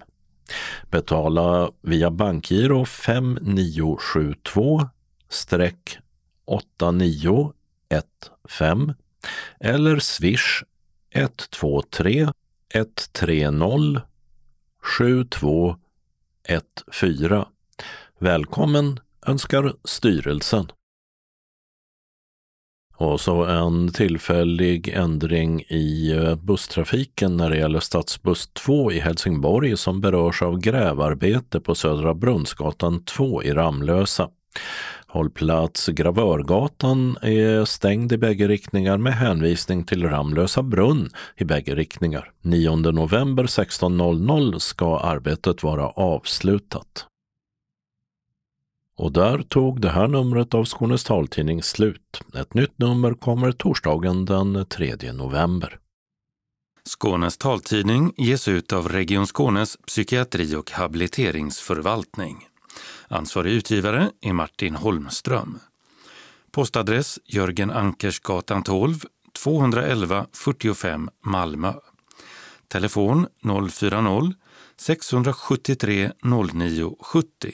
Betala 0.91 1.71
via 1.81 2.11
bankgiro 2.11 2.85
5972 2.85 4.89
8915 6.45 8.93
eller 9.59 9.99
swish 9.99 10.63
123 11.11 12.27
130 12.73 14.01
7214. 14.99 17.45
Välkommen 18.19 18.99
önskar 19.27 19.73
styrelsen. 19.83 20.67
Och 22.99 23.21
så 23.21 23.45
en 23.45 23.91
tillfällig 23.91 24.87
ändring 24.87 25.61
i 25.61 26.11
eh, 26.11 26.35
busstrafiken 26.35 27.37
när 27.37 27.49
det 27.49 27.57
gäller 27.57 27.79
stadsbuss 27.79 28.47
2 28.47 28.91
i 28.91 28.99
Helsingborg 28.99 29.77
som 29.77 30.01
berörs 30.01 30.41
av 30.41 30.59
grävarbete 30.59 31.59
på 31.59 31.75
Södra 31.75 32.13
Brunnsgatan 32.13 33.03
2 33.03 33.43
i 33.43 33.53
Ramlösa. 33.53 34.29
Hållplats 35.07 35.87
Gravörgatan 35.87 37.17
är 37.21 37.65
stängd 37.65 38.11
i 38.11 38.17
bägge 38.17 38.47
riktningar 38.47 38.97
med 38.97 39.13
hänvisning 39.13 39.83
till 39.83 40.09
Ramlösa 40.09 40.63
brunn 40.63 41.09
i 41.35 41.45
bägge 41.45 41.75
riktningar. 41.75 42.31
9 42.41 42.75
november 42.75 43.43
16.00 43.43 44.59
ska 44.59 44.99
arbetet 44.99 45.63
vara 45.63 45.87
avslutat. 45.89 47.05
Och 48.97 49.11
där 49.11 49.41
tog 49.41 49.81
det 49.81 49.89
här 49.89 50.07
numret 50.07 50.53
av 50.53 50.65
Skånes 50.65 51.03
taltidning 51.03 51.63
slut. 51.63 52.21
Ett 52.35 52.53
nytt 52.53 52.79
nummer 52.79 53.13
kommer 53.13 53.51
torsdagen 53.51 54.25
den 54.25 54.65
3 54.65 54.95
november. 55.13 55.79
Skånes 56.83 57.37
taltidning 57.37 58.13
ges 58.17 58.47
ut 58.47 58.73
av 58.73 58.89
Region 58.89 59.27
Skånes 59.27 59.77
psykiatri 59.87 60.55
och 60.55 60.71
habiliteringsförvaltning. 60.71 62.47
Ansvarig 63.07 63.53
utgivare 63.53 64.11
är 64.21 64.33
Martin 64.33 64.75
Holmström. 64.75 65.59
Postadress 66.51 67.19
Jörgen 67.25 67.71
Ankersgatan 67.71 68.63
12, 68.63 68.99
211 69.43 70.25
45 70.33 71.09
Malmö. 71.25 71.73
Telefon 72.67 73.27
040-673 73.43 76.11
0970. 76.23 77.53